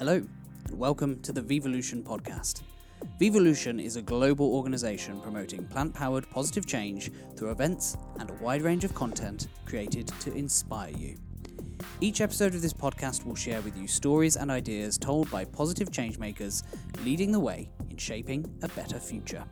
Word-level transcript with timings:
Hello, 0.00 0.14
and 0.64 0.78
welcome 0.78 1.20
to 1.20 1.30
the 1.30 1.42
Vevolution 1.42 2.02
podcast. 2.02 2.62
Vevolution 3.20 3.78
is 3.78 3.96
a 3.96 4.00
global 4.00 4.54
organization 4.54 5.20
promoting 5.20 5.66
plant 5.66 5.92
powered 5.92 6.30
positive 6.30 6.64
change 6.64 7.12
through 7.36 7.50
events 7.50 7.98
and 8.18 8.30
a 8.30 8.34
wide 8.42 8.62
range 8.62 8.82
of 8.82 8.94
content 8.94 9.48
created 9.66 10.06
to 10.20 10.32
inspire 10.32 10.96
you. 10.96 11.18
Each 12.00 12.22
episode 12.22 12.54
of 12.54 12.62
this 12.62 12.72
podcast 12.72 13.26
will 13.26 13.34
share 13.34 13.60
with 13.60 13.76
you 13.76 13.86
stories 13.86 14.36
and 14.36 14.50
ideas 14.50 14.96
told 14.96 15.30
by 15.30 15.44
positive 15.44 15.90
changemakers 15.90 16.62
leading 17.04 17.30
the 17.30 17.40
way 17.40 17.68
in 17.90 17.98
shaping 17.98 18.50
a 18.62 18.68
better 18.68 18.98
future. 18.98 19.44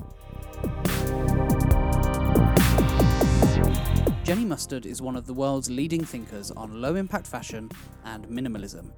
Jenny 4.29 4.45
Mustard 4.45 4.85
is 4.85 5.01
one 5.01 5.17
of 5.17 5.27
the 5.27 5.33
world's 5.33 5.71
leading 5.71 6.05
thinkers 6.05 6.51
on 6.51 6.83
low 6.83 6.97
impact 6.97 7.27
fashion 7.27 7.71
and 8.05 8.29
minimalism. 8.29 8.91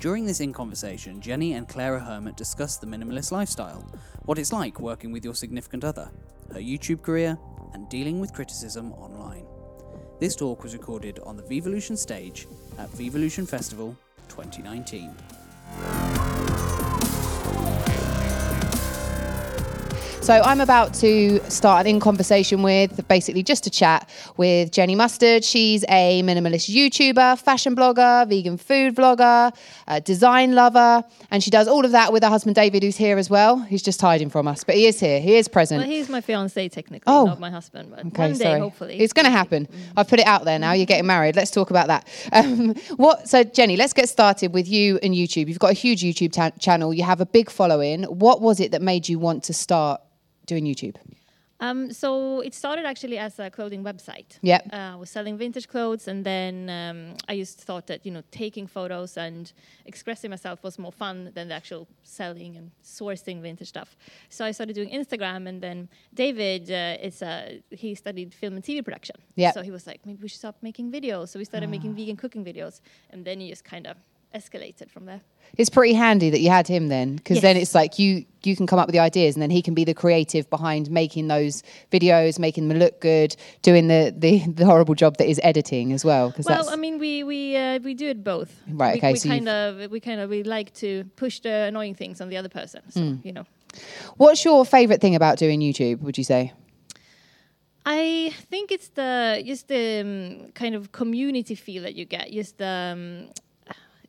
During 0.00 0.24
this 0.24 0.40
in 0.40 0.50
conversation, 0.54 1.20
Jenny 1.20 1.52
and 1.52 1.68
Claira 1.68 2.00
Hermet 2.00 2.36
discuss 2.36 2.78
the 2.78 2.86
minimalist 2.86 3.32
lifestyle, 3.32 3.84
what 4.24 4.38
it's 4.38 4.50
like 4.50 4.80
working 4.80 5.12
with 5.12 5.26
your 5.26 5.34
significant 5.34 5.84
other, 5.84 6.10
her 6.54 6.58
YouTube 6.58 7.02
career, 7.02 7.36
and 7.74 7.86
dealing 7.90 8.18
with 8.18 8.32
criticism 8.32 8.94
online. 8.94 9.44
This 10.20 10.34
talk 10.34 10.62
was 10.62 10.72
recorded 10.72 11.18
on 11.18 11.36
the 11.36 11.42
Vevolution 11.42 11.98
stage 11.98 12.46
at 12.78 12.88
Vevolution 12.92 13.46
Festival 13.46 13.94
2019. 14.30 15.14
So 20.22 20.34
I'm 20.34 20.60
about 20.60 20.94
to 20.94 21.40
start 21.50 21.80
an 21.84 21.88
in 21.96 21.98
conversation 22.00 22.62
with, 22.62 23.06
basically 23.08 23.42
just 23.42 23.66
a 23.66 23.70
chat 23.70 24.08
with 24.36 24.70
Jenny 24.70 24.94
Mustard. 24.94 25.42
She's 25.42 25.84
a 25.88 26.22
minimalist 26.22 26.70
YouTuber, 26.72 27.40
fashion 27.40 27.74
blogger, 27.74 28.28
vegan 28.28 28.56
food 28.56 28.94
vlogger, 28.94 29.52
design 30.04 30.54
lover, 30.54 31.02
and 31.32 31.42
she 31.42 31.50
does 31.50 31.66
all 31.66 31.84
of 31.84 31.90
that 31.90 32.12
with 32.12 32.22
her 32.22 32.28
husband 32.28 32.54
David, 32.54 32.84
who's 32.84 32.96
here 32.96 33.18
as 33.18 33.28
well. 33.28 33.58
He's 33.58 33.82
just 33.82 34.00
hiding 34.00 34.30
from 34.30 34.46
us, 34.46 34.62
but 34.62 34.76
he 34.76 34.86
is 34.86 35.00
here. 35.00 35.20
He 35.20 35.34
is 35.34 35.48
present. 35.48 35.80
Well, 35.82 35.90
he's 35.90 36.08
my 36.08 36.20
fiance 36.20 36.68
technically, 36.68 37.12
Oh. 37.12 37.24
not 37.24 37.40
my 37.40 37.50
husband. 37.50 37.90
But 37.90 38.06
Okay, 38.06 38.22
one 38.22 38.32
day, 38.34 38.44
sorry. 38.44 38.60
hopefully, 38.60 39.00
It's 39.00 39.12
going 39.12 39.24
to 39.26 39.30
happen. 39.32 39.66
I've 39.96 40.06
put 40.06 40.20
it 40.20 40.26
out 40.26 40.44
there 40.44 40.58
now. 40.60 40.70
You're 40.72 40.86
getting 40.86 41.06
married. 41.06 41.34
Let's 41.34 41.50
talk 41.50 41.70
about 41.70 41.88
that. 41.88 42.06
Um, 42.32 42.74
what? 42.96 43.28
So, 43.28 43.42
Jenny, 43.44 43.76
let's 43.76 43.92
get 43.92 44.08
started 44.08 44.54
with 44.54 44.68
you 44.68 44.98
and 45.02 45.14
YouTube. 45.14 45.48
You've 45.48 45.58
got 45.58 45.70
a 45.70 45.74
huge 45.74 46.02
YouTube 46.02 46.32
ta- 46.32 46.50
channel. 46.60 46.94
You 46.94 47.02
have 47.02 47.20
a 47.20 47.26
big 47.26 47.50
following. 47.50 48.04
What 48.04 48.40
was 48.40 48.58
it 48.60 48.70
that 48.70 48.82
made 48.82 49.08
you 49.08 49.18
want 49.18 49.42
to 49.44 49.52
start 49.52 50.00
doing 50.46 50.64
YouTube? 50.64 50.96
Um, 51.60 51.92
so 51.92 52.40
it 52.40 52.54
started 52.54 52.84
actually 52.84 53.18
as 53.18 53.38
a 53.38 53.48
clothing 53.48 53.84
website. 53.84 54.36
Yeah, 54.42 54.62
Uh, 54.72 54.94
I 54.94 54.96
was 54.96 55.10
selling 55.10 55.38
vintage 55.38 55.68
clothes, 55.68 56.08
and 56.08 56.24
then 56.26 56.68
um, 56.68 57.16
I 57.28 57.36
just 57.36 57.60
thought 57.60 57.86
that 57.86 58.04
you 58.04 58.10
know 58.10 58.22
taking 58.32 58.66
photos 58.66 59.16
and 59.16 59.52
expressing 59.86 60.28
myself 60.30 60.64
was 60.64 60.76
more 60.76 60.90
fun 60.90 61.30
than 61.34 61.46
the 61.48 61.54
actual 61.54 61.86
selling 62.02 62.56
and 62.56 62.72
sourcing 62.82 63.40
vintage 63.40 63.68
stuff. 63.68 63.96
So 64.28 64.44
I 64.44 64.50
started 64.50 64.74
doing 64.74 64.90
Instagram, 64.90 65.46
and 65.48 65.60
then 65.62 65.88
David 66.12 66.68
uh, 66.68 66.96
is 67.00 67.22
a 67.22 67.62
he 67.70 67.94
studied 67.94 68.34
film 68.34 68.54
and 68.54 68.64
TV 68.64 68.82
production. 68.84 69.14
Yeah, 69.36 69.52
So 69.52 69.62
he 69.62 69.70
was 69.70 69.86
like, 69.86 70.00
maybe 70.04 70.18
we 70.20 70.28
should 70.28 70.40
stop 70.40 70.56
making 70.62 70.90
videos. 70.90 71.28
So 71.28 71.38
we 71.38 71.44
started 71.44 71.70
making 71.70 71.94
vegan 71.94 72.16
cooking 72.16 72.44
videos, 72.44 72.80
and 73.10 73.24
then 73.24 73.38
he 73.38 73.48
just 73.50 73.64
kind 73.64 73.86
of 73.86 73.96
escalated 74.34 74.90
from 74.90 75.04
there. 75.06 75.20
It's 75.56 75.70
pretty 75.70 75.92
handy 75.94 76.30
that 76.30 76.40
you 76.40 76.50
had 76.50 76.66
him 76.66 76.88
then, 76.88 77.16
because 77.16 77.40
then 77.40 77.56
it's 77.56 77.74
like 77.74 78.00
you 78.00 78.24
you 78.44 78.56
can 78.56 78.66
come 78.66 78.78
up 78.78 78.86
with 78.86 78.92
the 78.92 78.98
ideas, 79.00 79.34
and 79.34 79.42
then 79.42 79.50
he 79.50 79.62
can 79.62 79.74
be 79.74 79.84
the 79.84 79.94
creative 79.94 80.48
behind 80.50 80.90
making 80.90 81.28
those 81.28 81.62
videos, 81.90 82.38
making 82.38 82.68
them 82.68 82.78
look 82.78 83.00
good, 83.00 83.36
doing 83.62 83.88
the 83.88 84.14
the, 84.16 84.40
the 84.46 84.64
horrible 84.64 84.94
job 84.94 85.16
that 85.18 85.28
is 85.28 85.40
editing 85.42 85.92
as 85.92 86.04
well. 86.04 86.30
Because 86.30 86.46
Well, 86.46 86.68
I 86.70 86.76
mean, 86.76 86.98
we 86.98 87.22
we 87.22 87.56
uh, 87.56 87.78
we 87.80 87.94
do 87.94 88.08
it 88.08 88.22
both. 88.24 88.52
Right, 88.68 88.94
We, 88.94 88.98
okay, 88.98 89.12
we 89.12 89.18
so 89.18 89.28
kind 89.28 89.48
of 89.48 89.90
we 89.90 90.00
kind 90.00 90.20
of 90.20 90.30
we 90.30 90.42
like 90.42 90.72
to 90.74 91.04
push 91.16 91.40
the 91.40 91.50
annoying 91.50 91.94
things 91.94 92.20
on 92.20 92.28
the 92.28 92.36
other 92.36 92.48
person. 92.48 92.82
So 92.90 93.00
Hmm. 93.00 93.14
you 93.22 93.32
know, 93.32 93.46
what's 94.16 94.44
your 94.44 94.64
favorite 94.64 95.00
thing 95.00 95.14
about 95.14 95.38
doing 95.38 95.60
YouTube? 95.60 96.00
Would 96.02 96.18
you 96.18 96.24
say? 96.24 96.52
I 97.84 98.32
think 98.50 98.70
it's 98.70 98.88
the 98.90 99.42
just 99.44 99.66
the 99.68 100.00
um, 100.00 100.52
kind 100.52 100.74
of 100.74 100.92
community 100.92 101.54
feel 101.56 101.82
that 101.82 101.94
you 101.94 102.04
get. 102.04 102.30
Just 102.30 102.58
the. 102.58 102.66
Um, 102.94 103.32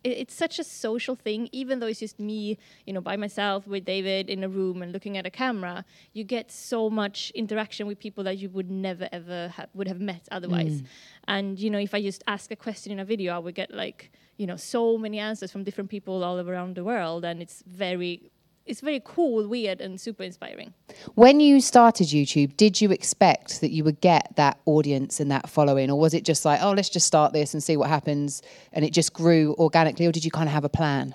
it- 0.03 0.17
it's 0.21 0.35
such 0.35 0.59
a 0.59 0.63
social 0.63 1.15
thing, 1.15 1.49
even 1.51 1.79
though 1.79 1.87
it's 1.87 1.99
just 1.99 2.19
me, 2.19 2.57
you 2.85 2.93
know, 2.93 3.01
by 3.01 3.15
myself 3.15 3.65
with 3.67 3.85
David 3.85 4.29
in 4.29 4.43
a 4.43 4.49
room 4.49 4.81
and 4.81 4.91
looking 4.91 5.17
at 5.17 5.25
a 5.25 5.29
camera. 5.29 5.85
You 6.13 6.23
get 6.23 6.51
so 6.51 6.89
much 6.89 7.31
interaction 7.31 7.87
with 7.87 7.99
people 7.99 8.23
that 8.25 8.37
you 8.37 8.49
would 8.49 8.69
never 8.69 9.07
ever 9.11 9.49
have, 9.55 9.69
would 9.73 9.87
have 9.87 9.99
met 9.99 10.27
otherwise. 10.31 10.81
Mm. 10.81 10.85
And 11.27 11.59
you 11.59 11.69
know, 11.69 11.79
if 11.79 11.93
I 11.93 12.01
just 12.01 12.23
ask 12.27 12.51
a 12.51 12.55
question 12.55 12.91
in 12.91 12.99
a 12.99 13.05
video, 13.05 13.33
I 13.35 13.39
would 13.39 13.55
get 13.55 13.71
like, 13.73 14.11
you 14.37 14.45
know, 14.47 14.57
so 14.57 14.97
many 14.97 15.19
answers 15.19 15.51
from 15.51 15.63
different 15.63 15.89
people 15.89 16.23
all 16.23 16.39
around 16.39 16.75
the 16.75 16.83
world, 16.83 17.23
and 17.25 17.41
it's 17.41 17.63
very, 17.67 18.31
it's 18.65 18.81
very 18.81 19.01
cool, 19.03 19.47
weird, 19.47 19.81
and 19.81 19.99
super 19.99 20.23
inspiring. 20.23 20.73
When 21.15 21.39
you 21.39 21.59
started 21.61 22.07
YouTube, 22.07 22.55
did 22.57 22.79
you 22.81 22.91
expect 22.91 23.59
that 23.61 23.71
you 23.71 23.83
would 23.83 23.99
get 24.01 24.35
that 24.37 24.57
audience 24.65 25.19
and 25.19 25.29
that 25.31 25.49
following, 25.49 25.91
or 25.91 25.99
was 25.99 26.13
it 26.13 26.23
just 26.23 26.45
like, 26.45 26.61
oh, 26.61 26.71
let's 26.71 26.89
just 26.89 27.05
start 27.05 27.33
this 27.33 27.53
and 27.53 27.61
see 27.61 27.75
what 27.77 27.89
happens, 27.89 28.41
and 28.71 28.85
it 28.85 28.93
just 28.93 29.13
grew 29.13 29.53
organically, 29.59 30.05
or 30.05 30.11
did 30.11 30.23
you 30.23 30.31
kind 30.31 30.47
of 30.47 30.53
have 30.53 30.63
a 30.63 30.69
plan? 30.69 31.13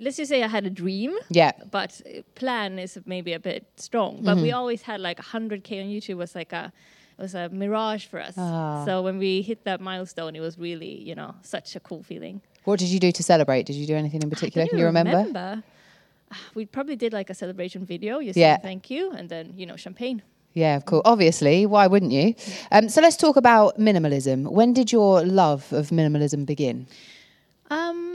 Let's 0.00 0.16
just 0.16 0.30
say 0.30 0.42
I 0.42 0.48
had 0.48 0.64
a 0.66 0.70
dream. 0.70 1.14
Yeah. 1.28 1.52
but 1.70 2.00
plan 2.34 2.78
is 2.78 2.98
maybe 3.04 3.32
a 3.34 3.40
bit 3.40 3.66
strong. 3.76 4.20
But 4.22 4.34
Mm-hmm. 4.36 4.42
we 4.42 4.52
always 4.52 4.82
had 4.82 5.00
like 5.00 5.18
100k 5.18 5.82
on 5.82 5.88
YouTube 5.88 6.16
was 6.16 6.34
like 6.34 6.52
a 6.52 6.72
it 7.18 7.22
was 7.22 7.34
a 7.34 7.48
mirage 7.48 8.06
for 8.06 8.20
us. 8.20 8.34
Ah. 8.38 8.84
So 8.84 9.02
when 9.02 9.18
we 9.18 9.42
hit 9.42 9.64
that 9.64 9.80
milestone, 9.80 10.36
it 10.36 10.40
was 10.40 10.56
really 10.58 11.00
you 11.02 11.14
know 11.14 11.34
such 11.42 11.76
a 11.76 11.80
cool 11.80 12.02
feeling. 12.02 12.40
What 12.64 12.78
did 12.78 12.88
you 12.88 13.00
do 13.00 13.10
to 13.12 13.22
celebrate? 13.22 13.66
Did 13.66 13.76
you 13.76 13.86
do 13.86 13.94
anything 13.96 14.22
in 14.22 14.30
particular? 14.30 14.66
Can 14.68 14.78
you 14.78 14.84
remember? 14.86 15.16
remember. 15.16 15.62
We 16.54 16.66
probably 16.66 16.96
did 16.96 17.12
like 17.12 17.30
a 17.30 17.34
celebration 17.34 17.84
video. 17.84 18.18
You 18.18 18.32
Yeah. 18.34 18.56
said 18.56 18.62
thank 18.62 18.90
you, 18.90 19.12
and 19.12 19.28
then 19.28 19.52
you 19.56 19.66
know 19.66 19.76
champagne. 19.76 20.22
Yeah, 20.54 20.76
of 20.76 20.84
course. 20.86 21.02
Obviously, 21.04 21.66
why 21.66 21.86
wouldn't 21.86 22.10
you? 22.12 22.34
Um, 22.72 22.88
so 22.88 23.00
let's 23.00 23.16
talk 23.16 23.36
about 23.36 23.78
minimalism. 23.78 24.50
When 24.50 24.72
did 24.72 24.90
your 24.90 25.22
love 25.24 25.72
of 25.72 25.90
minimalism 25.90 26.46
begin? 26.46 26.86
Um, 27.70 28.07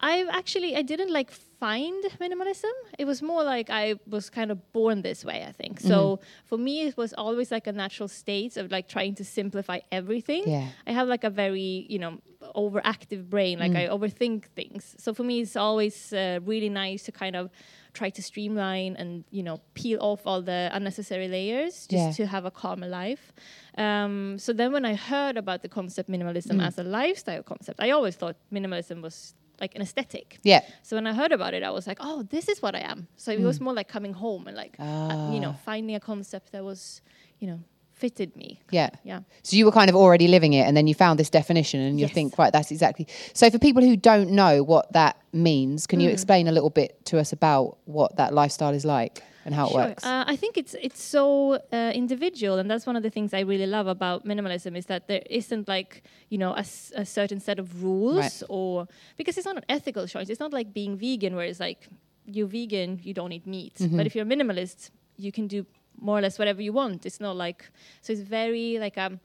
I 0.00 0.26
actually 0.30 0.76
I 0.76 0.82
didn't 0.82 1.12
like 1.12 1.30
find 1.32 2.04
minimalism. 2.20 2.70
It 2.98 3.04
was 3.04 3.20
more 3.20 3.42
like 3.42 3.68
I 3.68 3.96
was 4.06 4.30
kind 4.30 4.50
of 4.52 4.72
born 4.72 5.02
this 5.02 5.24
way. 5.24 5.44
I 5.48 5.52
think 5.52 5.80
so. 5.80 5.98
Mm-hmm. 6.16 6.24
For 6.46 6.58
me, 6.58 6.82
it 6.82 6.96
was 6.96 7.12
always 7.14 7.50
like 7.50 7.66
a 7.66 7.72
natural 7.72 8.08
state 8.08 8.56
of 8.56 8.70
like 8.70 8.88
trying 8.88 9.14
to 9.16 9.24
simplify 9.24 9.80
everything. 9.90 10.44
Yeah. 10.46 10.68
I 10.86 10.92
have 10.92 11.08
like 11.08 11.24
a 11.24 11.30
very 11.30 11.86
you 11.88 11.98
know 11.98 12.18
overactive 12.54 13.28
brain. 13.28 13.58
Mm. 13.58 13.62
Like 13.62 13.76
I 13.76 13.88
overthink 13.88 14.44
things. 14.54 14.94
So 14.98 15.12
for 15.12 15.24
me, 15.24 15.40
it's 15.40 15.56
always 15.56 16.12
uh, 16.12 16.38
really 16.44 16.68
nice 16.68 17.02
to 17.04 17.12
kind 17.12 17.34
of 17.34 17.50
try 17.92 18.10
to 18.10 18.22
streamline 18.22 18.94
and 18.96 19.24
you 19.32 19.42
know 19.42 19.60
peel 19.74 19.98
off 20.00 20.20
all 20.26 20.42
the 20.42 20.70
unnecessary 20.72 21.26
layers 21.26 21.86
just 21.88 21.92
Yeah. 21.92 22.12
to 22.12 22.26
have 22.26 22.44
a 22.44 22.50
calmer 22.52 22.86
life. 22.86 23.32
Um, 23.76 24.38
so 24.38 24.52
then 24.52 24.70
when 24.72 24.84
I 24.84 24.94
heard 24.94 25.36
about 25.36 25.62
the 25.62 25.68
concept 25.68 26.08
minimalism 26.08 26.58
Mm. 26.60 26.66
as 26.66 26.78
a 26.78 26.84
lifestyle 26.84 27.42
concept, 27.42 27.80
I 27.80 27.90
always 27.90 28.14
thought 28.16 28.36
minimalism 28.52 29.02
was 29.02 29.34
like 29.60 29.74
an 29.74 29.82
aesthetic. 29.82 30.38
Yeah. 30.42 30.60
So 30.82 30.96
when 30.96 31.06
I 31.06 31.12
heard 31.14 31.32
about 31.32 31.54
it, 31.54 31.62
I 31.62 31.70
was 31.70 31.86
like, 31.86 31.98
oh, 32.00 32.22
this 32.30 32.48
is 32.48 32.60
what 32.62 32.74
I 32.74 32.80
am. 32.80 33.08
So 33.16 33.32
it 33.32 33.40
was 33.40 33.60
more 33.60 33.74
like 33.74 33.88
coming 33.88 34.12
home 34.12 34.46
and 34.46 34.56
like, 34.56 34.76
uh, 34.78 35.26
you 35.30 35.40
know, 35.40 35.50
Ah. 35.54 35.60
finding 35.64 35.96
a 35.96 36.00
concept 36.00 36.52
that 36.52 36.64
was, 36.64 37.00
you 37.40 37.46
know, 37.48 37.60
fitted 37.92 38.36
me. 38.36 38.60
Yeah. 38.70 38.90
Yeah. 39.02 39.20
So 39.42 39.56
you 39.56 39.64
were 39.64 39.72
kind 39.72 39.90
of 39.90 39.96
already 39.96 40.28
living 40.28 40.52
it, 40.52 40.62
and 40.68 40.76
then 40.76 40.86
you 40.86 40.94
found 40.94 41.18
this 41.18 41.30
definition, 41.30 41.80
and 41.80 41.98
you 41.98 42.06
Yes. 42.06 42.14
think, 42.14 42.38
right, 42.38 42.52
that's 42.52 42.70
exactly. 42.70 43.08
So 43.34 43.50
for 43.50 43.58
people 43.58 43.82
who 43.82 43.96
don't 43.96 44.30
know 44.30 44.62
what 44.62 44.92
that 44.92 45.16
means, 45.32 45.86
can 45.88 45.98
Hmm. 45.98 46.04
you 46.06 46.10
explain 46.10 46.46
a 46.46 46.52
little 46.52 46.70
bit 46.70 47.04
to 47.06 47.18
us 47.18 47.32
about 47.32 47.78
what 47.86 48.14
that 48.16 48.32
lifestyle 48.32 48.72
is 48.72 48.84
like 48.84 49.22
and 49.44 49.54
how 49.54 49.68
it 49.68 49.74
works? 49.74 50.04
Uh, 50.04 50.24
I 50.26 50.36
think 50.36 50.56
it's 50.56 50.74
it's 50.80 51.02
so 51.02 51.58
uh, 51.72 51.92
individual, 51.94 52.58
and 52.58 52.68
that's 52.70 52.86
one 52.86 52.96
of 52.96 53.02
the 53.02 53.10
things 53.10 53.32
I 53.32 53.40
really 53.40 53.66
love 53.66 53.86
about 53.86 54.24
minimalism 54.24 54.76
is 54.76 54.86
that 54.86 55.06
there 55.08 55.22
isn't 55.30 55.68
like 55.68 56.02
you 56.28 56.38
know 56.38 56.52
a, 56.54 56.60
s- 56.60 56.92
a 56.96 57.04
certain 57.04 57.40
set 57.40 57.58
of 57.58 57.82
rules 57.82 58.16
Right. 58.18 58.42
or 58.48 58.86
because 59.16 59.36
it's 59.38 59.46
not 59.46 59.56
an 59.56 59.64
ethical 59.68 60.06
choice. 60.06 60.28
It's 60.30 60.40
not 60.40 60.52
like 60.52 60.72
being 60.72 60.96
vegan 60.98 61.34
where 61.36 61.46
it's 61.46 61.60
like 61.60 61.88
you're 62.26 62.48
vegan, 62.48 63.00
you 63.02 63.14
don't 63.14 63.32
eat 63.32 63.46
meat. 63.46 63.74
Mm-hmm. 63.74 63.96
But 63.96 64.06
if 64.06 64.14
you're 64.14 64.26
a 64.26 64.28
minimalist, 64.28 64.90
you 65.16 65.32
can 65.32 65.46
do 65.48 65.64
more 66.00 66.18
or 66.18 66.20
less 66.22 66.38
whatever 66.38 66.62
you 66.62 66.72
want. 66.72 67.06
It's 67.06 67.20
not 67.20 67.36
like 67.36 67.70
so. 68.02 68.12
It's 68.12 68.22
very 68.22 68.78
like 68.78 68.98
um, 68.98 69.20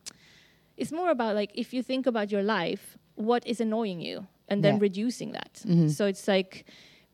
it's 0.77 0.91
more 0.91 1.09
about 1.11 1.35
like 1.35 1.51
if 1.53 1.73
you 1.73 1.83
think 1.83 2.07
about 2.07 2.31
your 2.31 2.43
life, 2.43 2.97
what 3.15 3.45
is 3.45 3.59
annoying 3.61 3.99
you, 4.01 4.25
and 4.47 4.63
then 4.63 4.75
Yeah. 4.75 4.81
reducing 4.81 5.31
that. 5.33 5.53
Mhm. 5.65 5.89
So 5.89 6.05
it's 6.05 6.27
like. 6.27 6.65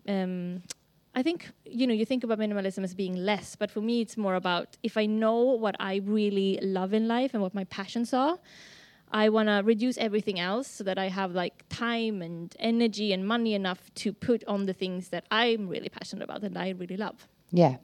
Um, 0.08 0.64
I 1.16 1.24
think 1.24 1.52
you 1.66 1.88
know 1.88 1.94
you 1.94 2.06
think 2.06 2.24
about 2.24 2.40
minimalism 2.40 2.84
as 2.84 2.94
being 2.94 3.16
less, 3.16 3.56
but 3.56 3.72
for 3.72 3.82
me 3.82 4.02
it's 4.02 4.18
more 4.18 4.36
about 4.36 4.78
if 4.84 4.98
I 4.98 5.06
know 5.06 5.40
what 5.42 5.76
I 5.80 5.96
really 5.98 6.60
love 6.62 6.94
in 6.94 7.08
life 7.08 7.34
and 7.34 7.42
what 7.42 7.54
my 7.54 7.64
passions 7.66 8.14
are, 8.14 8.38
I 9.12 9.30
want 9.30 9.50
to 9.50 9.62
reduce 9.66 9.98
everything 9.98 10.40
else 10.40 10.68
so 10.68 10.84
that 10.84 11.00
I 11.00 11.08
have 11.08 11.32
like 11.32 11.66
time 11.70 12.22
and 12.22 12.56
energy 12.60 13.12
and 13.12 13.28
money 13.28 13.54
enough 13.54 13.92
to 13.96 14.14
put 14.14 14.44
on 14.46 14.68
the 14.68 14.74
things 14.74 15.10
that 15.10 15.26
I'm 15.32 15.68
really 15.68 15.90
passionate 15.90 16.24
about 16.24 16.44
and 16.44 16.58
I 16.58 16.70
really 16.70 16.98
love. 16.98 17.28
Yeah. 17.52 17.78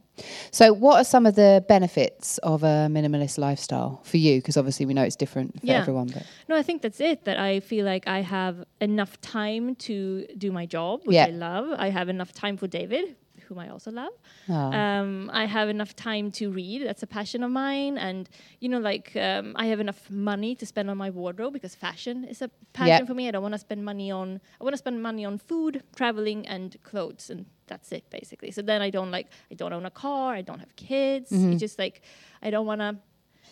So, 0.51 0.71
what 0.71 0.95
are 1.01 1.03
some 1.03 1.25
of 1.25 1.35
the 1.35 1.63
benefits 1.67 2.37
of 2.37 2.63
a 2.63 2.87
minimalist 2.89 3.37
lifestyle 3.37 3.99
for 4.05 4.15
you? 4.15 4.37
Because 4.39 4.55
obviously, 4.55 4.85
we 4.85 4.93
know 4.93 5.03
it's 5.03 5.17
different 5.17 5.59
for 5.59 5.65
Yeah. 5.65 5.81
everyone. 5.81 6.07
But 6.07 6.23
No, 6.47 6.55
I 6.55 6.61
think 6.63 6.81
that's 6.81 7.01
it. 7.01 7.25
That 7.25 7.37
I 7.37 7.59
feel 7.59 7.85
like 7.85 8.07
I 8.07 8.21
have 8.21 8.63
enough 8.79 9.19
time 9.19 9.75
to 9.75 10.25
do 10.37 10.51
my 10.53 10.65
job, 10.65 11.01
which 11.03 11.15
Yeah. 11.15 11.25
I 11.25 11.31
love. 11.31 11.67
I 11.77 11.89
have 11.89 12.07
enough 12.07 12.31
time 12.31 12.55
for 12.55 12.67
David, 12.67 13.17
whom 13.45 13.59
I 13.59 13.69
also 13.69 13.91
love. 13.91 14.13
Ah. 14.49 14.71
Um, 14.99 15.29
I 15.33 15.45
have 15.45 15.69
enough 15.69 15.95
time 15.95 16.31
to 16.33 16.51
read. 16.51 16.83
That's 16.85 17.03
a 17.03 17.07
passion 17.07 17.43
of 17.43 17.51
mine. 17.51 17.97
And 17.97 18.29
you 18.59 18.69
know, 18.69 18.79
like 18.79 19.15
um, 19.15 19.53
I 19.55 19.65
have 19.67 19.79
enough 19.79 20.09
money 20.09 20.55
to 20.55 20.65
spend 20.65 20.89
on 20.89 20.97
my 20.97 21.09
wardrobe 21.09 21.53
because 21.53 21.75
fashion 21.75 22.23
is 22.25 22.41
a 22.41 22.49
passion 22.73 22.99
Yeah. 23.01 23.05
for 23.05 23.13
me. 23.13 23.27
I 23.27 23.31
don't 23.31 23.41
want 23.43 23.53
to 23.53 23.59
spend 23.59 23.83
money 23.85 24.11
on. 24.11 24.41
I 24.59 24.63
want 24.63 24.73
to 24.73 24.77
spend 24.77 25.01
money 25.01 25.25
on 25.25 25.37
food, 25.37 25.83
traveling, 25.95 26.47
and 26.47 26.75
clothes, 26.83 27.29
and 27.29 27.45
that's 27.67 27.91
it 27.91 28.09
basically. 28.09 28.51
So 28.51 28.61
then 28.61 28.81
I 28.81 28.89
don't 28.89 29.11
like. 29.11 29.27
I 29.51 29.55
don't 29.55 29.73
own 29.73 29.85
a 29.85 29.91
car. 29.91 30.33
I 30.33 30.41
don't 30.41 30.59
have 30.59 30.75
kids. 30.75 31.31
Mm-hmm. 31.31 31.51
It's 31.53 31.59
just 31.59 31.79
like 31.79 32.01
I 32.41 32.49
don't 32.49 32.65
want 32.65 32.81
to. 32.81 32.97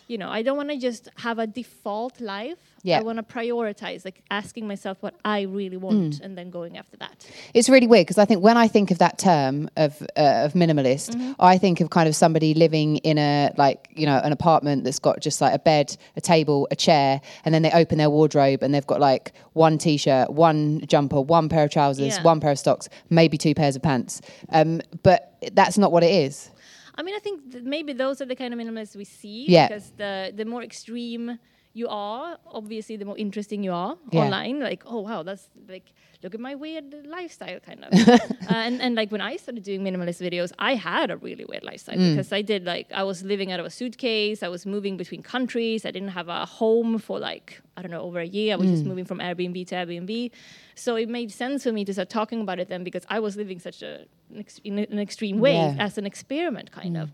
You 0.06 0.18
know, 0.18 0.28
I 0.28 0.42
don't 0.42 0.56
want 0.58 0.68
to 0.68 0.76
just 0.76 1.08
have 1.16 1.38
a 1.38 1.46
default 1.46 2.20
life. 2.20 2.58
Yeah. 2.82 2.98
I 2.98 3.02
want 3.02 3.16
to 3.16 3.22
prioritize, 3.22 4.04
like 4.04 4.20
asking 4.30 4.68
myself 4.68 4.98
what 5.00 5.14
I 5.24 5.42
really 5.42 5.78
want, 5.78 5.94
Mm. 6.16 6.20
and 6.24 6.36
then 6.38 6.50
going 6.50 6.76
after 6.76 6.98
that. 6.98 7.26
It's 7.54 7.70
really 7.70 7.86
weird 7.86 8.06
because 8.06 8.18
I 8.18 8.26
think 8.26 8.42
when 8.42 8.58
I 8.58 8.68
think 8.68 8.90
of 8.90 8.98
that 8.98 9.16
term 9.16 9.70
of 9.76 10.02
uh, 10.16 10.44
of 10.44 10.52
minimalist, 10.52 11.10
Mm-hmm. 11.14 11.32
I 11.40 11.56
think 11.56 11.80
of 11.80 11.88
kind 11.88 12.06
of 12.08 12.14
somebody 12.14 12.52
living 12.52 12.98
in 12.98 13.16
a 13.16 13.52
like 13.56 13.88
you 13.96 14.04
know 14.04 14.20
an 14.22 14.32
apartment 14.32 14.84
that's 14.84 14.98
got 14.98 15.20
just 15.20 15.40
like 15.40 15.54
a 15.54 15.58
bed, 15.58 15.96
a 16.16 16.20
table, 16.20 16.68
a 16.70 16.76
chair, 16.76 17.22
and 17.46 17.54
then 17.54 17.62
they 17.62 17.70
open 17.70 17.96
their 17.96 18.10
wardrobe 18.10 18.62
and 18.62 18.74
they've 18.74 18.86
got 18.86 19.00
like 19.00 19.32
one 19.54 19.78
t-shirt, 19.78 20.30
one 20.30 20.80
jumper, 20.86 21.20
one 21.22 21.48
pair 21.48 21.64
of 21.64 21.70
trousers, 21.70 22.16
Yeah. 22.16 22.22
one 22.22 22.40
pair 22.40 22.50
of 22.50 22.58
socks, 22.58 22.90
maybe 23.08 23.38
two 23.38 23.54
pairs 23.54 23.76
of 23.76 23.82
pants. 23.82 24.20
Um, 24.50 24.82
but 25.02 25.32
that's 25.52 25.78
not 25.78 25.90
what 25.90 26.02
it 26.02 26.10
is. 26.12 26.50
I 26.96 27.02
mean, 27.02 27.14
I 27.14 27.18
think 27.18 27.52
th- 27.52 27.64
maybe 27.64 27.92
those 27.92 28.20
are 28.20 28.26
the 28.26 28.36
kind 28.36 28.54
of 28.54 28.60
minimalists 28.60 28.96
we 28.96 29.04
see. 29.04 29.46
Yeah. 29.48 29.68
Because 29.68 29.92
the 29.96 30.32
the 30.34 30.44
more 30.44 30.62
extreme 30.62 31.38
you 31.76 31.88
are, 31.88 32.38
obviously, 32.52 32.96
the 32.96 33.04
more 33.04 33.18
interesting 33.18 33.64
you 33.64 33.72
are 33.72 33.96
Yeah. 34.12 34.20
online. 34.22 34.60
Like, 34.60 34.82
oh 34.86 35.00
wow, 35.00 35.24
that's 35.24 35.48
like, 35.68 35.92
look 36.22 36.32
at 36.32 36.40
my 36.40 36.54
weird 36.54 36.94
lifestyle, 37.16 37.58
kind 37.68 37.84
of. 37.84 37.90
uh, 38.08 38.18
and 38.66 38.80
and 38.80 38.94
like 38.94 39.10
when 39.10 39.20
I 39.20 39.34
started 39.36 39.64
doing 39.64 39.82
minimalist 39.82 40.20
videos, 40.28 40.52
I 40.70 40.76
had 40.76 41.10
a 41.10 41.16
really 41.16 41.44
weird 41.44 41.64
lifestyle 41.64 41.98
Mm. 41.98 42.12
because 42.14 42.32
I 42.32 42.42
did 42.42 42.64
like 42.64 42.86
I 42.92 43.02
was 43.02 43.24
living 43.24 43.50
out 43.52 43.58
of 43.58 43.66
a 43.66 43.70
suitcase. 43.70 44.42
I 44.44 44.48
was 44.56 44.64
moving 44.74 44.96
between 44.96 45.22
countries. 45.34 45.84
I 45.84 45.90
didn't 45.90 46.14
have 46.20 46.28
a 46.28 46.46
home 46.46 46.98
for 47.06 47.18
like 47.18 47.60
I 47.76 47.82
don't 47.82 47.90
know 47.90 48.02
over 48.08 48.20
a 48.20 48.30
year. 48.38 48.52
I 48.54 48.56
was 48.56 48.68
Mm. 48.68 48.74
just 48.76 48.84
moving 48.92 49.04
from 49.10 49.18
Airbnb 49.18 49.66
to 49.70 49.74
Airbnb. 49.74 50.30
So 50.76 50.90
it 51.02 51.08
made 51.08 51.30
sense 51.32 51.64
for 51.64 51.72
me 51.72 51.84
to 51.88 51.92
start 51.92 52.08
talking 52.08 52.40
about 52.46 52.58
it 52.62 52.68
then 52.68 52.84
because 52.84 53.04
I 53.16 53.18
was 53.26 53.36
living 53.36 53.58
such 53.58 53.82
a 53.82 53.92
an 54.32 54.38
ex- 54.44 54.60
in 54.64 54.78
an 54.78 54.98
extreme 55.08 55.38
way 55.46 55.54
Yeah. 55.56 55.86
as 55.86 55.98
an 55.98 56.06
experiment, 56.06 56.70
kind 56.70 56.96
of. 57.02 57.08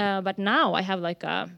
Uh, 0.00 0.20
but 0.28 0.36
now 0.38 0.74
I 0.74 0.82
have 0.82 1.00
like 1.10 1.22
a 1.24 1.50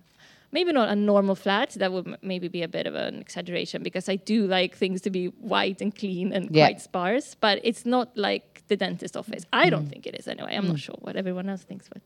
maybe 0.56 0.72
not 0.80 0.88
a 0.88 0.96
normal 1.12 1.34
flat. 1.44 1.68
That 1.82 1.90
would 1.94 2.06
m- 2.12 2.16
maybe 2.32 2.48
be 2.58 2.62
a 2.68 2.68
bit 2.78 2.86
of 2.90 2.94
an 3.06 3.14
exaggeration 3.26 3.78
because 3.88 4.06
I 4.14 4.16
do 4.34 4.38
like 4.58 4.72
things 4.82 4.98
to 5.06 5.10
be 5.18 5.24
white 5.54 5.78
and 5.84 5.90
clean 6.00 6.26
and 6.36 6.42
Yeah. 6.50 6.66
quite 6.66 6.80
sparse. 6.90 7.28
But 7.46 7.54
it's 7.68 7.84
not 7.94 8.06
like 8.28 8.44
the 8.68 8.76
dentist 8.76 9.14
office. 9.16 9.42
I 9.62 9.70
don't 9.72 9.88
think 9.92 10.02
it 10.10 10.14
is 10.20 10.26
anyway. 10.34 10.52
I'm 10.58 10.66
not 10.72 10.80
sure 10.86 10.98
what 11.06 11.14
everyone 11.22 11.46
else 11.52 11.62
thinks, 11.70 11.86
but 11.92 12.00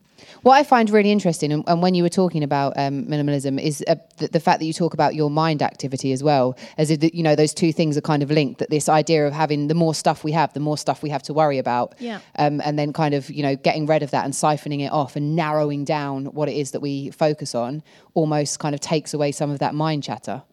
What 0.45 0.55
I 0.61 0.63
find 0.73 0.85
really 0.97 1.11
interesting, 1.17 1.49
and, 1.55 1.63
and 1.71 1.81
when 1.85 1.93
you 1.97 2.03
were 2.07 2.15
talking 2.23 2.43
about 2.49 2.71
um, 2.83 2.95
minimalism, 3.13 3.53
is 3.69 3.75
uh, 3.87 3.95
the, 4.21 4.27
the 4.37 4.39
fact 4.47 4.57
that 4.59 4.67
you 4.69 4.75
talk 4.83 4.93
about 4.99 5.11
your 5.21 5.31
mind 5.43 5.59
activity 5.71 6.09
as 6.17 6.21
well, 6.29 6.45
as 6.81 6.87
if 6.93 6.97
you 7.17 7.23
know 7.27 7.35
those 7.43 7.53
two 7.61 7.71
things 7.79 7.93
are 7.99 8.05
kind 8.13 8.21
of 8.25 8.29
linked. 8.39 8.57
That 8.59 8.69
this 8.77 8.87
idea 9.01 9.21
of 9.27 9.33
having 9.43 9.61
the 9.73 9.77
more 9.83 9.95
stuff 10.03 10.17
we 10.27 10.33
have, 10.39 10.49
the 10.59 10.65
more 10.69 10.77
stuff 10.85 10.97
we 11.05 11.09
have 11.15 11.23
to 11.29 11.33
worry 11.41 11.59
about, 11.65 11.87
Yeah. 12.09 12.19
um, 12.43 12.55
and 12.65 12.73
then 12.79 12.89
kind 12.93 13.13
of 13.17 13.21
you 13.37 13.43
know 13.45 13.55
getting 13.67 13.85
rid 13.93 14.01
of 14.05 14.09
that 14.15 14.23
and 14.27 14.33
siphoning 14.45 14.81
it 14.87 14.91
off 15.01 15.11
and 15.17 15.25
narrowing 15.43 15.81
down 15.97 16.17
what 16.37 16.47
it 16.51 16.55
is 16.63 16.67
that 16.73 16.81
we 16.87 16.93
focus 17.25 17.51
on, 17.65 17.71
almost 18.19 18.40
kind 18.57 18.73
of 18.75 18.81
takes 18.81 19.13
away 19.13 19.31
some 19.31 19.49
of 19.51 19.59
that 19.59 19.73
mind 19.75 20.03
chatter. 20.03 20.43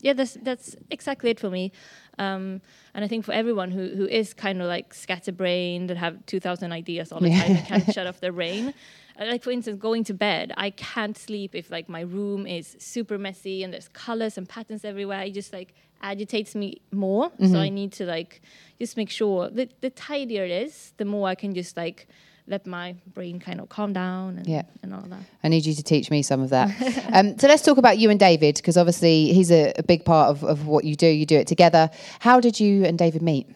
yeah, 0.00 0.12
that's 0.12 0.34
that's 0.42 0.76
exactly 0.90 1.30
it 1.30 1.40
for 1.40 1.48
me. 1.50 1.72
Um, 2.18 2.60
and 2.94 3.04
I 3.04 3.08
think 3.08 3.24
for 3.24 3.32
everyone 3.32 3.70
who, 3.70 3.88
who 3.88 4.06
is 4.06 4.34
kind 4.34 4.60
of 4.60 4.68
like 4.68 4.92
scatterbrained 4.94 5.90
and 5.90 5.98
have 5.98 6.24
2,000 6.26 6.70
ideas 6.72 7.10
all 7.10 7.20
the 7.20 7.30
time 7.30 7.56
and 7.56 7.66
can't 7.66 7.92
shut 7.94 8.06
off 8.06 8.20
their 8.20 8.30
brain. 8.32 8.72
uh, 9.18 9.24
Like 9.24 9.42
for 9.42 9.50
instance, 9.50 9.80
going 9.80 10.04
to 10.04 10.14
bed, 10.14 10.52
I 10.56 10.70
can't 10.70 11.16
sleep 11.18 11.54
if 11.54 11.70
like 11.70 11.88
my 11.88 12.02
room 12.02 12.46
is 12.46 12.76
super 12.78 13.18
messy 13.18 13.64
and 13.64 13.72
there's 13.72 13.88
colors 13.88 14.38
and 14.38 14.48
patterns 14.48 14.84
everywhere. 14.84 15.22
It 15.22 15.32
just 15.34 15.52
like 15.52 15.74
agitates 16.02 16.54
me 16.54 16.82
more. 16.92 17.32
So 17.38 17.58
I 17.58 17.68
need 17.70 17.92
to 17.92 18.04
like 18.04 18.42
just 18.78 18.96
make 18.96 19.10
sure 19.10 19.48
that 19.50 19.80
the 19.80 19.90
tidier 19.90 20.44
it 20.44 20.50
is, 20.50 20.92
the 20.98 21.04
more 21.06 21.28
I 21.28 21.34
can 21.34 21.54
just 21.54 21.76
like 21.76 22.06
let 22.46 22.66
my 22.66 22.94
brain 23.14 23.40
kind 23.40 23.58
of 23.60 23.68
calm 23.70 23.92
down 23.94 24.36
and, 24.38 24.46
Yeah. 24.46 24.62
and 24.82 24.92
all 24.94 25.00
that. 25.08 25.20
I 25.42 25.48
need 25.48 25.64
you 25.64 25.74
to 25.74 25.82
teach 25.82 26.10
me 26.10 26.22
some 26.22 26.42
of 26.42 26.50
that. 26.50 26.68
um, 27.12 27.38
so 27.38 27.46
let's 27.48 27.62
talk 27.62 27.78
about 27.78 27.96
you 27.98 28.10
and 28.10 28.20
David, 28.20 28.56
because 28.56 28.76
obviously 28.76 29.32
he's 29.32 29.50
a, 29.50 29.72
a 29.78 29.82
big 29.82 30.04
part 30.04 30.28
of, 30.28 30.44
of 30.44 30.66
what 30.66 30.84
you 30.84 30.94
do. 30.94 31.06
You 31.06 31.24
do 31.24 31.36
it 31.38 31.46
together. 31.46 31.90
How 32.20 32.40
did 32.40 32.60
you 32.60 32.84
and 32.84 32.98
David 32.98 33.22
meet? 33.22 33.46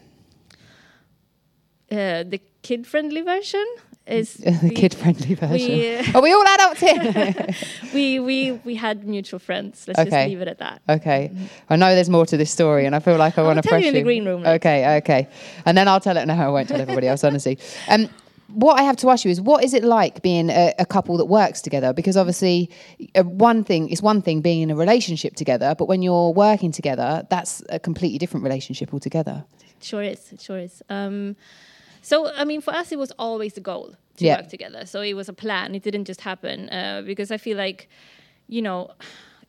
Uh, 1.91 2.23
the 2.23 2.41
kid 2.63 2.87
friendly 2.87 3.23
version 3.23 3.65
is 4.07 4.35
the 4.63 4.71
kid 4.75 4.95
friendly 4.95 5.35
version. 5.35 5.71
we, 5.71 5.97
uh, 5.97 6.05
Are 6.15 6.23
we 6.23 6.33
all 6.33 6.47
adults 6.47 6.81
here? 6.81 7.47
we 7.95 8.19
we 8.21 8.53
we 8.65 8.75
had 8.75 9.05
mutual 9.07 9.39
friends. 9.39 9.85
Let's 9.87 10.01
Okay. 10.01 10.11
just 10.11 10.29
leave 10.29 10.41
it 10.43 10.49
at 10.49 10.59
that. 10.59 10.83
okay. 10.89 11.31
I 11.71 11.77
know 11.77 11.95
there's 11.95 12.11
more 12.11 12.27
to 12.27 12.37
this 12.37 12.51
story, 12.51 12.85
and 12.87 12.95
I 12.95 13.01
feel 13.01 13.17
like 13.17 13.39
I 13.39 13.43
want 13.43 13.57
to 13.57 13.63
tell 13.63 13.71
press 13.71 13.83
you 13.83 13.89
in 13.89 13.95
the 13.95 14.03
green 14.03 14.25
room 14.27 14.43
later. 14.43 14.55
Okay, 14.57 14.97
okay. 14.99 15.29
And 15.67 15.77
then 15.79 15.89
I'll 15.89 16.01
tell 16.01 16.17
it. 16.17 16.27
No, 16.27 16.35
I 16.35 16.49
won't 16.49 16.69
tell 16.69 16.81
everybody 16.81 17.07
else, 17.09 17.25
honestly. 17.25 17.59
Um, 17.89 18.09
what 18.53 18.79
I 18.81 18.83
have 18.83 18.97
to 18.99 19.11
ask 19.11 19.25
you 19.25 19.31
is, 19.31 19.41
what 19.41 19.63
is 19.65 19.75
it 19.75 19.85
like 19.85 20.23
being 20.23 20.49
a, 20.51 20.73
a 20.79 20.87
couple 20.87 21.17
that 21.19 21.27
works 21.27 21.61
together? 21.61 21.93
Because 21.93 22.17
obviously, 22.17 22.71
uh, 23.15 23.23
one 23.23 23.63
thing 23.65 23.89
is 23.89 24.01
one 24.03 24.23
thing 24.23 24.41
being 24.41 24.63
in 24.63 24.71
a 24.71 24.77
relationship 24.77 25.35
together, 25.35 25.75
but 25.79 25.87
when 25.87 26.03
you're 26.03 26.33
working 26.33 26.73
together, 26.73 27.27
that's 27.31 27.63
a 27.69 27.79
completely 27.79 28.19
different 28.19 28.45
relationship 28.45 28.93
altogether. 28.95 29.45
Sure 29.83 30.03
is. 30.03 30.33
Sure 30.41 30.59
is. 30.59 30.83
Um, 30.89 31.37
so 32.03 32.33
I 32.35 32.45
mean, 32.45 32.61
for 32.61 32.75
us, 32.75 32.91
it 32.91 32.99
was 32.99 33.13
always 33.19 33.53
the 33.55 33.61
goal 33.61 33.95
to 34.17 34.25
Yeah. 34.25 34.39
work 34.41 34.49
together. 34.49 34.87
So 34.87 35.01
it 35.03 35.15
was 35.15 35.29
a 35.29 35.33
plan. 35.35 35.75
It 35.75 35.83
didn't 35.83 36.07
just 36.07 36.23
happen 36.23 36.69
uh, 36.71 37.03
because 37.05 37.31
I 37.31 37.37
feel 37.39 37.57
like, 37.57 37.89
you 38.49 38.63
know. 38.63 38.91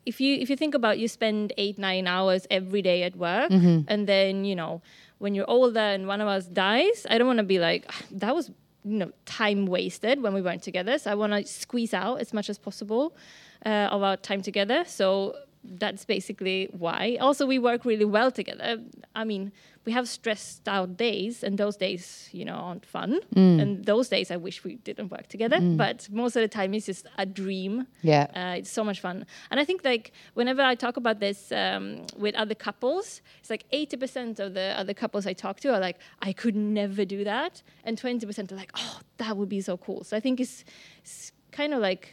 If 0.06 0.20
you 0.22 0.36
if 0.38 0.50
you 0.50 0.56
think 0.56 0.74
about 0.74 0.98
you 0.98 1.08
spend 1.08 1.54
eight 1.58 1.78
nine 1.78 2.08
hours 2.08 2.48
every 2.50 2.82
day 2.82 3.04
at 3.04 3.16
work 3.16 3.52
Mm-hmm. 3.52 3.82
and 3.90 4.08
then 4.08 4.44
you 4.46 4.56
know 4.56 4.82
when 5.20 5.36
you're 5.36 5.48
older 5.50 5.80
and 5.96 6.08
one 6.08 6.20
of 6.22 6.28
us 6.28 6.46
dies 6.48 7.06
I 7.10 7.18
don't 7.18 7.28
want 7.28 7.38
to 7.38 7.44
be 7.44 7.60
like 7.60 7.86
"Ah, 7.90 8.02
that 8.12 8.34
was 8.34 8.50
you 8.84 8.98
know 8.98 9.12
time 9.26 9.66
wasted 9.66 10.22
when 10.22 10.34
we 10.34 10.42
weren't 10.42 10.64
together. 10.64 10.98
So 10.98 11.12
I 11.12 11.16
want 11.16 11.34
to 11.34 11.46
squeeze 11.46 11.94
out 11.94 12.20
as 12.20 12.34
much 12.34 12.50
as 12.50 12.58
possible 12.58 13.16
uh, 13.66 13.90
of 13.92 14.04
our 14.04 14.18
time 14.18 14.42
together. 14.42 14.84
So 14.86 15.36
that's 15.64 16.06
basically 16.06 16.70
why. 16.72 17.18
Also 17.20 17.46
we 17.46 17.60
work 17.60 17.86
really 17.86 18.06
well 18.06 18.32
together. 18.32 18.82
I 19.16 19.24
mean 19.26 19.52
we 19.90 19.94
have 20.00 20.08
stressed 20.20 20.66
out 20.76 20.90
days 21.08 21.36
and 21.46 21.54
those 21.64 21.76
days 21.86 22.02
you 22.40 22.46
know 22.50 22.58
aren't 22.68 22.86
fun 22.98 23.12
and 23.62 23.70
those 23.92 24.08
days 24.16 24.28
I 24.36 24.38
wish 24.48 24.58
we 24.68 24.74
didn't 24.90 25.10
work 25.18 25.26
together 25.36 25.60
but 25.84 25.98
most 26.22 26.34
of 26.38 26.42
the 26.46 26.52
time 26.60 26.70
it's 26.78 26.88
just 26.92 27.06
a 27.18 27.26
dream 27.42 27.74
Yeah. 28.12 28.26
uh, 28.40 28.60
it's 28.60 28.74
so 28.80 28.84
much 28.90 29.00
fun. 29.08 29.18
And 29.50 29.58
I 29.62 29.66
think 29.70 29.80
like 29.94 30.06
whenever 30.40 30.62
I 30.72 30.76
talk 30.86 30.96
about 31.04 31.18
this 31.26 31.40
um, 31.64 31.84
with 32.24 32.36
other 32.44 32.56
couples, 32.68 33.06
it's 33.42 33.50
like 33.56 33.64
80% 33.72 34.40
of 34.46 34.50
the 34.60 34.68
other 34.82 34.94
couples 35.04 35.24
I 35.32 35.34
talk 35.46 35.56
to 35.64 35.68
are 35.76 35.84
like, 35.88 35.98
I 36.30 36.32
could 36.42 36.56
never 36.82 37.04
do 37.16 37.20
that. 37.34 37.54
And 37.86 37.94
20% 38.02 38.52
are 38.52 38.60
like, 38.64 38.72
oh, 38.84 38.96
that 39.22 39.34
would 39.38 39.50
be 39.58 39.62
so 39.70 39.74
cool. 39.86 40.00
So 40.10 40.14
I 40.20 40.22
think 40.26 40.36
it's, 40.46 40.58
it's 41.04 41.32
kind 41.60 41.72
of 41.76 41.80
like 41.90 42.06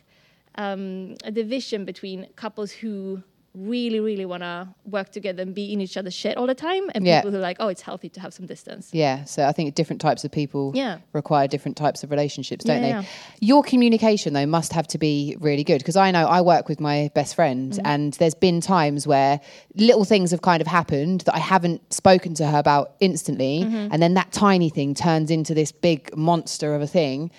um, 0.65 1.15
a 1.25 1.31
division 1.43 1.85
between 1.85 2.19
couples 2.45 2.71
who 2.81 3.23
really, 3.57 4.01
really 4.01 4.27
want 4.27 4.43
to 4.43 4.69
work 4.85 5.11
together 5.11 5.43
and 5.43 5.55
be 5.55 5.73
in 5.73 5.81
each 5.81 5.97
other's 5.97 6.13
shit 6.15 6.37
all 6.37 6.47
the 6.47 6.55
time 6.55 6.91
and 6.95 7.07
Yeah. 7.07 7.21
people 7.21 7.31
who 7.31 7.39
are 7.39 7.41
like, 7.41 7.57
oh, 7.59 7.69
it's 7.69 7.81
healthy 7.81 8.09
to 8.11 8.21
have 8.21 8.35
some 8.35 8.45
distance. 8.47 8.91
Yeah, 8.93 9.25
so 9.25 9.47
I 9.47 9.53
think 9.53 9.75
different 9.75 10.01
types 10.03 10.25
of 10.25 10.31
people 10.31 10.73
Yeah. 10.75 10.99
require 11.15 11.49
different 11.49 11.77
types 11.77 12.05
of 12.05 12.11
relationships, 12.11 12.65
don't 12.67 12.83
Yeah, 12.83 13.01
they? 13.01 13.07
Your 13.41 13.63
communication 13.63 14.35
though 14.35 14.45
must 14.47 14.73
have 14.75 14.87
to 14.89 14.99
be 14.99 15.37
really 15.41 15.65
good 15.65 15.79
because 15.79 15.97
I 15.97 16.11
know 16.11 16.27
I 16.27 16.43
work 16.43 16.69
with 16.69 16.81
my 16.81 17.11
best 17.15 17.35
friend 17.35 17.73
Mm-hmm. 17.73 17.87
and 17.87 18.13
there's 18.15 18.35
been 18.35 18.61
times 18.61 19.07
where 19.07 19.41
little 19.75 20.05
things 20.05 20.31
have 20.33 20.43
kind 20.43 20.61
of 20.61 20.67
happened 20.67 21.23
that 21.23 21.35
I 21.35 21.39
haven't 21.41 21.93
spoken 21.93 22.35
to 22.35 22.47
her 22.47 22.59
about 22.59 22.93
instantly 23.01 23.63
Mm-hmm. 23.65 23.89
and 23.93 24.03
then 24.03 24.15
that 24.15 24.33
tiny 24.33 24.69
thing 24.69 24.95
turns 24.95 25.31
into 25.31 25.55
this 25.55 25.73
big 25.73 26.15
monster 26.17 26.75
of 26.75 26.83
a 26.83 26.87
thing 26.87 27.31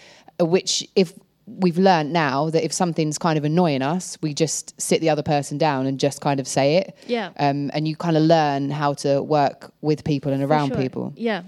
uh, 0.41 0.45
which 0.45 0.87
if 0.95 1.13
we've 1.47 1.77
learned 1.77 2.11
now 2.11 2.49
that 2.49 2.63
if 2.63 2.73
something's 2.73 3.17
kind 3.17 3.37
of 3.37 3.45
annoying 3.45 3.81
us, 3.81 4.17
we 4.21 4.33
just 4.33 4.79
sit 4.79 4.99
the 4.99 5.09
other 5.09 5.23
person 5.23 5.57
down 5.57 5.87
and 5.87 5.99
just 5.99 6.19
kind 6.19 6.39
of 6.39 6.47
say 6.47 6.75
it. 6.75 6.95
Yeah. 7.07 7.31
Um, 7.37 7.71
and 7.73 7.87
you 7.87 7.95
kind 7.95 8.17
of 8.17 8.23
learn 8.23 8.69
how 8.69 8.93
to 8.95 9.23
work 9.23 9.71
with 9.81 10.03
people 10.03 10.33
and 10.33 10.43
around 10.43 10.69
sure. 10.69 10.77
people. 10.77 11.13
Yeah. 11.15 11.43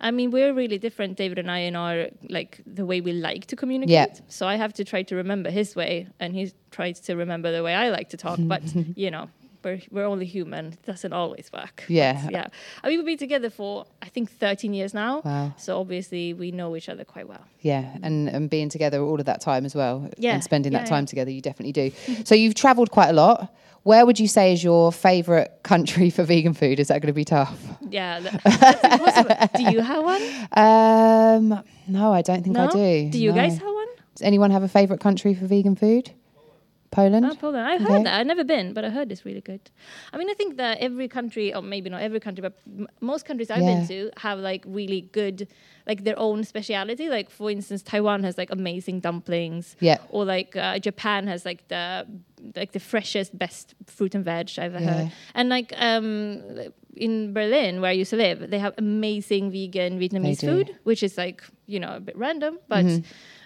I 0.00 0.10
mean, 0.10 0.30
we're 0.30 0.52
really 0.54 0.78
different, 0.78 1.16
David 1.16 1.38
and 1.38 1.50
I, 1.50 1.58
in 1.60 1.76
our 1.76 2.08
like 2.28 2.60
the 2.66 2.84
way 2.84 3.00
we 3.00 3.12
like 3.12 3.46
to 3.46 3.56
communicate. 3.56 3.92
Yeah. 3.92 4.20
So 4.28 4.46
I 4.46 4.56
have 4.56 4.72
to 4.74 4.84
try 4.84 5.02
to 5.04 5.16
remember 5.16 5.50
his 5.50 5.76
way, 5.76 6.08
and 6.18 6.34
he 6.34 6.52
tries 6.70 7.00
to 7.00 7.14
remember 7.14 7.52
the 7.52 7.62
way 7.62 7.74
I 7.74 7.90
like 7.90 8.08
to 8.10 8.16
talk. 8.16 8.38
but 8.42 8.62
you 8.96 9.10
know, 9.10 9.28
we're 9.64 9.80
we're 9.90 10.04
only 10.04 10.26
human. 10.26 10.66
It 10.72 10.82
doesn't 10.84 11.12
always 11.12 11.50
work. 11.52 11.84
Yeah. 11.88 12.20
But, 12.24 12.32
yeah. 12.32 12.46
And 12.82 12.96
we've 12.96 13.04
been 13.04 13.18
together 13.18 13.50
for 13.50 13.86
I 14.00 14.08
think 14.08 14.30
13 14.30 14.74
years 14.74 14.94
now. 14.94 15.20
Wow. 15.24 15.54
So 15.56 15.80
obviously 15.80 16.34
we 16.34 16.50
know 16.50 16.76
each 16.76 16.88
other 16.88 17.04
quite 17.04 17.28
well. 17.28 17.44
Yeah, 17.60 17.96
and, 18.02 18.28
and 18.28 18.50
being 18.50 18.68
together 18.68 19.00
all 19.00 19.20
of 19.20 19.26
that 19.26 19.40
time 19.40 19.64
as 19.64 19.74
well, 19.74 20.10
Yeah, 20.18 20.34
and 20.34 20.42
spending 20.42 20.72
that 20.72 20.82
yeah, 20.82 20.86
time 20.86 21.02
yeah. 21.02 21.06
together, 21.06 21.30
you 21.30 21.40
definitely 21.40 21.72
do. 21.72 21.92
so 22.24 22.34
you've 22.34 22.54
travelled 22.54 22.90
quite 22.90 23.08
a 23.08 23.12
lot. 23.12 23.54
Where 23.84 24.06
would 24.06 24.20
you 24.20 24.28
say 24.28 24.52
is 24.52 24.62
your 24.62 24.92
favourite 24.92 25.62
country 25.64 26.08
for 26.10 26.22
vegan 26.22 26.54
food? 26.54 26.78
Is 26.78 26.88
that 26.88 27.00
going 27.02 27.08
to 27.08 27.12
be 27.12 27.24
tough? 27.24 27.60
Yeah. 27.90 28.20
Do 29.56 29.62
you 29.72 29.80
have 29.80 30.04
one? 30.04 30.22
Um, 30.52 31.64
no, 31.88 32.12
I 32.12 32.22
don't 32.22 32.42
think 32.44 32.54
No. 32.56 32.68
I 32.68 32.72
do. 32.72 33.10
Do 33.10 33.18
you 33.18 33.30
no. 33.30 33.36
guys 33.36 33.58
have 33.58 33.66
one? 33.66 33.86
Does 34.14 34.22
anyone 34.22 34.50
have 34.52 34.62
a 34.62 34.68
favourite 34.68 35.00
country 35.00 35.34
for 35.34 35.46
vegan 35.46 35.74
food? 35.74 36.12
Poland. 36.92 37.24
Oh, 37.26 37.34
Poland. 37.34 37.66
I've 37.66 37.82
Okay. 37.82 37.92
heard 37.92 38.06
that. 38.06 38.14
I've 38.20 38.26
never 38.34 38.44
been, 38.44 38.72
but 38.74 38.84
I 38.84 38.90
heard 38.90 39.10
it's 39.12 39.24
really 39.28 39.40
good. 39.40 39.64
I 40.12 40.18
mean, 40.18 40.28
I 40.30 40.34
think 40.34 40.56
that 40.58 40.78
every 40.88 41.08
country, 41.08 41.46
or 41.54 41.62
maybe 41.62 41.88
not 41.90 42.02
every 42.02 42.20
country, 42.20 42.42
but 42.42 42.54
m- 42.66 42.86
most 43.00 43.24
countries 43.24 43.50
I've 43.50 43.66
been 43.72 43.86
to 43.88 44.10
have 44.18 44.38
like 44.50 44.62
really 44.66 45.00
good, 45.20 45.48
like 45.90 46.04
their 46.04 46.18
own 46.18 46.44
speciality. 46.44 47.08
Like 47.08 47.28
for 47.30 47.50
instance, 47.50 47.82
Taiwan 47.82 48.22
has 48.24 48.36
like 48.36 48.50
amazing 48.52 49.00
dumplings. 49.00 49.74
Yeah. 49.80 49.98
Or 50.10 50.24
like 50.24 50.54
uh, 50.54 50.78
Japan 50.78 51.26
has 51.32 51.44
like 51.44 51.66
the 51.68 52.06
like 52.56 52.72
the 52.72 52.80
freshest, 52.80 53.30
best 53.38 53.74
fruit 53.86 54.14
and 54.14 54.24
veg 54.24 54.50
I've 54.58 54.74
ever 54.74 54.84
Yeah. 54.84 54.94
heard. 54.94 55.12
And 55.34 55.48
like 55.48 55.72
um, 55.76 56.42
in 56.94 57.32
Berlin, 57.32 57.80
where 57.80 57.90
I 57.90 57.94
used 58.02 58.10
to 58.10 58.16
live, 58.26 58.50
they 58.50 58.58
have 58.58 58.74
amazing 58.78 59.50
vegan 59.50 59.98
Vietnamese 59.98 60.40
food, 60.40 60.76
which 60.84 61.02
is 61.02 61.16
like 61.16 61.42
you 61.66 61.80
know 61.80 61.96
a 61.96 62.00
bit 62.00 62.16
random, 62.18 62.58
but. 62.68 62.84
Mm-hmm. 62.84 63.02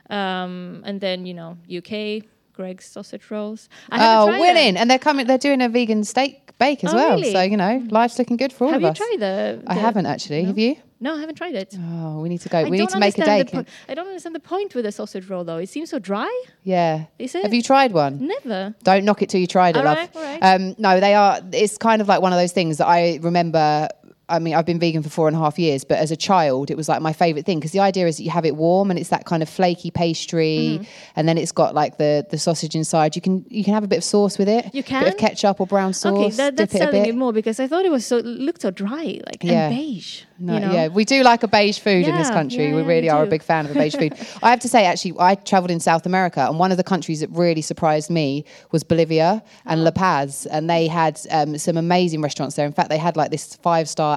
Um, 0.08 0.82
and 0.84 1.00
then 1.00 1.26
you 1.26 1.34
know 1.34 1.58
UK, 1.78 2.22
Greggs 2.56 2.86
sausage 2.86 3.30
rolls. 3.30 3.68
Oh, 3.92 4.26
winning! 4.26 4.74
them. 4.74 4.80
And 4.82 4.90
they're 4.90 4.98
coming. 4.98 5.26
They're 5.26 5.38
doing 5.38 5.60
a 5.62 5.68
vegan 5.68 6.04
steak 6.04 6.56
bake 6.58 6.82
as 6.84 6.92
Oh, 6.92 6.96
well. 6.96 7.10
really? 7.16 7.32
So 7.32 7.42
you 7.42 7.56
know, 7.56 7.86
life's 7.90 8.18
looking 8.18 8.36
good 8.36 8.52
for 8.52 8.64
all 8.64 8.72
Have 8.72 8.82
of 8.82 8.90
us. 8.90 8.98
Have 8.98 9.08
you 9.12 9.18
tried 9.18 9.26
the? 9.26 9.62
I 9.66 9.74
haven't 9.74 10.06
actually. 10.06 10.42
No? 10.42 10.46
Have 10.48 10.58
you? 10.58 10.76
No, 10.98 11.14
I 11.14 11.20
haven't 11.20 11.34
tried 11.34 11.54
it. 11.54 11.74
Oh, 11.78 12.22
we 12.22 12.30
need 12.30 12.40
to 12.40 12.48
go. 12.48 12.56
I 12.60 12.64
we 12.64 12.78
need 12.78 12.88
to 12.88 12.98
make 12.98 13.18
a 13.18 13.24
day. 13.26 13.44
po- 13.44 13.66
I 13.86 13.92
don't 13.94 14.06
understand 14.06 14.34
the 14.34 14.40
point 14.40 14.74
with 14.74 14.86
a 14.86 14.92
sausage 14.92 15.28
roll 15.28 15.44
though. 15.44 15.58
It 15.58 15.68
seems 15.68 15.90
so 15.90 15.98
dry. 15.98 16.30
yeah. 16.62 17.04
Is 17.18 17.34
it? 17.34 17.42
Have 17.42 17.52
you 17.52 17.62
tried 17.62 17.92
one? 17.92 18.26
Never. 18.26 18.74
Don't 18.82 19.04
knock 19.04 19.20
it 19.20 19.28
till 19.28 19.40
you 19.40 19.46
tried 19.46 19.76
it, 19.76 19.80
All 19.80 19.84
love. 19.84 19.98
right, 19.98 20.16
all 20.16 20.22
right. 20.22 20.38
Um, 20.42 20.74
no, 20.78 20.98
they 20.98 21.14
are. 21.14 21.40
It's 21.52 21.76
kind 21.76 22.00
of 22.00 22.08
like 22.08 22.22
one 22.22 22.32
of 22.32 22.38
those 22.38 22.52
things 22.52 22.78
that 22.78 22.86
I 22.86 23.18
remember. 23.20 23.88
I 24.28 24.40
mean, 24.40 24.54
I've 24.54 24.66
been 24.66 24.80
vegan 24.80 25.04
for 25.04 25.08
four 25.08 25.28
and 25.28 25.36
a 25.36 25.40
half 25.40 25.56
years, 25.56 25.84
but 25.84 25.98
as 25.98 26.10
a 26.10 26.16
child, 26.16 26.68
it 26.70 26.76
was 26.76 26.88
like 26.88 27.00
my 27.00 27.12
favorite 27.12 27.46
thing 27.46 27.60
because 27.60 27.70
the 27.70 27.78
idea 27.78 28.08
is 28.08 28.16
that 28.16 28.24
you 28.24 28.30
have 28.30 28.44
it 28.44 28.56
warm 28.56 28.90
and 28.90 28.98
it's 28.98 29.10
that 29.10 29.24
kind 29.24 29.40
of 29.40 29.48
flaky 29.48 29.90
pastry, 29.92 30.80
Mm-hmm. 30.80 30.84
and 31.14 31.28
then 31.28 31.38
it's 31.38 31.52
got 31.52 31.74
like 31.76 31.98
the 31.98 32.26
the 32.30 32.38
sausage 32.38 32.74
inside. 32.74 33.14
You 33.14 33.22
can 33.22 33.44
you 33.48 33.62
can 33.62 33.72
have 33.74 33.84
a 33.84 33.86
bit 33.86 33.98
of 33.98 34.04
sauce 34.04 34.36
with 34.36 34.48
it. 34.48 34.74
You 34.74 34.82
bit 34.82 35.06
of 35.08 35.16
ketchup 35.16 35.60
or 35.60 35.66
brown 35.66 35.92
sauce. 35.92 36.12
okay, 36.18 36.30
that, 36.36 36.56
that's 36.56 36.74
it 36.74 36.78
selling 36.78 37.02
bit. 37.04 37.08
it 37.10 37.14
more 37.16 37.32
because 37.32 37.60
I 37.60 37.68
thought 37.68 37.84
it 37.84 37.90
was 37.92 38.04
so 38.04 38.16
looked 38.18 38.62
so 38.62 38.70
dry, 38.72 39.20
like 39.26 39.42
Yeah. 39.44 39.68
and 39.68 39.76
beige. 39.76 40.22
No, 40.38 40.54
you 40.54 40.60
know? 40.60 40.72
yeah, 40.72 40.88
we 40.88 41.04
do 41.06 41.22
like 41.22 41.42
a 41.44 41.48
beige 41.48 41.78
food 41.78 42.06
in 42.06 42.14
this 42.16 42.28
country. 42.28 42.66
yeah, 42.66 42.74
we 42.74 42.82
yeah, 42.82 42.86
really 42.88 43.02
we 43.02 43.08
are 43.08 43.22
a 43.22 43.26
big 43.26 43.42
fan 43.42 43.64
of 43.64 43.70
a 43.70 43.74
beige 43.74 43.94
food. 43.94 44.12
I 44.42 44.50
have 44.50 44.60
to 44.60 44.68
say, 44.68 44.84
actually, 44.84 45.14
I 45.18 45.34
travelled 45.34 45.70
in 45.70 45.80
South 45.80 46.04
America, 46.04 46.44
and 46.46 46.58
one 46.58 46.70
of 46.72 46.76
the 46.76 46.84
countries 46.84 47.20
that 47.20 47.30
really 47.30 47.62
surprised 47.62 48.10
me 48.10 48.44
was 48.70 48.82
Bolivia 48.84 49.42
and 49.64 49.80
Oh. 49.80 49.84
La 49.84 49.90
Paz, 49.92 50.44
and 50.46 50.68
they 50.68 50.88
had 50.88 51.18
um, 51.30 51.56
some 51.56 51.78
amazing 51.78 52.20
restaurants 52.20 52.54
there. 52.56 52.66
In 52.66 52.72
fact, 52.72 52.90
they 52.90 52.98
had 52.98 53.16
like 53.16 53.30
this 53.30 53.56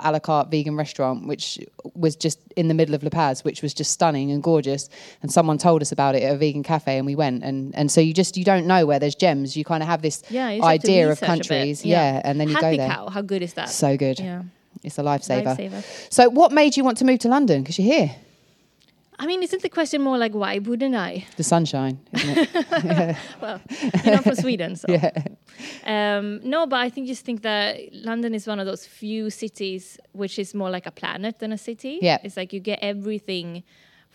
a 0.04 0.12
la 0.12 0.20
carte 0.20 0.50
vegan 0.52 0.76
restaurant, 0.76 1.28
which 1.28 1.60
was 1.96 2.16
just 2.16 2.40
in 2.56 2.68
the 2.68 2.74
middle 2.74 2.96
of 2.96 3.04
La 3.04 3.10
Paz, 3.10 3.44
which 3.44 3.62
was 3.62 3.74
just 3.74 3.92
stunning 3.92 4.32
and 4.32 4.42
gorgeous. 4.44 4.90
And 5.22 5.32
someone 5.32 5.58
told 5.58 5.82
us 5.82 5.92
about 5.92 6.16
it 6.16 6.24
at 6.24 6.34
a 6.36 6.38
vegan 6.38 6.64
cafe, 6.64 6.98
and 6.98 7.06
we 7.06 7.16
went. 7.16 7.44
And 7.44 7.74
and 7.76 7.92
so 7.92 8.02
you 8.02 8.14
just 8.14 8.38
you 8.38 8.44
don't 8.44 8.66
know 8.68 8.86
where 8.86 9.00
there's 9.00 9.16
gems. 9.16 9.56
You 9.58 9.64
kind 9.64 9.84
of 9.84 9.90
have 9.90 10.02
this 10.02 10.24
Yeah, 10.30 10.48
idea 10.48 11.06
of 11.06 11.10
research 11.12 11.18
a 11.18 11.22
bit. 11.22 11.28
countries, 11.28 11.86
yeah. 11.86 12.22
and 12.24 12.40
then 12.40 12.48
you 12.50 12.56
Happy 12.56 12.78
go 12.78 12.84
there. 12.84 12.90
cow, 12.90 13.10
how 13.10 13.22
good 13.22 13.42
is 13.42 13.54
that? 13.54 13.70
So 13.70 13.98
good. 13.98 14.20
Yeah. 14.20 14.44
It's 14.84 14.98
a 14.98 15.02
lifesaver. 15.02 15.58
Lifesaver. 15.58 15.84
So, 16.14 16.30
what 16.30 16.52
made 16.54 16.78
you 16.78 16.84
want 16.86 16.98
to 17.00 17.06
move 17.06 17.20
to 17.20 17.28
London? 17.28 17.62
Because 17.64 17.78
you're 17.80 17.94
here. 17.94 18.16
I 19.22 19.26
mean, 19.26 19.44
isn't 19.44 19.62
the 19.62 19.70
question 19.70 20.02
more 20.02 20.18
like 20.18 20.34
why 20.34 20.60
wouldn't 20.60 20.96
I? 20.96 21.26
The 21.36 21.44
sunshine, 21.44 22.00
isn't 22.14 22.38
it? 22.38 23.18
Well, 23.42 23.60
you're 24.06 24.16
not 24.16 24.24
from 24.24 24.36
Sweden, 24.36 24.78
so. 24.78 24.86
yeah. 24.90 25.12
Um, 25.86 26.40
no, 26.44 26.66
but 26.66 26.78
I 26.78 26.90
think 26.90 27.08
just 27.08 27.26
think 27.26 27.42
that 27.42 27.78
London 27.92 28.34
is 28.34 28.48
one 28.48 28.60
of 28.62 28.66
those 28.66 28.86
few 28.86 29.30
cities 29.30 30.00
which 30.14 30.40
is 30.40 30.56
more 30.56 30.70
like 30.70 30.86
a 30.86 30.92
planet 30.92 31.40
than 31.40 31.52
a 31.52 31.58
city. 31.58 32.00
Yeah. 32.02 32.20
It's 32.24 32.38
like 32.38 32.54
you 32.54 32.62
get 32.62 32.80
everything 32.82 33.64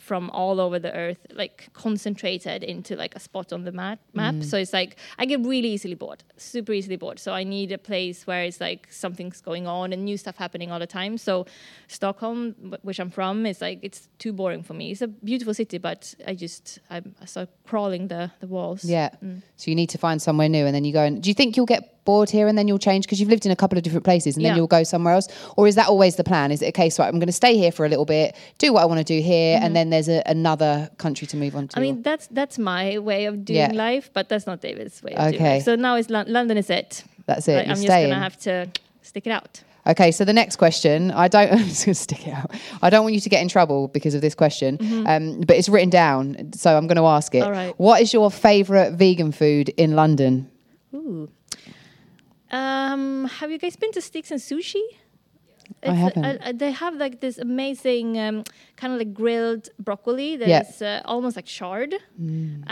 from 0.05 0.29
all 0.31 0.61
over 0.61 0.79
the 0.79 0.95
earth, 0.95 1.27
like 1.33 1.71
concentrated 1.73 2.63
into 2.63 2.95
like 2.95 3.15
a 3.17 3.21
spot 3.21 3.53
on 3.53 3.65
the 3.65 3.73
map. 3.73 3.99
map. 4.13 4.35
Mm. 4.35 4.45
So 4.45 4.59
it's 4.59 4.75
like 4.75 4.97
I 5.19 5.25
get 5.25 5.41
really 5.41 5.69
easily 5.69 5.95
bored, 5.95 6.23
super 6.37 6.73
easily 6.73 6.97
bored. 6.97 7.19
So 7.19 7.33
I 7.33 7.43
need 7.43 7.73
a 7.73 7.79
place 7.79 8.27
where 8.27 8.43
it's 8.43 8.61
like 8.61 8.93
something's 8.93 9.41
going 9.41 9.67
on 9.67 9.95
and 9.95 10.05
new 10.05 10.19
stuff 10.19 10.37
happening 10.37 10.71
all 10.71 10.79
the 10.79 10.87
time. 10.87 11.17
So 11.17 11.47
Stockholm, 11.89 12.77
which 12.83 13.01
I'm 13.01 13.11
from, 13.11 13.47
is 13.47 13.63
like 13.63 13.79
it's 13.83 14.09
too 14.19 14.35
boring 14.35 14.63
for 14.63 14.75
me. 14.75 14.91
It's 14.91 15.03
a 15.03 15.09
beautiful 15.09 15.55
city, 15.55 15.79
but 15.79 16.15
I 16.27 16.35
just 16.35 16.81
I'm, 16.91 17.15
I 17.23 17.25
start 17.25 17.49
crawling 17.67 18.09
the 18.09 18.31
the 18.41 18.47
walls. 18.47 18.85
Yeah. 18.85 19.11
So 19.57 19.71
you 19.71 19.75
need 19.75 19.89
to 19.91 19.99
find 19.99 20.21
somewhere 20.21 20.51
new, 20.51 20.67
and 20.67 20.75
then 20.75 20.85
you 20.85 20.93
go. 20.93 21.03
And 21.03 21.23
do 21.23 21.31
you 21.31 21.35
think 21.35 21.57
you'll 21.57 21.65
get 21.65 21.94
bored 22.05 22.31
here, 22.31 22.47
and 22.49 22.57
then 22.59 22.69
you'll 22.69 22.79
change 22.79 23.05
because 23.05 23.21
you've 23.21 23.29
lived 23.31 23.47
in 23.47 23.53
a 23.53 23.57
couple 23.57 23.77
of 23.79 23.85
different 23.85 24.05
places, 24.05 24.37
and 24.37 24.45
then 24.45 24.53
Yeah. 24.53 24.57
you'll 24.57 24.67
go 24.67 24.83
somewhere 24.85 25.15
else, 25.15 25.29
or 25.57 25.67
is 25.69 25.75
that 25.77 25.89
always 25.89 26.17
the 26.17 26.25
plan? 26.25 26.51
Is 26.53 26.63
it 26.63 26.67
a 26.67 26.73
case 26.73 26.99
right? 26.99 27.07
I'm 27.09 27.19
going 27.19 27.27
to 27.27 27.33
stay 27.33 27.57
here 27.57 27.73
for 27.73 27.85
a 27.87 27.89
little 27.89 28.05
bit, 28.05 28.35
do 28.59 28.73
what 28.73 28.83
I 28.83 28.85
want 28.87 28.99
to 28.99 29.05
do 29.05 29.21
here, 29.21 29.59
and 29.63 29.75
then 29.75 29.91
there's 29.91 30.09
a, 30.09 30.23
another 30.27 30.91
country 30.99 31.27
to 31.29 31.37
move 31.37 31.57
on 31.57 31.69
to. 31.69 31.73
Mm-hmm. 31.73 31.79
I 31.79 31.83
mean, 31.83 32.03
that's 32.03 32.27
that's 32.29 32.59
my 32.59 32.99
way 32.99 33.27
of 33.27 33.45
doing 33.45 33.59
Yeah. 33.59 33.73
life, 33.73 34.11
but 34.13 34.29
that's 34.29 34.47
not 34.47 34.61
David's 34.61 35.03
way 35.03 35.13
of 35.15 35.31
doing 35.33 35.43
Okay. 35.43 35.61
So 35.61 35.75
now 35.77 35.97
it's 35.97 36.11
Lon- 36.11 36.31
London 36.33 36.57
is 36.59 36.71
it. 36.71 37.05
that's 37.27 37.49
it. 37.49 37.57
Like, 37.57 37.69
I'm 37.69 37.75
just 37.77 37.89
gonna 37.89 38.15
have 38.19 38.39
to 38.41 38.69
stick 39.03 39.27
it 39.27 39.31
out. 39.31 39.63
Okay, 39.87 40.13
so 40.13 40.25
the 40.25 40.33
next 40.33 40.57
question, 40.57 41.11
I 41.11 41.29
don't 41.29 41.53
I'm 41.57 41.59
just 41.69 41.85
gonna 41.85 41.95
stick 41.95 42.27
it 42.27 42.33
out. 42.33 42.51
I 42.81 42.89
don't 42.91 43.03
want 43.03 43.15
you 43.15 43.21
to 43.21 43.29
get 43.29 43.43
in 43.43 43.49
trouble 43.49 43.89
because 43.89 44.15
of 44.15 44.23
this 44.23 44.35
question, 44.35 44.79
um, 45.07 45.41
but 45.41 45.57
it's 45.57 45.69
written 45.69 45.91
down, 45.91 46.53
so 46.55 46.75
I'm 46.77 46.87
going 46.87 46.97
to 46.97 47.05
ask 47.05 47.35
it. 47.35 47.39
Mm-hmm. 47.39 47.47
All 47.47 47.53
right. 47.53 47.75
What 47.79 48.01
is 48.01 48.13
your 48.15 48.31
favourite 48.31 48.93
vegan 48.95 49.31
food 49.33 49.69
in 49.77 49.95
London? 49.95 50.51
Ooh. 50.95 51.29
Um, 52.59 53.25
have 53.39 53.51
you 53.51 53.59
guys 53.59 53.77
been 53.77 53.93
to 53.93 54.01
Sticks 54.01 54.31
and 54.31 54.41
Sushi? 54.41 54.83
I 55.83 55.93
haven't. 55.95 56.25
uh, 56.25 56.53
they 56.55 56.73
have 56.73 56.95
like 57.05 57.21
this 57.21 57.37
amazing 57.39 58.19
um, 58.19 58.45
kind 58.77 58.93
of 58.93 58.99
like 58.99 59.13
grilled 59.23 59.69
broccoli 59.79 60.37
that 60.37 60.49
Yeah. 60.49 60.63
is 60.69 60.81
uh, 60.83 61.01
almost 61.13 61.37
like 61.37 61.47
shard, 61.61 61.95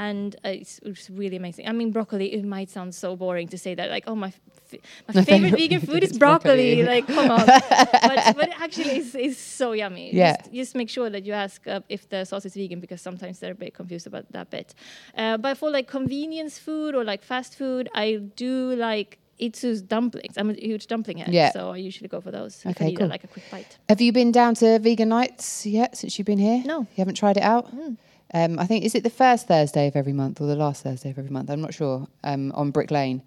and 0.07 0.37
uh, 0.45 0.61
it's, 0.61 0.79
it's 0.83 1.09
really 1.11 1.37
amazing. 1.37 1.65
I 1.69 1.73
mean, 1.73 1.91
broccoli. 1.91 2.27
It 2.33 2.45
might 2.45 2.71
sound 2.71 2.95
so 2.95 3.17
boring 3.17 3.49
to 3.49 3.59
say 3.59 3.75
that, 3.75 3.89
like, 3.91 4.05
oh 4.07 4.15
my, 4.15 4.29
f- 4.29 4.81
my, 5.15 5.23
favorite 5.31 5.55
vegan 5.61 5.81
food 5.89 6.03
is 6.05 6.12
broccoli. 6.25 6.77
broccoli. 6.77 6.83
like, 6.95 7.07
come 7.07 7.31
on, 7.31 7.47
but, 7.47 8.35
but 8.39 8.49
it 8.53 8.61
actually 8.61 8.97
is 8.99 9.15
is 9.15 9.37
so 9.39 9.73
yummy. 9.73 10.09
Yeah. 10.15 10.37
Just, 10.37 10.53
just 10.53 10.75
make 10.81 10.91
sure 10.97 11.09
that 11.15 11.25
you 11.27 11.33
ask 11.33 11.67
uh, 11.67 11.81
if 11.89 12.03
the 12.12 12.25
sauce 12.25 12.45
is 12.47 12.55
vegan 12.55 12.81
because 12.81 13.01
sometimes 13.01 13.39
they're 13.41 13.53
a 13.59 13.61
bit 13.67 13.75
confused 13.75 14.07
about 14.07 14.25
that 14.33 14.49
bit. 14.51 14.75
Uh, 15.17 15.37
but 15.39 15.57
for 15.59 15.71
like 15.71 15.87
convenience 15.89 16.59
food 16.59 16.95
or 16.95 17.05
like 17.05 17.23
fast 17.25 17.57
food, 17.57 17.89
I 17.95 18.07
do 18.37 18.75
like. 18.77 19.19
Itsu's 19.39 19.83
dumplings. 19.83 20.37
I'm 20.37 20.51
a 20.51 20.55
huge 20.55 20.87
dumpling 20.87 21.19
head, 21.19 21.33
Yeah. 21.33 21.53
so 21.53 21.71
I 21.71 21.77
usually 21.77 22.09
go 22.09 22.21
for 22.21 22.31
those. 22.31 22.62
Okay, 22.65 22.95
cool. 22.95 23.09
like 23.09 23.25
a 23.25 23.29
quick 23.29 23.45
bite. 23.51 23.79
Have 23.89 24.01
you 24.01 24.12
been 24.12 24.31
down 24.33 24.55
to 24.57 24.79
vegan 24.79 25.09
nights 25.09 25.67
yet 25.67 25.97
since 25.97 26.19
you've 26.19 26.27
been 26.27 26.39
here? 26.39 26.62
No. 26.65 26.81
You 26.81 26.87
haven't 26.99 27.15
tried 27.17 27.37
it 27.37 27.43
out? 27.43 27.73
Um, 28.35 28.59
I 28.59 28.67
think, 28.67 28.85
is 28.85 28.95
it 28.95 29.03
the 29.03 29.11
first 29.11 29.49
Thursday 29.49 29.87
of 29.89 29.97
every 29.97 30.12
month 30.12 30.41
or 30.41 30.47
the 30.47 30.57
last 30.57 30.83
Thursday 30.85 31.11
of 31.11 31.19
every 31.19 31.31
month? 31.31 31.51
I'm 31.51 31.61
not 31.61 31.75
sure, 31.75 32.07
um, 32.25 32.53
on 32.53 32.71
Brick 32.71 32.91
Lane. 32.91 33.23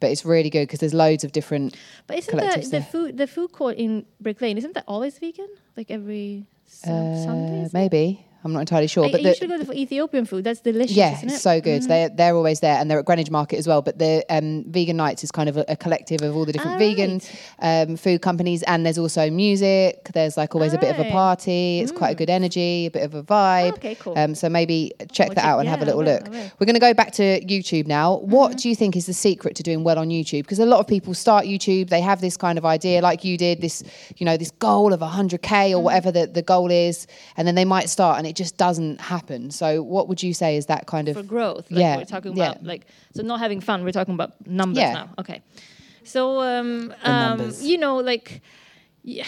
But 0.00 0.10
it's 0.10 0.24
really 0.24 0.50
good 0.50 0.66
because 0.66 0.80
there's 0.80 0.92
loads 0.92 1.24
of 1.24 1.32
different. 1.32 1.76
But 2.06 2.18
isn't 2.18 2.36
the, 2.36 2.60
the 2.60 2.68
there. 2.68 2.82
food 2.82 3.16
the 3.16 3.26
food 3.26 3.52
court 3.52 3.76
in 3.76 4.04
Brick 4.20 4.40
Lane 4.40 4.58
isn't 4.58 4.74
that 4.74 4.84
always 4.86 5.18
vegan? 5.18 5.48
Like 5.76 5.90
every 5.90 6.46
Sunday? 6.66 7.60
Uh, 7.60 7.64
is 7.64 7.72
maybe. 7.72 8.26
I'm 8.44 8.52
not 8.52 8.60
entirely 8.60 8.88
sure. 8.88 9.06
I, 9.06 9.10
but 9.10 9.20
I 9.20 9.22
the, 9.22 9.28
usually 9.30 9.58
go 9.58 9.64
for 9.64 9.72
Ethiopian 9.72 10.26
food. 10.26 10.44
That's 10.44 10.60
delicious. 10.60 10.94
Yeah, 10.94 11.16
isn't 11.16 11.30
it? 11.30 11.40
so 11.40 11.60
good. 11.62 11.82
Mm. 11.82 11.88
They're 11.88 12.08
they're 12.10 12.36
always 12.36 12.60
there, 12.60 12.76
and 12.78 12.90
they're 12.90 12.98
at 12.98 13.06
Greenwich 13.06 13.30
Market 13.30 13.56
as 13.56 13.66
well. 13.66 13.80
But 13.80 13.98
the 13.98 14.24
um, 14.28 14.64
vegan 14.68 14.98
nights 14.98 15.24
is 15.24 15.30
kind 15.30 15.48
of 15.48 15.56
a, 15.56 15.64
a 15.68 15.76
collective 15.76 16.20
of 16.20 16.36
all 16.36 16.44
the 16.44 16.52
different 16.52 16.76
Ah, 16.76 16.78
vegan 16.78 17.20
um, 17.60 17.96
food 17.96 18.20
companies, 18.20 18.62
and 18.64 18.84
there's 18.84 18.98
also 18.98 19.30
music. 19.30 20.10
There's 20.12 20.36
like 20.36 20.54
always 20.54 20.74
a 20.74 20.78
bit 20.78 20.98
of 20.98 21.06
a 21.06 21.10
party. 21.10 21.80
It's 21.80 21.90
quite 21.90 22.10
a 22.10 22.14
good 22.14 22.28
energy, 22.28 22.86
a 22.86 22.90
bit 22.90 23.02
of 23.02 23.14
a 23.14 23.22
vibe. 23.22 23.72
Mm. 23.72 23.76
Okay, 23.78 23.94
cool. 23.94 24.18
Um, 24.18 24.34
so 24.34 24.50
maybe 24.50 24.92
check 25.10 25.34
that 25.34 25.44
out 25.44 25.60
and 25.60 25.68
have 25.68 25.80
a 25.80 25.86
little 25.86 26.02
will, 26.02 26.14
look. 26.14 26.28
We're 26.28 26.66
going 26.66 26.74
to 26.74 26.80
go 26.80 26.92
back 26.92 27.12
to 27.12 27.40
YouTube 27.46 27.86
now. 27.86 28.18
What 28.18 28.58
do 28.58 28.68
you 28.68 28.76
think 28.76 28.94
is 28.94 29.06
the 29.06 29.14
secret 29.14 29.56
to 29.56 29.62
doing 29.62 29.84
well 29.84 29.98
on 29.98 30.08
YouTube? 30.08 30.42
Because 30.42 30.58
a 30.58 30.66
lot 30.66 30.80
of 30.80 30.86
people 30.86 31.14
start 31.14 31.46
YouTube, 31.46 31.88
they 31.88 32.02
have 32.02 32.20
this 32.20 32.36
kind 32.36 32.58
of 32.58 32.66
idea, 32.66 33.00
like 33.00 33.24
you 33.24 33.38
did, 33.38 33.62
this 33.62 33.82
you 34.16 34.26
know 34.26 34.36
this 34.36 34.50
goal 34.50 34.92
of 34.92 35.00
100k 35.00 35.72
or 35.72 35.80
whatever 35.82 36.12
the, 36.12 36.26
the 36.26 36.42
goal 36.42 36.70
is, 36.70 37.06
and 37.38 37.48
then 37.48 37.54
they 37.54 37.64
might 37.64 37.88
start 37.88 38.18
and 38.18 38.26
it 38.26 38.33
just 38.34 38.56
doesn't 38.56 39.00
happen. 39.00 39.50
So 39.50 39.82
what 39.82 40.08
would 40.08 40.22
you 40.22 40.34
say 40.34 40.56
is 40.56 40.66
that 40.66 40.86
kind 40.86 41.08
of 41.08 41.16
for 41.16 41.22
growth. 41.22 41.70
Like 41.70 41.80
Yeah, 41.80 41.96
we're 41.96 42.04
talking 42.04 42.36
yeah. 42.36 42.50
about 42.52 42.64
like 42.64 42.86
so 43.14 43.22
not 43.22 43.40
having 43.40 43.60
fun. 43.60 43.84
We're 43.84 43.92
talking 43.92 44.14
about 44.14 44.32
numbers 44.46 44.78
Yeah. 44.78 44.92
now. 44.92 45.10
Okay. 45.18 45.42
So 46.04 46.40
um, 46.40 46.94
um 47.04 47.52
you 47.60 47.78
know 47.78 47.96
like 47.96 48.42
yeah, 49.02 49.26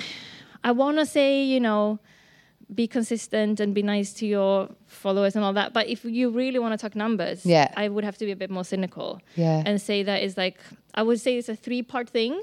I 0.65 0.73
want 0.73 0.99
to 0.99 1.07
say 1.07 1.43
you 1.45 1.61
know 1.61 1.99
be 2.75 2.89
consistent 2.89 3.61
and 3.61 3.75
be 3.75 3.83
nice 3.83 4.13
to 4.15 4.27
your 4.27 4.69
followers 4.87 5.37
and 5.37 5.45
all 5.45 5.53
that. 5.53 5.73
But 5.73 5.87
if 5.89 6.05
you 6.05 6.31
really 6.31 6.59
want 6.59 6.73
to 6.73 6.79
talk 6.85 6.97
numbers, 6.97 7.47
Yeah. 7.47 7.73
I 7.77 7.89
would 7.89 8.03
have 8.03 8.19
to 8.19 8.25
be 8.25 8.33
a 8.33 8.37
bit 8.37 8.51
more 8.51 8.65
cynical 8.65 9.21
Yeah. 9.37 9.63
and 9.65 9.81
say 9.81 10.03
that 10.03 10.23
is 10.23 10.37
like 10.37 10.59
I 10.95 11.03
would 11.05 11.21
say 11.21 11.39
it's 11.39 11.49
a 11.49 11.55
three 11.57 11.83
part 11.83 12.11
thing: 12.11 12.41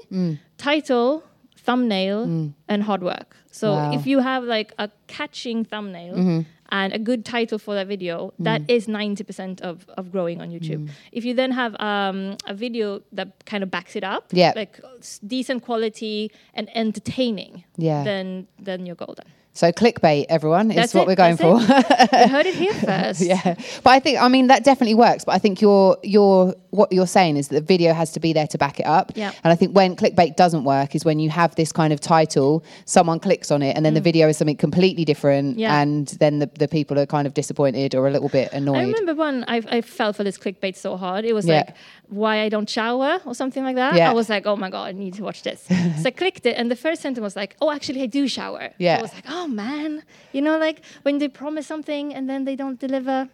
title, 0.56 1.24
thumbnail, 1.56 2.26
mm. 2.26 2.52
and 2.68 2.82
hard 2.82 3.02
work. 3.02 3.36
So 3.50 3.72
Wow. 3.72 3.92
if 3.92 4.06
you 4.06 4.18
have 4.20 4.44
like 4.44 4.72
a 4.78 4.90
catching 5.06 5.64
thumbnail. 5.64 6.14
Mm-hmm. 6.14 6.40
And 6.70 6.92
a 6.92 6.98
good 6.98 7.24
title 7.24 7.58
for 7.58 7.74
that 7.74 7.86
video, 7.86 8.32
that 8.40 8.62
mm. 8.62 8.70
is 8.70 8.88
90% 8.88 9.60
of, 9.60 9.86
of 9.96 10.10
growing 10.10 10.40
on 10.40 10.48
YouTube. 10.50 10.86
Mm. 10.86 10.90
If 11.12 11.24
you 11.24 11.32
then 11.34 11.52
have 11.52 11.76
um, 11.78 12.36
a 12.48 12.54
video 12.54 13.02
that 13.12 13.44
kind 13.44 13.62
of 13.62 13.70
backs 13.70 13.94
it 13.94 14.02
up, 14.02 14.24
Yeah. 14.32 14.54
like 14.56 14.80
decent 15.24 15.62
quality 15.62 16.32
and 16.54 16.68
entertaining, 16.74 17.62
Yeah. 17.76 18.02
then 18.02 18.48
then 18.58 18.86
you're 18.86 18.96
golden. 18.96 19.26
So 19.52 19.70
clickbait, 19.70 20.24
everyone, 20.28 20.70
is 20.72 20.76
That's 20.76 20.94
what 20.94 21.02
it, 21.02 21.06
we're 21.08 21.14
going 21.14 21.36
that's 21.36 22.10
for. 22.10 22.18
you 22.22 22.28
heard 22.28 22.46
it 22.46 22.56
here 22.56 22.74
first. 22.90 23.20
yeah, 23.20 23.54
but 23.84 23.90
I 23.90 24.00
think 24.00 24.20
I 24.20 24.26
mean 24.28 24.48
that 24.48 24.64
definitely 24.64 24.96
works. 24.96 25.24
But 25.24 25.36
I 25.36 25.38
think 25.38 25.60
you're 25.60 25.96
you're 26.02 26.56
what 26.78 26.88
you're 26.92 27.06
saying 27.18 27.36
is 27.40 27.48
that 27.48 27.54
the 27.60 27.66
video 27.74 27.92
has 28.00 28.10
to 28.12 28.20
be 28.20 28.32
there 28.32 28.48
to 28.48 28.58
back 28.58 28.76
it 28.80 28.86
up. 28.98 29.12
Yeah. 29.14 29.32
And 29.44 29.52
I 29.52 29.56
think 29.56 29.70
when 29.80 29.94
clickbait 29.96 30.34
doesn't 30.36 30.64
work 30.64 30.94
is 30.96 31.04
when 31.04 31.18
you 31.24 31.30
have 31.30 31.54
this 31.54 31.70
kind 31.80 31.92
of 31.92 32.00
title, 32.00 32.64
someone 32.84 33.18
clicks 33.20 33.50
on 33.50 33.60
it, 33.62 33.76
and 33.76 33.82
then 33.86 33.94
the 33.94 34.00
video 34.10 34.28
is 34.28 34.36
something 34.36 34.56
completely 34.56 35.04
different, 35.04 35.56
Mm. 35.56 35.60
Yeah. 35.64 35.80
and 35.80 36.06
then 36.22 36.34
the, 36.42 36.48
the 36.58 36.68
people 36.68 36.98
are 36.98 37.06
kind 37.06 37.26
of 37.28 37.32
disappointed 37.34 37.94
or 37.94 38.02
a 38.08 38.10
little 38.10 38.28
bit 38.28 38.52
annoyed. 38.52 38.76
I 38.76 38.82
remember 38.84 39.14
one 39.14 39.44
I, 39.46 39.62
I 39.76 39.80
fell 39.82 40.12
for 40.12 40.24
this 40.24 40.36
clickbait 40.38 40.76
so 40.76 40.96
hard. 40.96 41.24
It 41.24 41.32
was 41.32 41.46
Yeah. 41.46 41.58
like 41.66 41.76
why 42.08 42.34
I 42.46 42.48
don't 42.48 42.68
shower 42.68 43.12
or 43.24 43.34
something 43.34 43.64
like 43.68 43.76
that. 43.76 43.94
Yeah. 43.94 44.10
I 44.10 44.14
was 44.14 44.28
like, 44.28 44.44
oh 44.46 44.56
my 44.64 44.70
god, 44.70 44.84
I 44.88 44.92
need 44.92 45.14
to 45.14 45.22
watch 45.22 45.42
this. 45.42 45.60
so 46.02 46.06
I 46.06 46.10
clicked 46.10 46.44
it, 46.50 46.54
and 46.58 46.70
the 46.70 46.76
first 46.86 47.00
sentence 47.02 47.22
was 47.22 47.36
like, 47.36 47.56
oh, 47.62 47.70
actually, 47.70 48.02
I 48.02 48.06
do 48.06 48.26
shower. 48.28 48.64
Yeah. 48.78 48.94
So 48.96 48.98
I 48.98 49.02
was 49.02 49.14
like, 49.14 49.28
oh 49.28 49.46
man, 49.46 50.02
you 50.32 50.42
know, 50.46 50.56
like 50.58 50.78
when 51.04 51.18
they 51.18 51.28
promise 51.28 51.66
something 51.66 52.12
and 52.14 52.28
then 52.28 52.44
they 52.44 52.56
don't 52.56 52.78
deliver. 52.80 53.28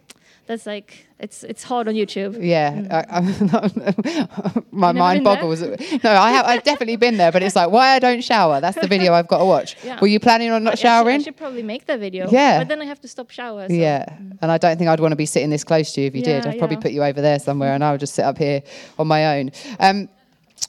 That's 0.47 0.65
like 0.65 1.07
it's 1.19 1.43
it's 1.43 1.63
hard 1.63 1.87
on 1.87 1.93
YouTube. 1.93 2.37
Yeah, 2.41 3.05
I, 3.09 3.19
I, 3.19 4.61
my 4.71 4.91
mind 4.91 5.23
boggles. 5.23 5.61
No, 5.61 6.11
I 6.11 6.31
have. 6.31 6.45
I've 6.45 6.63
definitely 6.63 6.95
been 6.95 7.17
there, 7.17 7.31
but 7.31 7.43
it's 7.43 7.55
like 7.55 7.69
why 7.69 7.89
I 7.89 7.99
don't 7.99 8.21
shower. 8.21 8.59
That's 8.59 8.79
the 8.79 8.87
video 8.87 9.13
I've 9.13 9.27
got 9.27 9.39
to 9.39 9.45
watch. 9.45 9.77
Yeah. 9.91 9.99
Were 9.99 10.07
you 10.07 10.19
planning 10.19 10.51
on 10.51 10.63
not 10.63 10.73
I 10.73 10.75
should- 10.75 10.87
I 10.87 11.17
should 11.19 11.37
probably 11.37 11.63
make 11.63 11.85
that 11.87 11.99
video. 11.99 12.29
Yeah. 12.29 12.59
But 12.59 12.67
then 12.67 12.81
I 12.81 12.85
have 12.85 13.01
to 13.01 13.07
stop 13.07 13.29
shower. 13.31 13.67
So. 13.67 13.73
Yeah, 13.73 14.05
and 14.41 14.51
I 14.51 14.57
don't 14.57 14.77
think 14.77 14.89
I'd 14.89 14.99
want 14.99 15.11
to 15.11 15.15
be 15.15 15.25
sitting 15.25 15.49
this 15.49 15.63
close 15.63 15.91
to 15.93 16.01
you 16.01 16.07
if 16.07 16.15
you 16.15 16.21
did. 16.21 16.45
I'd 16.45 16.59
probably 16.59 16.75
yeah. 16.75 16.81
put 16.81 16.91
you 16.91 17.03
over 17.03 17.19
there 17.21 17.39
somewhere, 17.39 17.73
and 17.73 17.83
I 17.83 17.91
would 17.91 17.99
just 17.99 18.13
sit 18.13 18.23
up 18.23 18.37
here 18.37 18.61
on 18.99 19.07
my 19.07 19.39
own. 19.39 19.51
Um, 19.79 20.07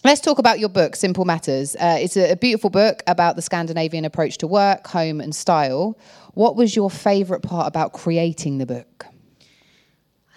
let's 0.05 0.21
talk 0.21 0.39
about 0.39 0.61
your 0.61 0.69
book, 0.69 0.97
Simple 0.97 1.25
Matters. 1.25 1.77
Uh, 1.77 1.99
it's 2.01 2.17
a, 2.17 2.33
a 2.33 2.37
beautiful 2.37 2.71
book 2.71 3.03
about 3.07 3.37
the 3.37 3.43
Scandinavian 3.43 4.05
approach 4.05 4.39
to 4.39 4.47
work, 4.47 4.87
home, 4.87 5.21
and 5.21 5.35
style. 5.35 5.99
What 6.35 6.57
was 6.57 6.75
your 6.75 6.91
favourite 6.91 7.43
part 7.43 7.67
about 7.67 7.93
creating 7.93 8.59
the 8.59 8.67
book? 8.67 9.07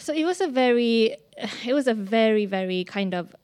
So 0.05 0.13
it 0.13 0.23
was 0.23 0.39
a 0.39 0.47
very, 0.47 1.17
it 1.65 1.73
was 1.73 1.87
a 1.87 1.95
very, 1.95 2.45
very 2.45 2.83
kind 2.83 3.15
of 3.15 3.35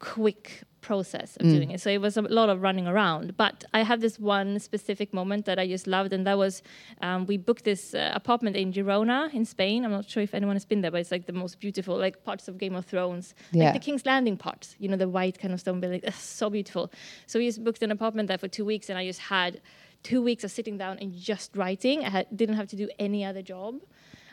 quick 0.00 0.64
process 0.82 1.36
of 1.36 1.46
doing 1.46 1.70
it. 1.70 1.80
So 1.80 1.88
it 1.88 2.00
was 2.00 2.18
a 2.18 2.22
lot 2.22 2.50
of 2.50 2.60
running 2.60 2.86
around. 2.86 3.38
But 3.38 3.64
I 3.72 3.82
have 3.82 4.02
this 4.02 4.18
one 4.18 4.58
specific 4.58 5.14
moment 5.14 5.46
that 5.46 5.58
I 5.58 5.66
just 5.66 5.86
loved, 5.86 6.12
and 6.12 6.26
that 6.26 6.36
was 6.36 6.62
um, 7.00 7.24
we 7.24 7.38
booked 7.38 7.64
this 7.64 7.94
uh, 7.94 8.12
apartment 8.14 8.54
in 8.54 8.70
Girona 8.70 9.32
in 9.32 9.46
Spain. 9.46 9.82
I'm 9.82 9.92
not 9.92 10.10
sure 10.10 10.22
if 10.22 10.34
anyone 10.34 10.56
has 10.56 10.66
been 10.66 10.82
there, 10.82 10.90
but 10.90 11.00
it's 11.00 11.10
like 11.10 11.24
the 11.24 11.32
most 11.32 11.58
beautiful, 11.58 11.96
like 11.96 12.22
parts 12.22 12.48
of 12.48 12.58
Game 12.58 12.74
of 12.74 12.84
Thrones, 12.84 13.34
Yeah. 13.52 13.64
like 13.64 13.74
the 13.74 13.80
King's 13.86 14.04
Landing 14.04 14.36
parts. 14.36 14.76
You 14.78 14.88
know, 14.90 14.98
the 14.98 15.08
white 15.08 15.38
kind 15.38 15.54
of 15.54 15.60
stone 15.60 15.80
building. 15.80 16.02
Ugh, 16.06 16.12
so 16.12 16.50
beautiful. 16.50 16.92
So 17.26 17.38
we 17.38 17.46
just 17.46 17.64
booked 17.64 17.82
an 17.82 17.90
apartment 17.90 18.28
there 18.28 18.36
for 18.38 18.48
two 18.48 18.66
weeks, 18.66 18.90
and 18.90 18.98
I 18.98 19.06
just 19.06 19.20
had 19.20 19.62
two 20.02 20.20
weeks 20.20 20.44
of 20.44 20.50
sitting 20.50 20.76
down 20.76 20.98
and 20.98 21.14
just 21.14 21.56
writing. 21.56 22.04
I 22.04 22.10
had, 22.10 22.26
didn't 22.36 22.56
have 22.56 22.68
to 22.68 22.76
do 22.76 22.90
any 22.98 23.24
other 23.24 23.40
job. 23.40 23.80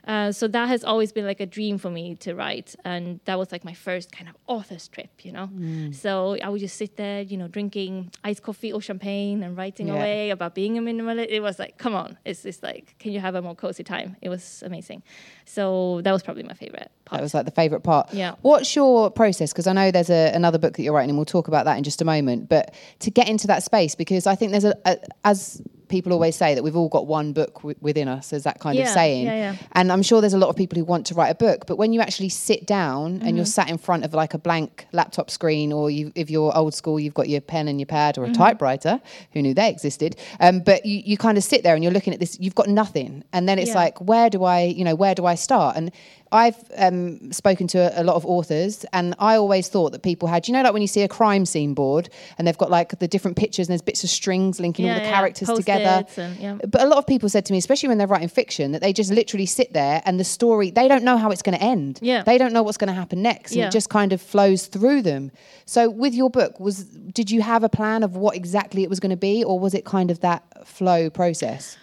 Uh, 0.08 0.32
so 0.32 0.48
that 0.48 0.68
has 0.70 0.84
always 0.84 1.12
been 1.12 1.26
like 1.26 1.40
a 1.42 1.46
dream 1.46 1.78
for 1.78 1.90
me 1.92 2.16
to 2.16 2.34
write, 2.34 2.76
and 2.86 3.20
that 3.26 3.38
was 3.38 3.52
like 3.52 3.66
my 3.66 3.74
first 3.74 4.12
kind 4.12 4.30
of 4.30 4.36
author's 4.48 4.88
trip, 4.88 5.10
you 5.24 5.32
know. 5.34 5.48
Mm. 5.54 5.94
So 5.94 6.38
I 6.42 6.48
would 6.50 6.62
just 6.62 6.78
sit 6.78 6.96
there, 6.96 7.22
you 7.22 7.36
know, 7.38 7.48
drinking 7.50 8.12
iced 8.24 8.42
coffee 8.42 8.72
or 8.72 8.82
champagne 8.82 9.44
and 9.44 9.58
writing 9.58 9.88
Yeah. 9.88 9.96
away 9.96 10.30
about 10.30 10.56
being 10.56 10.78
a 10.78 10.82
minimalist. 10.82 11.28
It 11.30 11.42
was 11.42 11.60
like, 11.60 11.78
come 11.78 11.94
on, 11.94 12.18
it's 12.24 12.44
just 12.44 12.64
like, 12.64 12.96
can 13.00 13.12
you 13.12 13.20
have 13.20 13.36
a 13.36 13.42
more 13.42 13.54
cozy 13.56 13.84
time? 13.84 14.16
It 14.22 14.30
was 14.30 14.64
amazing. 14.66 15.04
So 15.46 16.02
that 16.04 16.12
was 16.12 16.24
probably 16.24 16.44
my 16.44 16.54
favorite 16.54 16.90
part. 17.06 17.20
That 17.20 17.24
was 17.24 17.34
like 17.34 17.46
the 17.46 17.52
favourite 17.52 17.84
part. 17.84 18.14
Yeah. 18.14 18.36
What's 18.42 18.76
your 18.76 19.12
process? 19.12 19.52
Because 19.52 19.68
I 19.68 19.74
know 19.74 19.92
there's 19.92 20.10
a, 20.10 20.32
another 20.34 20.58
book 20.58 20.76
that 20.78 20.84
you're 20.84 20.94
writing, 20.94 21.10
and 21.10 21.18
we'll 21.18 21.26
talk 21.26 21.48
about 21.48 21.66
that 21.66 21.78
in 21.78 21.84
just 21.84 22.02
a 22.02 22.06
moment. 22.06 22.48
But 22.48 22.74
to 23.00 23.12
get 23.12 23.28
into 23.28 23.48
that 23.48 23.64
space, 23.64 23.96
because 23.96 24.26
I 24.26 24.36
think 24.36 24.52
there's 24.52 24.66
a, 24.66 24.76
a 24.86 24.98
as 25.26 25.62
people 25.88 26.12
always 26.14 26.36
say 26.36 26.54
that 26.56 26.64
we've 26.64 26.76
all 26.76 26.90
got 26.90 27.08
one 27.08 27.34
book 27.34 27.56
w- 27.56 27.76
within 27.82 28.08
us, 28.08 28.34
as 28.34 28.44
that 28.44 28.60
kind 28.60 28.78
of 28.80 28.88
saying. 28.88 29.26
yeah, 29.26 29.36
yeah. 29.36 29.56
And 29.74 29.92
I'm 29.92 30.02
sure 30.04 30.22
there's 30.22 30.34
a 30.34 30.38
lot 30.38 30.50
of 30.50 30.56
people 30.56 30.78
who 30.78 30.86
want 30.86 31.06
to 31.08 31.14
write 31.16 31.30
a 31.30 31.36
book, 31.36 31.66
but 31.68 31.78
when 31.78 31.94
you 31.94 32.02
actually 32.02 32.30
sit 32.30 32.66
down 32.66 33.06
and 33.06 33.22
Mm-hmm. 33.22 33.36
you're 33.38 33.46
sat 33.46 33.70
in 33.70 33.78
front 33.78 34.04
of 34.06 34.14
like 34.14 34.34
a 34.34 34.38
blank 34.38 34.88
laptop 34.92 35.30
screen, 35.30 35.72
or 35.74 35.90
you, 35.90 36.12
if 36.16 36.30
you're 36.30 36.56
old 36.56 36.74
school, 36.74 37.00
you've 37.00 37.14
got 37.14 37.30
your 37.30 37.42
pen 37.42 37.68
and 37.68 37.80
your 37.80 37.88
pad 37.88 38.18
or 38.18 38.24
Mm-hmm. 38.26 38.32
a 38.34 38.36
typewriter. 38.36 39.02
Who 39.34 39.42
knew 39.42 39.54
they 39.54 39.70
existed? 39.70 40.16
Um, 40.40 40.60
but 40.62 40.86
you, 40.86 41.02
you 41.06 41.18
kind 41.18 41.38
of 41.38 41.44
sit 41.44 41.64
there 41.64 41.76
and 41.76 41.84
you're 41.84 41.94
looking 41.94 42.14
at 42.14 42.20
this. 42.20 42.38
You've 42.40 42.56
got 42.56 42.68
nothing, 42.68 43.24
and 43.34 43.48
then 43.48 43.60
it's 43.60 43.70
Yeah. 43.70 43.76
like, 43.76 44.00
where 44.02 44.30
do 44.30 44.44
I, 44.44 44.62
you 44.64 44.84
know, 44.84 44.96
where 44.96 45.16
do 45.16 45.26
I 45.26 45.36
start? 45.36 45.76
And 45.78 45.92
I've 46.32 46.58
um, 46.76 47.32
spoken 47.32 47.68
to 47.68 47.80
a, 47.80 48.02
a 48.02 48.04
lot 48.04 48.16
of 48.16 48.26
authors, 48.26 48.86
and 48.94 49.16
I 49.20 49.36
always 49.36 49.70
thought 49.70 49.92
that 49.92 50.04
people 50.04 50.28
had, 50.28 50.48
you 50.48 50.54
know, 50.54 50.62
like 50.62 50.74
when 50.74 50.82
you 50.82 50.88
see 50.88 51.02
a 51.02 51.08
crime 51.08 51.46
scene 51.46 51.74
board 51.74 52.10
and 52.38 52.48
they've 52.48 52.58
got 52.58 52.70
like 52.70 53.00
the 53.00 53.08
different 53.08 53.38
pictures 53.38 53.68
and 53.68 53.72
there's 53.72 53.82
bits 53.82 54.04
of 54.04 54.10
strings 54.10 54.60
linking 54.60 54.90
all 54.90 54.96
the 54.96 55.02
yeah. 55.02 55.12
characters 55.12 55.50
together. 55.50 56.06
And- 56.18 56.38
yeah. 56.38 56.58
But 56.68 56.82
a 56.82 56.86
lot 56.88 56.98
of 56.98 57.08
people 57.08 57.30
said 57.30 57.46
to 57.46 57.54
me, 57.54 57.58
especially 57.58 57.90
when 57.90 57.98
they're 57.98 58.08
writing 58.08 58.28
fiction, 58.28 58.72
that 58.74 58.82
they 58.82 58.94
just 58.94 59.12
literally 59.12 59.46
sit 59.46 59.74
there 59.74 60.02
and 60.06 60.20
the 60.20 60.24
story, 60.24 60.72
they 60.72 60.88
don't 60.88 61.04
know 61.04 61.18
how 61.18 61.32
it's 61.32 61.42
going 61.42 61.58
to 61.58 61.64
end. 61.64 62.00
Yeah. 62.02 62.24
They 62.24 62.38
don't 62.38 62.54
know 62.54 62.64
what's 62.64 62.78
going 62.78 62.90
to 62.90 62.94
happen 62.94 63.22
next. 63.22 63.52
And 63.52 63.60
Yeah. 63.60 63.68
it 63.68 63.72
just 63.72 63.90
kind 63.90 64.14
of 64.14 64.22
flows 64.22 64.68
through 64.68 65.04
them. 65.04 65.32
So 65.66 65.90
with 65.90 66.14
your 66.14 66.30
book, 66.30 66.60
was 66.60 66.84
did 66.86 67.32
you 67.32 67.42
have 67.42 67.64
a 67.64 67.70
plan 67.70 68.04
of 68.04 68.16
what 68.16 68.36
exactly 68.36 68.84
it 68.84 68.90
was 68.90 69.00
going 69.00 69.10
to 69.12 69.18
be, 69.18 69.44
or 69.44 69.60
was 69.60 69.74
it 69.74 69.86
kind 69.86 70.12
of 70.12 70.20
that 70.22 70.68
flow 70.68 71.10
process? 71.10 71.78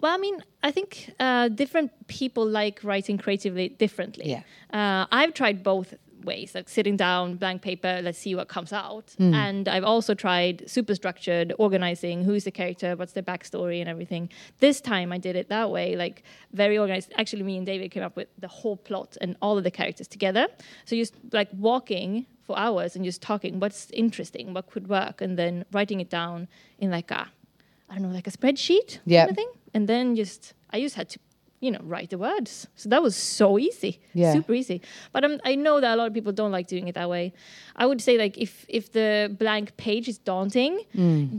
Well, 0.00 0.12
I 0.14 0.18
mean, 0.18 0.42
I 0.62 0.70
think 0.70 1.12
uh, 1.18 1.48
different 1.48 1.90
people 2.06 2.46
like 2.46 2.80
writing 2.84 3.16
creatively 3.18 3.70
differently. 3.70 4.30
Yeah. 4.30 4.42
Uh, 4.72 5.06
I've 5.10 5.32
tried 5.34 5.62
both 5.62 5.94
ways, 6.22 6.54
like 6.54 6.68
sitting 6.68 6.96
down, 6.96 7.36
blank 7.36 7.62
paper, 7.62 8.00
let's 8.02 8.18
see 8.18 8.34
what 8.34 8.48
comes 8.48 8.72
out. 8.72 9.14
And 9.18 9.68
I've 9.68 9.84
also 9.84 10.12
tried 10.12 10.68
super 10.68 10.94
structured, 10.94 11.52
organizing 11.58 12.24
who's 12.24 12.44
the 12.44 12.50
character, 12.50 12.96
what's 12.96 13.12
the 13.12 13.22
backstory, 13.22 13.78
and 13.80 13.88
everything. 13.88 14.28
This 14.58 14.80
time 14.80 15.12
I 15.12 15.18
did 15.18 15.36
it 15.36 15.48
that 15.50 15.70
way, 15.70 15.94
like 15.96 16.24
very 16.52 16.76
organized. 16.78 17.12
Actually, 17.16 17.44
me 17.44 17.56
and 17.56 17.64
David 17.64 17.90
came 17.92 18.02
up 18.02 18.16
with 18.16 18.28
the 18.38 18.48
whole 18.48 18.76
plot 18.76 19.16
and 19.20 19.36
all 19.40 19.56
of 19.56 19.64
the 19.64 19.70
characters 19.70 20.08
together. 20.08 20.48
So 20.84 20.96
just 20.96 21.14
like 21.32 21.48
walking 21.56 22.26
for 22.42 22.58
hours 22.58 22.96
and 22.96 23.04
just 23.04 23.22
talking 23.22 23.60
what's 23.60 23.90
interesting, 23.92 24.52
what 24.52 24.68
could 24.70 24.88
work, 24.88 25.20
and 25.20 25.38
then 25.38 25.64
writing 25.72 26.00
it 26.00 26.10
down 26.10 26.48
in 26.78 26.90
like 26.90 27.10
a, 27.12 27.28
I 27.88 27.94
don't 27.94 28.02
know, 28.02 28.08
like 28.14 28.26
a 28.26 28.32
spreadsheet 28.32 28.98
Yeah. 29.06 29.20
kind 29.26 29.30
of 29.30 29.36
thing. 29.36 29.50
And 29.76 29.88
then 29.88 30.16
just, 30.16 30.54
I 30.74 30.80
just 30.80 30.94
had 30.96 31.08
to, 31.10 31.18
you 31.60 31.70
know, 31.70 31.80
write 31.82 32.08
the 32.10 32.18
words. 32.18 32.66
So 32.76 32.88
that 32.88 33.02
was 33.02 33.14
so 33.16 33.58
easy, 33.58 33.92
Yeah. 34.14 34.32
super 34.32 34.54
easy. 34.54 34.80
But 35.12 35.24
um, 35.24 35.38
I 35.50 35.54
know 35.54 35.80
that 35.80 35.94
a 35.94 35.96
lot 35.96 36.06
of 36.06 36.14
people 36.14 36.32
don't 36.32 36.52
like 36.58 36.66
doing 36.74 36.88
it 36.88 36.94
that 36.94 37.08
way. 37.08 37.32
I 37.82 37.84
would 37.86 38.00
say 38.00 38.18
like 38.24 38.34
if 38.46 38.64
if 38.68 38.84
the 38.92 39.28
blank 39.38 39.66
page 39.76 40.06
is 40.12 40.18
daunting, 40.18 40.74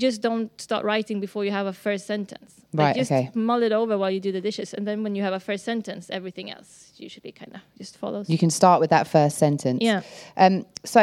just 0.06 0.22
don't 0.22 0.50
start 0.62 0.84
writing 0.86 1.20
before 1.22 1.46
you 1.46 1.52
have 1.52 1.68
a 1.68 1.74
first 1.74 2.06
sentence. 2.08 2.52
Like 2.74 2.86
Right, 2.88 2.96
just 3.00 3.12
okay. 3.12 3.30
mull 3.34 3.64
it 3.64 3.72
over 3.72 3.98
while 3.98 4.12
you 4.12 4.20
do 4.20 4.32
the 4.32 4.42
dishes, 4.42 4.74
and 4.74 4.86
then 4.86 5.04
when 5.04 5.16
you 5.16 5.24
have 5.24 5.36
a 5.36 5.40
first 5.40 5.64
sentence, 5.66 6.10
everything 6.10 6.52
else 6.52 6.92
usually 6.98 7.32
kind 7.32 7.54
of 7.56 7.62
just 7.78 7.98
follows. 7.98 8.30
You 8.30 8.38
can 8.38 8.50
start 8.50 8.82
with 8.82 8.90
that 8.90 9.08
first 9.08 9.38
sentence. 9.38 9.80
Yeah. 9.82 10.02
Um, 10.36 10.66
so 10.84 11.00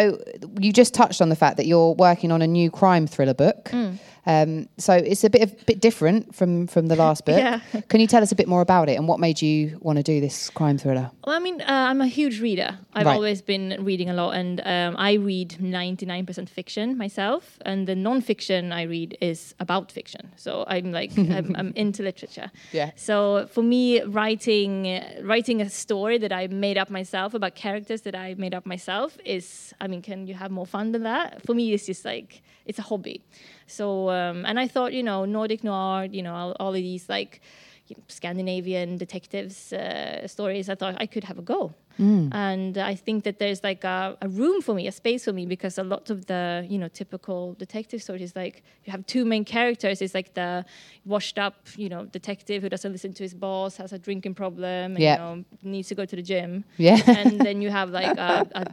you 0.60 0.72
just 0.72 0.92
touched 0.94 1.20
on 1.22 1.28
the 1.30 1.36
fact 1.36 1.56
that 1.56 1.66
you're 1.66 1.94
working 2.08 2.32
on 2.32 2.42
a 2.42 2.46
new 2.46 2.70
crime 2.70 3.06
thriller 3.06 3.34
book. 3.34 3.70
Mm. 3.72 3.98
Um, 4.26 4.68
so 4.78 4.94
it's 4.94 5.22
a 5.24 5.30
bit 5.30 5.42
of, 5.42 5.66
bit 5.66 5.80
different 5.80 6.34
from 6.34 6.66
from 6.66 6.86
the 6.86 6.96
last 6.96 7.24
book. 7.26 7.36
Yeah. 7.38 7.60
Can 7.88 8.00
you 8.00 8.06
tell 8.06 8.22
us 8.22 8.32
a 8.32 8.34
bit 8.34 8.48
more 8.48 8.60
about 8.62 8.88
it 8.88 8.94
and 8.96 9.06
what 9.08 9.20
made 9.20 9.42
you 9.42 9.78
want 9.82 9.96
to 9.98 10.02
do 10.02 10.20
this 10.20 10.50
crime 10.50 10.78
thriller? 10.78 11.10
Well, 11.26 11.36
I 11.36 11.38
mean, 11.40 11.60
uh, 11.60 11.64
I'm 11.68 12.00
a 12.00 12.06
huge 12.06 12.40
reader. 12.40 12.78
I've 12.94 13.06
Right. 13.06 13.14
always 13.14 13.42
been 13.42 13.76
reading 13.84 14.08
a 14.08 14.14
lot, 14.14 14.30
and 14.36 14.60
um, 14.64 14.96
I 14.98 15.14
read 15.14 15.50
99% 15.60 16.48
fiction 16.48 16.96
myself, 16.96 17.58
and 17.66 17.86
the 17.86 17.94
non-fiction 17.94 18.72
I 18.72 18.82
read 18.82 19.16
is 19.20 19.54
about 19.60 19.92
fiction. 19.92 20.32
So 20.36 20.64
I'm 20.68 20.92
like, 20.92 21.12
I'm, 21.18 21.54
I'm 21.56 21.72
into 21.76 22.02
literature. 22.02 22.50
Yeah. 22.72 22.90
So 22.96 23.46
for 23.52 23.62
me, 23.62 24.02
writing 24.02 24.86
uh, 24.86 25.20
writing 25.22 25.60
a 25.60 25.68
story 25.68 26.18
that 26.18 26.32
I 26.32 26.46
made 26.48 26.78
up 26.78 26.88
myself 26.90 27.34
about 27.34 27.54
characters 27.54 28.02
that 28.02 28.14
I 28.14 28.34
made 28.34 28.54
up 28.54 28.64
myself 28.66 29.18
is, 29.24 29.74
I 29.80 29.86
mean, 29.88 30.02
can 30.02 30.26
you 30.26 30.34
have 30.34 30.50
more 30.50 30.66
fun 30.66 30.92
than 30.92 31.02
that? 31.02 31.42
For 31.46 31.54
me, 31.54 31.72
it's 31.74 31.86
just 31.86 32.04
like 32.04 32.42
it's 32.66 32.78
a 32.78 32.82
hobby. 32.82 33.22
So 33.66 34.08
um, 34.14 34.44
and 34.46 34.58
I 34.58 34.66
thought, 34.68 34.92
you 34.92 35.02
know, 35.02 35.24
Nordic 35.24 35.62
noir, 35.64 36.06
you 36.10 36.22
know, 36.22 36.34
all, 36.34 36.52
all 36.60 36.68
of 36.68 36.74
these 36.90 37.08
like 37.08 37.40
you 37.88 37.96
know, 37.96 38.02
Scandinavian 38.08 38.96
detectives 38.96 39.72
uh, 39.72 40.26
stories, 40.26 40.70
I 40.70 40.74
thought 40.74 40.96
I 40.98 41.06
could 41.06 41.24
have 41.24 41.38
a 41.38 41.42
go. 41.42 41.74
Mm. 42.00 42.34
And 42.34 42.78
I 42.78 42.94
think 42.94 43.22
that 43.24 43.38
there's 43.38 43.62
like 43.62 43.84
a, 43.84 44.16
a 44.20 44.28
room 44.28 44.62
for 44.62 44.74
me, 44.74 44.88
a 44.88 44.92
space 44.92 45.26
for 45.26 45.32
me, 45.32 45.44
because 45.46 45.78
a 45.78 45.84
lot 45.84 46.10
of 46.10 46.26
the 46.26 46.66
you 46.68 46.78
know 46.78 46.88
typical 46.88 47.54
detective 47.54 48.02
stories, 48.02 48.34
like 48.34 48.62
you 48.84 48.90
have 48.90 49.04
two 49.06 49.24
main 49.24 49.44
characters. 49.44 50.00
It's 50.02 50.14
like 50.14 50.34
the 50.34 50.64
washed 51.04 51.38
up 51.38 51.54
you 51.76 51.88
know 51.88 52.06
detective 52.06 52.62
who 52.62 52.68
doesn't 52.68 52.90
listen 52.90 53.12
to 53.12 53.22
his 53.22 53.34
boss, 53.34 53.76
has 53.76 53.92
a 53.92 53.98
drinking 53.98 54.34
problem, 54.34 54.94
and 54.96 54.98
Yeah. 54.98 55.12
you 55.12 55.18
know 55.20 55.44
needs 55.62 55.88
to 55.88 55.94
go 55.94 56.04
to 56.04 56.16
the 56.16 56.22
gym. 56.22 56.64
Yeah. 56.78 56.98
and 57.06 57.38
then 57.40 57.62
you 57.62 57.70
have 57.70 57.90
like 57.90 58.16
a, 58.18 58.48
a 58.54 58.64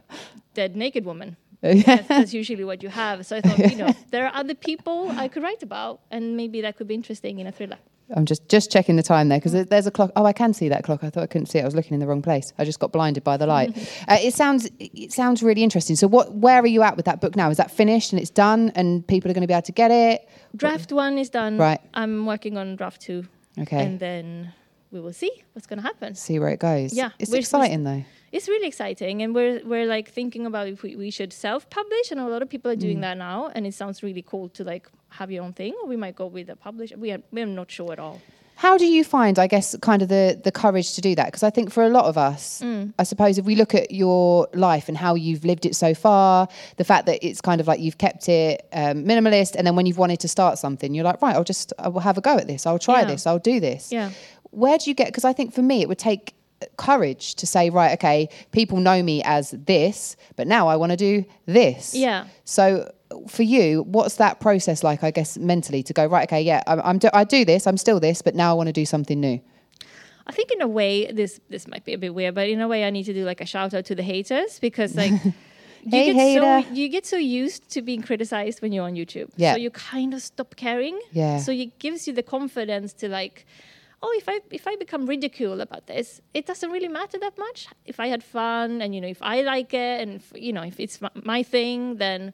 dead 0.54 0.74
naked 0.74 1.04
woman. 1.04 1.36
That's, 1.62 2.08
that's 2.08 2.34
usually 2.34 2.64
what 2.64 2.82
you 2.82 2.88
have. 2.88 3.24
So 3.24 3.36
I 3.36 3.40
thought, 3.40 3.58
you 3.70 3.76
know, 3.76 3.92
there 4.10 4.26
are 4.26 4.34
other 4.34 4.54
people 4.54 5.10
I 5.10 5.28
could 5.28 5.42
write 5.42 5.62
about, 5.62 6.00
and 6.10 6.36
maybe 6.36 6.60
that 6.62 6.76
could 6.76 6.88
be 6.88 6.94
interesting 6.94 7.38
in 7.38 7.46
a 7.46 7.52
thriller. 7.52 7.78
I'm 8.14 8.26
just 8.26 8.46
just 8.48 8.70
checking 8.70 8.96
the 8.96 9.02
time 9.02 9.28
there 9.28 9.38
because 9.38 9.52
there's 9.66 9.86
a 9.86 9.90
clock. 9.90 10.10
Oh, 10.16 10.26
I 10.26 10.32
can 10.34 10.52
see 10.52 10.68
that 10.68 10.84
clock. 10.84 11.02
I 11.02 11.08
thought 11.08 11.22
I 11.22 11.26
couldn't 11.26 11.46
see 11.46 11.58
it. 11.58 11.62
I 11.62 11.64
was 11.64 11.74
looking 11.74 11.94
in 11.94 12.00
the 12.00 12.06
wrong 12.06 12.20
place. 12.20 12.52
I 12.58 12.64
just 12.64 12.78
got 12.78 12.92
blinded 12.92 13.24
by 13.24 13.36
the 13.38 13.46
light. 13.46 13.70
uh, 14.08 14.18
it 14.20 14.34
sounds 14.34 14.68
it 14.80 15.12
sounds 15.12 15.42
really 15.42 15.62
interesting. 15.62 15.96
So, 15.96 16.08
what? 16.08 16.34
Where 16.34 16.60
are 16.60 16.66
you 16.66 16.82
at 16.82 16.96
with 16.96 17.06
that 17.06 17.20
book 17.20 17.36
now? 17.36 17.48
Is 17.48 17.56
that 17.56 17.70
finished 17.70 18.12
and 18.12 18.20
it's 18.20 18.30
done, 18.30 18.70
and 18.74 19.06
people 19.06 19.30
are 19.30 19.34
going 19.34 19.42
to 19.42 19.46
be 19.48 19.54
able 19.54 19.62
to 19.62 19.72
get 19.72 19.90
it? 19.90 20.28
Draft 20.54 20.92
one 20.92 21.16
is 21.16 21.30
done. 21.30 21.56
Right. 21.56 21.80
I'm 21.94 22.26
working 22.26 22.58
on 22.58 22.76
draft 22.76 23.00
two, 23.00 23.24
Okay. 23.58 23.82
and 23.82 23.98
then 23.98 24.52
we 24.90 25.00
will 25.00 25.14
see 25.14 25.30
what's 25.54 25.66
going 25.66 25.78
to 25.78 25.82
happen. 25.84 26.14
see 26.14 26.38
where 26.38 26.50
it 26.50 26.58
goes. 26.60 26.92
Yeah, 26.92 27.10
it's 27.18 27.32
exciting 27.32 27.84
though. 27.84 28.04
It's 28.32 28.48
really 28.48 28.66
exciting, 28.66 29.22
and 29.22 29.34
we're 29.34 29.60
we're 29.64 29.86
like 29.86 30.10
thinking 30.10 30.46
about 30.46 30.66
if 30.66 30.82
we, 30.82 30.96
we 30.96 31.10
should 31.10 31.32
self-publish, 31.32 32.10
and 32.10 32.18
a 32.18 32.26
lot 32.26 32.40
of 32.42 32.48
people 32.48 32.70
are 32.70 32.76
doing 32.76 33.00
that 33.02 33.18
now, 33.18 33.50
and 33.54 33.66
it 33.66 33.74
sounds 33.74 34.02
really 34.02 34.22
cool 34.22 34.48
to 34.50 34.64
like 34.64 34.88
have 35.10 35.30
your 35.30 35.44
own 35.44 35.52
thing, 35.52 35.74
or 35.82 35.86
we 35.86 35.96
might 35.96 36.16
go 36.16 36.26
with 36.26 36.48
a 36.48 36.56
publisher. 36.56 36.96
We 36.96 37.12
are 37.12 37.18
we're 37.30 37.44
not 37.46 37.70
sure 37.70 37.92
at 37.92 37.98
all. 37.98 38.20
How 38.56 38.78
do 38.78 38.86
you 38.86 39.02
find, 39.02 39.38
I 39.40 39.48
guess, 39.48 39.74
kind 39.82 40.02
of 40.02 40.08
the, 40.08 40.40
the 40.44 40.52
courage 40.52 40.94
to 40.94 41.00
do 41.00 41.16
that? 41.16 41.26
Because 41.26 41.42
I 41.42 41.50
think 41.50 41.72
for 41.72 41.82
a 41.82 41.88
lot 41.88 42.04
of 42.04 42.16
us, 42.16 42.62
I 42.96 43.02
suppose 43.02 43.36
if 43.36 43.44
we 43.44 43.56
look 43.56 43.74
at 43.74 43.90
your 43.90 44.46
life 44.54 44.88
and 44.88 44.96
how 44.96 45.14
you've 45.16 45.44
lived 45.44 45.66
it 45.66 45.74
so 45.74 45.94
far, 45.94 46.46
the 46.76 46.84
fact 46.84 47.06
that 47.06 47.26
it's 47.26 47.40
kind 47.40 47.60
of 47.60 47.66
like 47.66 47.80
you've 47.80 47.98
kept 47.98 48.28
it 48.28 48.68
um, 48.72 49.04
minimalist, 49.04 49.56
and 49.56 49.66
then 49.66 49.74
when 49.74 49.84
you've 49.86 49.98
wanted 49.98 50.20
to 50.20 50.28
start 50.28 50.58
something, 50.58 50.94
you're 50.94 51.04
like, 51.04 51.20
right, 51.20 51.34
I'll 51.34 51.42
just 51.44 51.72
I 51.78 51.88
will 51.88 52.00
have 52.00 52.16
a 52.18 52.20
go 52.20 52.36
at 52.36 52.46
this. 52.46 52.64
I'll 52.66 52.78
try 52.78 53.00
Yeah. 53.00 53.06
this. 53.06 53.26
I'll 53.26 53.40
do 53.40 53.58
this. 53.58 53.90
Yeah. 53.90 54.10
Where 54.52 54.78
do 54.78 54.88
you 54.90 54.94
get? 54.94 55.08
Because 55.08 55.24
I 55.24 55.32
think 55.32 55.52
for 55.52 55.62
me, 55.62 55.82
it 55.82 55.88
would 55.88 55.98
take 55.98 56.34
courage 56.76 57.34
to 57.36 57.46
say, 57.46 57.70
right, 57.70 57.92
okay, 57.94 58.28
people 58.52 58.78
know 58.78 59.02
me 59.02 59.22
as 59.24 59.50
this, 59.52 60.16
but 60.36 60.46
now 60.46 60.68
I 60.68 60.76
want 60.76 60.90
to 60.90 60.96
do 60.96 61.24
this. 61.46 61.94
Yeah. 61.94 62.26
So 62.44 62.92
for 63.28 63.42
you, 63.42 63.82
what's 63.82 64.16
that 64.16 64.40
process 64.40 64.82
like? 64.82 65.04
I 65.04 65.10
guess 65.10 65.38
mentally 65.38 65.82
to 65.84 65.92
go 65.92 66.06
right. 66.06 66.28
Okay, 66.28 66.42
yeah, 66.42 66.62
I'm, 66.66 66.80
I'm 66.80 66.98
do, 66.98 67.08
I 67.12 67.24
do 67.24 67.44
this. 67.44 67.66
I'm 67.66 67.76
still 67.76 68.00
this, 68.00 68.22
but 68.22 68.34
now 68.34 68.50
I 68.50 68.54
want 68.54 68.68
to 68.68 68.72
do 68.72 68.86
something 68.86 69.20
new. 69.20 69.40
I 70.26 70.32
think 70.32 70.52
in 70.52 70.62
a 70.62 70.68
way 70.68 71.10
this 71.10 71.40
this 71.48 71.66
might 71.66 71.84
be 71.84 71.94
a 71.94 71.98
bit 71.98 72.14
weird, 72.14 72.34
but 72.34 72.48
in 72.48 72.60
a 72.60 72.68
way 72.68 72.84
I 72.84 72.90
need 72.90 73.04
to 73.04 73.12
do 73.14 73.24
like 73.24 73.40
a 73.40 73.46
shout 73.46 73.74
out 73.74 73.84
to 73.86 73.94
the 73.94 74.02
haters 74.04 74.60
because 74.60 74.94
like 74.94 75.10
you 75.24 75.32
Hey, 75.90 76.06
get 76.06 76.14
hater. 76.14 76.40
so 76.68 76.72
you 76.72 76.88
get 76.88 77.06
so 77.06 77.16
used 77.16 77.68
to 77.70 77.82
being 77.82 78.02
criticized 78.02 78.62
when 78.62 78.72
you're 78.72 78.84
on 78.84 78.94
YouTube. 78.94 79.30
Yeah. 79.36 79.54
So 79.54 79.58
you 79.58 79.70
kind 79.70 80.14
of 80.14 80.22
stop 80.22 80.54
caring. 80.54 80.98
Yeah. 81.12 81.38
So 81.38 81.50
it 81.50 81.78
gives 81.80 82.06
you 82.06 82.14
the 82.14 82.22
confidence 82.22 82.92
to 82.94 83.08
like 83.08 83.46
oh 84.02 84.12
if 84.16 84.28
I 84.28 84.40
if 84.50 84.66
I 84.66 84.76
become 84.76 85.06
ridiculed 85.06 85.60
about 85.60 85.86
this, 85.86 86.20
it 86.34 86.46
doesn't 86.46 86.70
really 86.70 86.88
matter 86.88 87.18
that 87.18 87.36
much. 87.38 87.68
If 87.86 88.00
I 88.00 88.08
had 88.08 88.22
fun 88.22 88.82
and 88.82 88.94
you 88.94 89.00
know 89.00 89.08
if 89.08 89.22
I 89.22 89.42
like 89.42 89.72
it 89.74 90.00
and 90.02 90.16
if, 90.16 90.32
you 90.34 90.52
know 90.52 90.62
if 90.62 90.78
it's 90.80 91.00
my, 91.24 91.42
thing 91.42 91.96
then 91.96 92.32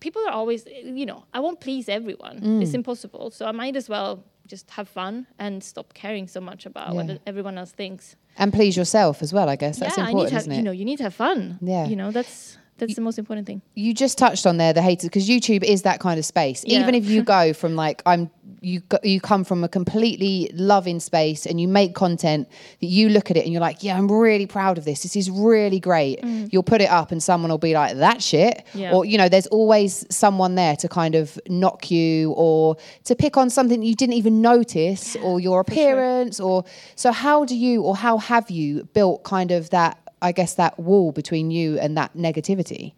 people 0.00 0.22
are 0.26 0.32
always 0.32 0.66
you 1.00 1.06
know 1.06 1.24
I 1.34 1.40
won't 1.40 1.60
please 1.60 1.88
everyone. 1.88 2.40
Mm. 2.40 2.62
It's 2.62 2.74
impossible. 2.74 3.30
So 3.30 3.46
I 3.46 3.52
might 3.52 3.76
as 3.76 3.88
well 3.88 4.24
just 4.46 4.70
have 4.70 4.88
fun 4.88 5.26
and 5.38 5.62
stop 5.62 5.92
caring 5.94 6.26
so 6.26 6.40
much 6.40 6.66
about 6.66 6.94
Yeah. 6.94 7.02
what 7.02 7.20
everyone 7.26 7.58
else 7.58 7.72
thinks. 7.72 8.16
And 8.38 8.52
please 8.52 8.76
yourself 8.76 9.22
as 9.22 9.32
well. 9.32 9.48
I 9.48 9.56
guess 9.56 9.78
that's 9.78 9.98
yeah, 9.98 10.06
important, 10.08 10.32
have, 10.32 10.42
isn't 10.42 10.52
it? 10.52 10.56
you 10.56 10.62
know, 10.62 10.70
you 10.70 10.84
need 10.84 10.96
to 10.98 11.02
have 11.04 11.14
fun. 11.14 11.58
Yeah. 11.60 11.86
You 11.86 11.96
know, 11.96 12.10
that's 12.10 12.56
that's 12.78 12.94
the 12.94 13.00
most 13.00 13.18
important 13.18 13.46
thing. 13.46 13.60
you 13.74 13.92
just 13.92 14.16
touched 14.18 14.46
on 14.46 14.56
there 14.56 14.72
the 14.72 14.80
haters 14.80 15.08
because 15.08 15.28
YouTube 15.28 15.64
is 15.64 15.82
that 15.82 15.98
kind 16.00 16.18
of 16.18 16.24
space. 16.24 16.64
Yeah. 16.64 16.80
Even 16.80 16.94
if 16.94 17.06
you 17.06 17.22
go 17.38 17.52
from 17.52 17.74
like 17.74 18.02
I'm 18.06 18.30
you 18.60 18.82
you 19.02 19.20
come 19.20 19.44
from 19.44 19.64
a 19.64 19.68
completely 19.68 20.50
loving 20.54 21.00
space 21.00 21.46
and 21.46 21.60
you 21.60 21.68
make 21.68 21.94
content 21.94 22.48
that 22.80 22.86
you 22.86 23.08
look 23.08 23.30
at 23.30 23.36
it 23.36 23.44
and 23.44 23.52
you're 23.52 23.60
like, 23.60 23.82
yeah, 23.82 23.96
I'm 23.96 24.10
really 24.10 24.46
proud 24.46 24.78
of 24.78 24.84
this. 24.84 25.02
This 25.02 25.16
is 25.16 25.30
really 25.30 25.80
great. 25.80 26.22
You'll 26.24 26.62
put 26.62 26.80
it 26.80 26.90
up 26.90 27.12
and 27.12 27.22
someone 27.22 27.50
will 27.50 27.58
be 27.58 27.74
like, 27.74 27.96
that 27.96 28.22
shit. 28.22 28.64
Mm. 28.72 28.80
Yeah. 28.80 28.94
Or 28.94 29.04
you 29.04 29.18
know, 29.18 29.28
there's 29.28 29.46
always 29.48 30.06
someone 30.10 30.54
there 30.54 30.76
to 30.76 30.88
kind 30.88 31.14
of 31.14 31.38
knock 31.48 31.90
you 31.90 32.32
or 32.32 32.76
to 33.04 33.14
pick 33.14 33.36
on 33.36 33.50
something 33.50 33.82
you 33.82 33.94
didn't 33.94 34.14
even 34.14 34.40
notice 34.40 35.16
or 35.16 35.40
your 35.40 35.60
appearance 35.60 36.40
or 36.40 36.64
so 36.96 37.12
how 37.12 37.44
do 37.44 37.56
you 37.56 37.82
or 37.82 37.96
how 37.96 38.18
have 38.18 38.50
you 38.50 38.84
built 38.94 39.24
kind 39.24 39.50
of 39.50 39.70
that 39.70 39.98
I 40.20 40.32
guess 40.32 40.54
that 40.54 40.78
wall 40.78 41.12
between 41.12 41.50
you 41.50 41.78
and 41.78 41.96
that 41.96 42.16
negativity? 42.16 42.92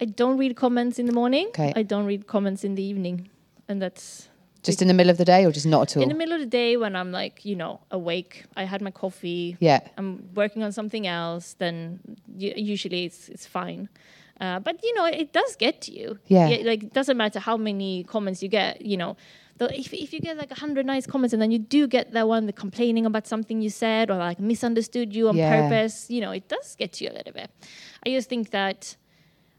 I 0.00 0.04
don't 0.04 0.36
read 0.36 0.56
comments 0.56 0.98
in 0.98 1.06
the 1.06 1.12
morning. 1.12 1.46
Okay. 1.48 1.72
I 1.74 1.82
don't 1.82 2.04
read 2.04 2.26
comments 2.26 2.64
in 2.64 2.74
the 2.74 2.82
evening, 2.82 3.30
and 3.66 3.80
that's 3.80 4.28
Just 4.66 4.82
in 4.82 4.88
the 4.88 4.94
middle 4.94 5.10
of 5.10 5.18
the 5.18 5.24
day 5.24 5.44
or 5.46 5.50
just 5.52 5.66
not 5.66 5.82
at 5.82 5.96
all? 5.96 6.02
in 6.02 6.08
the 6.08 6.14
middle 6.14 6.34
of 6.34 6.40
the 6.40 6.46
day 6.62 6.76
when 6.76 6.94
I'm 6.96 7.12
like, 7.12 7.44
you 7.44 7.56
know, 7.56 7.80
awake. 7.90 8.44
I 8.56 8.64
had 8.64 8.80
my 8.82 8.90
coffee. 8.90 9.56
yeah. 9.60 9.80
I'm 9.98 10.28
working 10.34 10.62
on 10.62 10.72
something 10.72 11.06
else. 11.06 11.54
Then 11.58 12.00
usually 12.36 13.04
it's 13.04 13.28
it's 13.28 13.46
fine. 13.46 13.88
Uh, 14.40 14.58
but 14.60 14.74
you 14.82 14.92
know, 14.94 15.06
it 15.06 15.32
does 15.32 15.56
get 15.56 15.80
to 15.86 15.90
you. 15.92 16.18
Yeah. 16.26 16.48
Like 16.70 16.82
it 16.84 16.92
doesn't 16.92 17.16
matter 17.16 17.40
how 17.40 17.56
many 17.56 18.04
comments 18.04 18.42
you 18.42 18.48
get. 18.50 18.82
You 18.82 18.96
know, 18.98 19.16
if 19.60 19.92
if 19.94 20.12
you 20.12 20.20
get 20.20 20.36
like 20.36 20.50
a 20.50 20.60
hundred 20.64 20.84
nice 20.84 21.06
comments 21.06 21.32
and 21.32 21.40
then 21.40 21.50
you 21.50 21.58
do 21.58 21.86
get 21.86 22.12
that 22.12 22.28
one 22.28 22.44
that 22.46 22.56
complaining 22.56 23.06
about 23.06 23.26
something 23.26 23.62
you 23.62 23.70
said 23.70 24.10
or 24.10 24.16
like 24.16 24.38
misunderstood 24.38 25.14
you 25.16 25.28
on 25.28 25.36
Yeah. 25.36 25.56
purpose, 25.62 26.10
you 26.10 26.20
know, 26.20 26.32
it 26.32 26.48
does 26.48 26.76
get 26.76 26.92
to 26.94 27.04
you 27.04 27.10
a 27.10 27.16
little 27.18 27.32
bit. 27.32 27.50
I 28.04 28.10
just 28.10 28.28
think 28.28 28.50
that 28.50 28.96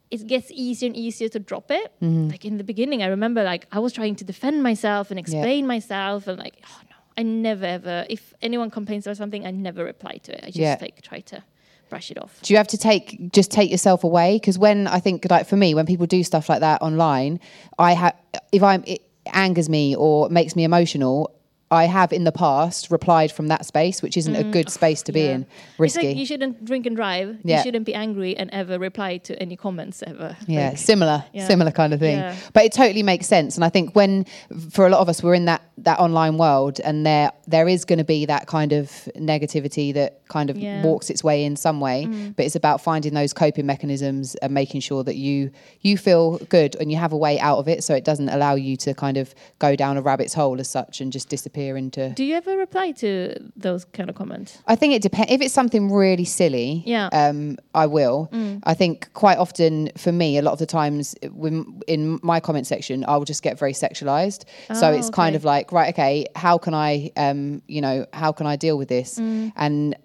it 0.10 0.26
gets 0.28 0.50
easier 0.52 0.88
and 0.88 0.96
easier 0.96 1.30
to 1.30 1.40
drop 1.40 1.70
it. 1.72 1.92
Mm-hmm. 2.02 2.30
Like 2.30 2.46
in 2.46 2.58
the 2.58 2.64
beginning, 2.64 3.04
I 3.04 3.08
remember 3.08 3.44
like 3.44 3.68
I 3.72 3.80
was 3.80 3.94
trying 3.94 4.16
to 4.18 4.24
defend 4.24 4.64
myself 4.64 5.12
and 5.12 5.20
explain 5.20 5.68
myself 5.68 6.28
and 6.28 6.40
like, 6.40 6.56
oh 6.66 6.80
no, 6.90 6.96
I 7.18 7.24
never 7.24 7.66
ever, 7.66 8.06
if 8.10 8.34
anyone 8.42 8.70
complains 8.72 9.06
about 9.06 9.18
something, 9.18 9.46
I 9.46 9.52
never 9.52 9.84
reply 9.84 10.18
to 10.24 10.32
it. 10.34 10.42
I 10.44 10.48
just 10.48 10.58
Yeah. 10.60 10.78
like 10.82 11.02
try 11.02 11.20
to 11.22 11.44
brush 11.90 12.12
it 12.12 12.18
off. 12.18 12.40
Do 12.42 12.54
you 12.54 12.58
have 12.58 12.68
to 12.70 12.78
take 12.78 13.32
just 13.32 13.52
take 13.52 13.70
yourself 13.72 14.04
away? 14.04 14.36
Because 14.38 14.58
when 14.58 14.88
I 14.88 15.00
think 15.00 15.26
like 15.30 15.48
for 15.48 15.58
me, 15.58 15.74
when 15.74 15.86
people 15.86 16.06
do 16.06 16.24
stuff 16.24 16.50
like 16.50 16.60
that 16.62 16.82
online, 16.82 17.40
I 17.80 17.94
have 17.94 18.16
if 18.52 18.64
I'm 18.64 18.84
it 18.88 19.02
angers 19.34 19.68
me 19.70 19.96
or 19.96 20.30
makes 20.30 20.56
me 20.56 20.64
emotional. 20.64 21.34
I 21.70 21.84
have 21.86 22.14
in 22.14 22.24
the 22.24 22.32
past 22.32 22.90
replied 22.92 23.30
from 23.32 23.48
that 23.48 23.66
space, 23.66 24.02
which 24.02 24.16
isn't 24.16 24.36
a 24.36 24.44
good 24.44 24.70
space 24.70 25.02
to 25.04 25.12
be 25.12 25.22
Yeah. 25.22 25.32
in. 25.32 25.46
Risky. 25.78 26.08
like 26.08 26.18
you 26.18 26.26
shouldn't 26.26 26.64
drink 26.64 26.86
and 26.86 26.96
drive. 26.96 27.38
Yeah. 27.44 27.58
You 27.58 27.64
shouldn't 27.64 27.86
be 27.86 27.94
angry 27.94 28.38
and 28.38 28.50
ever 28.52 28.80
reply 28.80 29.18
to 29.18 29.38
any 29.42 29.58
comments 29.58 30.02
ever. 30.08 30.38
Yeah, 30.48 30.70
Like, 30.70 30.78
similar, 30.78 31.26
Yeah. 31.34 31.46
similar 31.46 31.72
kind 31.72 31.94
of 31.94 32.00
thing. 32.00 32.20
Yeah. 32.20 32.36
But 32.54 32.64
it 32.66 32.72
totally 32.72 33.04
makes 33.04 33.28
sense. 33.28 33.56
And 33.56 33.66
I 33.66 33.70
think 33.70 33.96
when, 33.96 34.26
for 34.72 34.88
a 34.88 34.90
lot 34.90 35.02
of 35.02 35.10
us, 35.10 35.22
we're 35.22 35.34
in 35.34 35.46
that 35.46 35.62
that 35.80 36.00
online 36.00 36.38
world, 36.40 36.80
and 36.84 37.06
there 37.06 37.32
there 37.48 37.68
is 37.68 37.86
going 37.86 38.00
to 38.00 38.04
be 38.06 38.26
that 38.26 38.48
kind 38.48 38.74
of 38.74 38.90
negativity 39.16 39.94
that 39.94 40.22
kind 40.28 40.50
of. 40.50 40.58
Mm. 40.58 40.84
walks 40.84 41.10
its 41.10 41.24
way 41.24 41.44
in 41.44 41.56
some 41.56 41.80
way. 41.80 42.06
But 42.36 42.46
it's 42.46 42.56
about 42.56 42.82
finding 42.82 43.14
those 43.14 43.32
coping 43.34 43.66
mechanisms 43.66 44.36
and 44.36 44.54
making 44.54 44.82
sure 44.82 45.04
that 45.04 45.16
you 45.16 45.52
you 45.82 45.98
feel 45.98 46.38
good 46.50 46.76
and 46.80 46.92
you 46.92 46.98
have 46.98 47.14
a 47.14 47.18
way 47.18 47.40
out 47.40 47.58
of 47.60 47.68
it, 47.68 47.84
so 47.84 47.94
it 47.94 48.04
doesn't 48.06 48.30
allow 48.30 48.56
you 48.56 48.76
to 48.78 48.94
kind 48.94 49.18
of 49.18 49.34
go 49.60 49.76
down 49.76 49.98
a 49.98 50.02
rabbit's 50.02 50.34
hole 50.34 50.60
as 50.60 50.68
such 50.70 51.00
and 51.02 51.12
just 51.12 51.30
disappear 51.30 51.57
into. 51.76 52.10
Do 52.12 52.24
you 52.24 52.36
ever 52.36 52.56
reply 52.58 52.92
to 52.94 53.34
those 53.56 53.86
kind 53.86 54.10
of 54.10 54.16
comments? 54.16 54.60
I 54.68 54.76
think 54.76 54.94
it 54.94 55.02
depends. 55.02 55.32
If 55.32 55.42
it's 55.42 55.54
something 55.54 55.92
really 55.92 56.26
silly, 56.26 56.84
Yeah. 56.86 57.08
um, 57.12 57.58
I 57.74 57.86
will. 57.88 58.30
I 58.64 58.74
think 58.74 59.12
quite 59.14 59.38
often 59.38 59.90
for 59.98 60.12
me, 60.12 60.38
a 60.38 60.42
lot 60.42 60.52
of 60.54 60.60
the 60.60 60.66
times 60.66 61.16
when, 61.32 61.82
in 61.88 62.20
my 62.22 62.40
comment 62.40 62.68
section, 62.68 63.04
I 63.06 63.18
will 63.18 63.26
just 63.26 63.42
get 63.42 63.58
very 63.58 63.74
sexualized. 63.74 64.46
so 64.74 64.90
Oh, 64.90 64.94
it's 64.94 65.10
kind 65.10 65.36
of 65.36 65.44
like, 65.44 65.72
right, 65.72 65.94
okay, 65.94 66.26
how 66.36 66.58
can 66.58 66.74
I, 66.74 67.12
um, 67.18 67.62
you 67.68 67.82
know, 67.82 68.06
how 68.14 68.32
can 68.32 68.46
I 68.46 68.56
deal 68.56 68.78
with 68.78 68.88
this? 68.90 69.18
And 69.18 69.96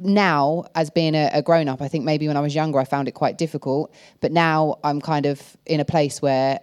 now 0.00 0.64
as 0.74 0.88
being 0.90 1.14
a, 1.14 1.28
a 1.34 1.42
grown 1.42 1.68
up 1.68 1.82
i 1.82 1.88
think 1.88 2.02
maybe 2.02 2.26
when 2.26 2.36
i 2.36 2.40
was 2.40 2.54
younger 2.54 2.78
i 2.78 2.84
found 2.84 3.08
it 3.08 3.12
quite 3.12 3.36
difficult 3.36 3.92
but 4.20 4.32
now 4.32 4.78
i'm 4.84 5.02
kind 5.02 5.26
of 5.26 5.54
in 5.66 5.80
a 5.80 5.84
place 5.84 6.22
where 6.22 6.60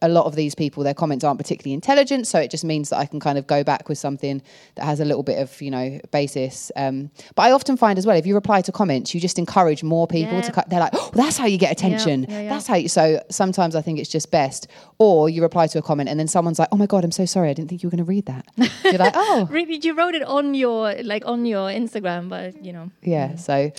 a 0.00 0.08
lot 0.08 0.24
of 0.24 0.36
these 0.36 0.54
people 0.54 0.84
their 0.84 0.94
comments 0.94 1.24
aren't 1.24 1.38
particularly 1.38 1.74
intelligent 1.74 2.26
so 2.28 2.38
it 2.38 2.48
just 2.50 2.64
means 2.64 2.90
that 2.90 2.98
i 2.98 3.04
can 3.04 3.18
kind 3.18 3.36
of 3.36 3.46
go 3.46 3.64
back 3.64 3.88
with 3.88 3.98
something 3.98 4.40
that 4.76 4.84
has 4.84 5.00
a 5.00 5.04
little 5.04 5.24
bit 5.24 5.38
of 5.40 5.60
you 5.60 5.70
know 5.70 6.00
basis. 6.12 6.70
Um, 6.76 7.10
but 7.34 7.42
i 7.42 7.50
often 7.52 7.76
find 7.76 7.98
as 7.98 8.06
well 8.06 8.16
if 8.16 8.24
you 8.24 8.34
reply 8.34 8.60
to 8.62 8.72
comments 8.72 9.14
you 9.14 9.20
just 9.20 9.38
encourage 9.38 9.82
more 9.82 10.06
people 10.06 10.40
to 10.40 10.46
Yeah. 10.46 10.52
cut 10.52 10.70
they're 10.70 10.80
like 10.80 10.92
oh 10.94 11.10
that's 11.12 11.36
how 11.36 11.46
you 11.46 11.58
get 11.58 11.72
attention. 11.72 12.24
Yeah, 12.28 12.42
yeah. 12.42 12.48
that's 12.50 12.66
how 12.68 12.76
you 12.76 12.88
so 12.88 13.20
sometimes 13.30 13.74
i 13.74 13.82
think 13.82 13.98
it's 13.98 14.08
just 14.10 14.30
best 14.30 14.68
or 14.98 15.28
you 15.28 15.42
reply 15.42 15.66
to 15.66 15.78
a 15.78 15.82
comment 15.82 16.08
and 16.08 16.18
then 16.20 16.28
someone's 16.28 16.58
like 16.60 16.68
oh 16.70 16.76
my 16.76 16.86
god 16.86 17.04
i'm 17.04 17.12
so 17.12 17.26
sorry 17.26 17.50
i 17.50 17.52
didn't 17.52 17.68
think 17.68 17.82
you 17.82 17.88
were 17.88 17.96
going 17.96 18.04
to 18.04 18.10
read 18.16 18.26
that. 18.26 18.46
You're 18.84 18.94
like 18.98 19.14
oh. 19.16 19.48
Really, 19.50 19.78
you 19.82 19.94
wrote 19.94 20.14
it 20.14 20.22
on 20.22 20.54
your 20.54 20.94
like 21.02 21.24
on 21.26 21.44
your 21.46 21.68
Instagram, 21.68 22.28
but 22.28 22.64
you 22.64 22.72
know, 22.72 22.90
yeah 23.02 23.34
so 23.36 23.72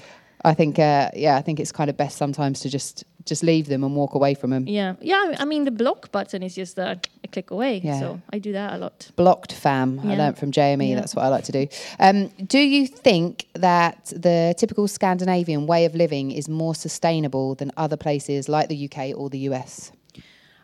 i 0.43 0.53
think 0.53 0.77
uh, 0.77 1.09
yeah 1.15 1.37
i 1.37 1.41
think 1.41 1.59
it's 1.59 1.71
kind 1.71 1.89
of 1.89 1.97
best 1.97 2.17
sometimes 2.17 2.59
to 2.59 2.69
just 2.69 3.03
just 3.25 3.43
leave 3.43 3.67
them 3.67 3.83
and 3.83 3.95
walk 3.95 4.13
away 4.13 4.33
from 4.35 4.51
them 4.51 4.67
yeah, 4.67 4.93
yeah. 5.01 5.35
I 5.39 5.45
mean, 5.45 5.63
the 5.65 5.71
block 5.71 6.11
button 6.11 6.43
is 6.43 6.53
just 6.55 6.77
uh, 6.79 6.95
a 7.23 7.27
click 7.27 7.51
away. 7.51 7.81
Yeah. 7.83 7.99
So 7.99 8.21
I 8.31 8.39
do 8.39 8.51
that 8.53 8.73
a 8.73 8.77
lot. 8.77 9.09
Blocked 9.15 9.51
fam. 9.51 9.99
I 10.03 10.11
Yeah. 10.11 10.17
learnt 10.17 10.37
from 10.37 10.51
JME. 10.51 10.89
Yeah. 10.89 10.95
That's 10.95 11.15
what 11.15 11.25
I 11.25 11.29
like 11.29 11.43
to 11.45 11.51
do. 11.51 11.67
Um, 11.99 12.27
do 12.45 12.59
you 12.59 12.85
think 12.87 13.45
that 13.53 14.05
the 14.15 14.53
typical 14.57 14.87
Scandinavian 14.87 15.65
way 15.65 15.85
of 15.85 15.95
living 15.95 16.31
is 16.31 16.47
more 16.47 16.75
sustainable 16.75 17.55
than 17.55 17.71
other 17.77 17.97
places 17.97 18.47
like 18.47 18.69
the 18.69 18.85
UK 18.89 19.13
or 19.17 19.29
the 19.29 19.39
US? 19.49 19.91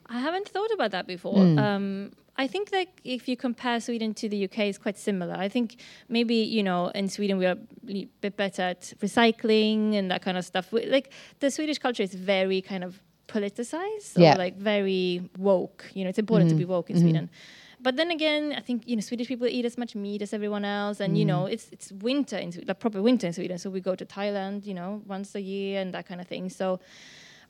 I 0.08 0.20
haven't 0.20 0.48
thought 0.50 0.72
about 0.74 0.92
that 0.92 1.08
before. 1.08 1.40
Um, 1.40 2.12
I 2.42 2.48
think 2.48 2.72
that 2.72 2.88
if 3.04 3.28
you 3.30 3.38
compare 3.38 3.80
Sweden 3.80 4.16
to 4.16 4.28
the 4.28 4.46
UK, 4.46 4.60
it's 4.70 4.80
quite 4.80 4.98
similar. 4.98 5.36
I 5.36 5.48
think 5.48 5.68
maybe 6.10 6.36
you 6.58 6.64
know 6.64 6.88
in 7.00 7.08
Sweden 7.08 7.38
we 7.38 7.46
are 7.46 7.58
a 7.88 8.08
bit 8.26 8.36
better 8.36 8.64
at 8.64 8.82
recycling 9.00 9.96
and 9.98 10.10
that 10.10 10.22
kind 10.24 10.38
of 10.40 10.44
stuff. 10.44 10.72
We, 10.72 10.88
like 10.88 11.12
the 11.40 11.52
Swedish 11.52 11.78
culture 11.78 12.02
is 12.02 12.16
very 12.16 12.60
kind 12.72 12.84
of 12.84 13.00
politicized, 13.28 14.18
Yeah. 14.18 14.34
or 14.34 14.38
like 14.46 14.58
very 14.58 15.30
woke. 15.38 15.82
You 15.94 16.04
know, 16.04 16.10
it's 16.10 16.24
important 16.26 16.50
to 16.50 16.56
be 16.56 16.64
mm-hmm. 16.64 16.72
woke 16.72 16.90
in 16.90 16.96
mm-hmm. 16.96 17.06
Sweden. 17.06 17.30
But 17.80 17.96
then 17.96 18.10
again, 18.10 18.54
I 18.58 18.62
think 18.62 18.88
you 18.88 18.96
know 18.96 19.02
Swedish 19.02 19.28
people 19.28 19.48
eat 19.48 19.66
as 19.66 19.78
much 19.78 19.94
meat 19.96 20.22
as 20.24 20.34
everyone 20.34 20.66
else, 20.66 21.00
and 21.00 21.18
you 21.20 21.26
know 21.26 21.44
mm. 21.44 21.54
it's 21.54 21.70
it's 21.76 21.92
winter 21.92 22.38
in 22.38 22.52
Sweden, 22.52 22.68
like 22.68 22.80
proper 22.80 23.02
winter 23.02 23.28
in 23.28 23.34
Sweden. 23.34 23.58
So 23.60 23.70
we 23.70 23.82
go 23.82 23.96
to 24.02 24.06
Thailand, 24.06 24.66
you 24.66 24.76
know, 24.80 25.02
once 25.06 25.36
a 25.36 25.42
year 25.42 25.82
and 25.82 25.94
that 25.94 26.06
kind 26.08 26.20
of 26.22 26.28
thing. 26.28 26.50
So 26.50 26.80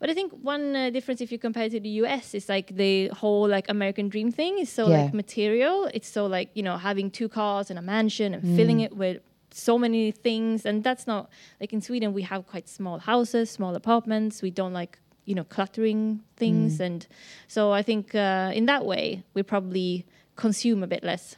but 0.02 0.10
I 0.10 0.14
think 0.16 0.34
one 0.42 0.76
uh, 0.76 0.90
difference, 0.90 1.22
if 1.22 1.32
you 1.32 1.38
compare 1.38 1.70
to 1.70 1.80
the 1.80 1.94
US, 2.04 2.34
is 2.34 2.50
like 2.50 2.76
the 2.76 3.08
whole 3.10 3.48
like 3.48 3.70
American 3.70 4.10
dream 4.10 4.32
thing 4.32 4.58
is 4.58 4.70
so 4.70 4.90
Yeah. 4.90 4.98
like 4.98 5.14
material. 5.14 5.76
It's 5.94 6.12
so 6.18 6.26
like 6.38 6.50
you 6.58 6.64
know 6.64 6.78
having 6.78 7.12
two 7.12 7.30
cars 7.30 7.70
and 7.70 7.78
a 7.80 7.82
mansion 7.84 8.34
and 8.34 8.42
filling 8.58 8.80
it 8.82 8.94
with 8.98 9.18
so 9.52 9.78
many 9.78 10.12
things, 10.12 10.66
and 10.66 10.84
that's 10.84 11.06
not 11.06 11.30
like 11.62 11.72
in 11.72 11.82
Sweden. 11.82 12.14
We 12.14 12.24
have 12.24 12.42
quite 12.48 12.68
small 12.68 12.98
houses, 13.00 13.50
small 13.52 13.76
apartments. 13.76 14.42
We 14.42 14.50
don't 14.50 14.74
like 14.82 14.98
you 15.26 15.36
know 15.36 15.44
cluttering 15.56 16.22
things, 16.36 16.80
and 16.88 17.06
so 17.48 17.72
I 17.80 17.84
think 17.84 18.16
uh, 18.16 18.52
in 18.60 18.66
that 18.66 18.84
way 18.86 19.24
we 19.36 19.44
probably 19.44 20.06
consume 20.36 20.82
a 20.84 20.88
bit 20.88 21.04
less 21.04 21.36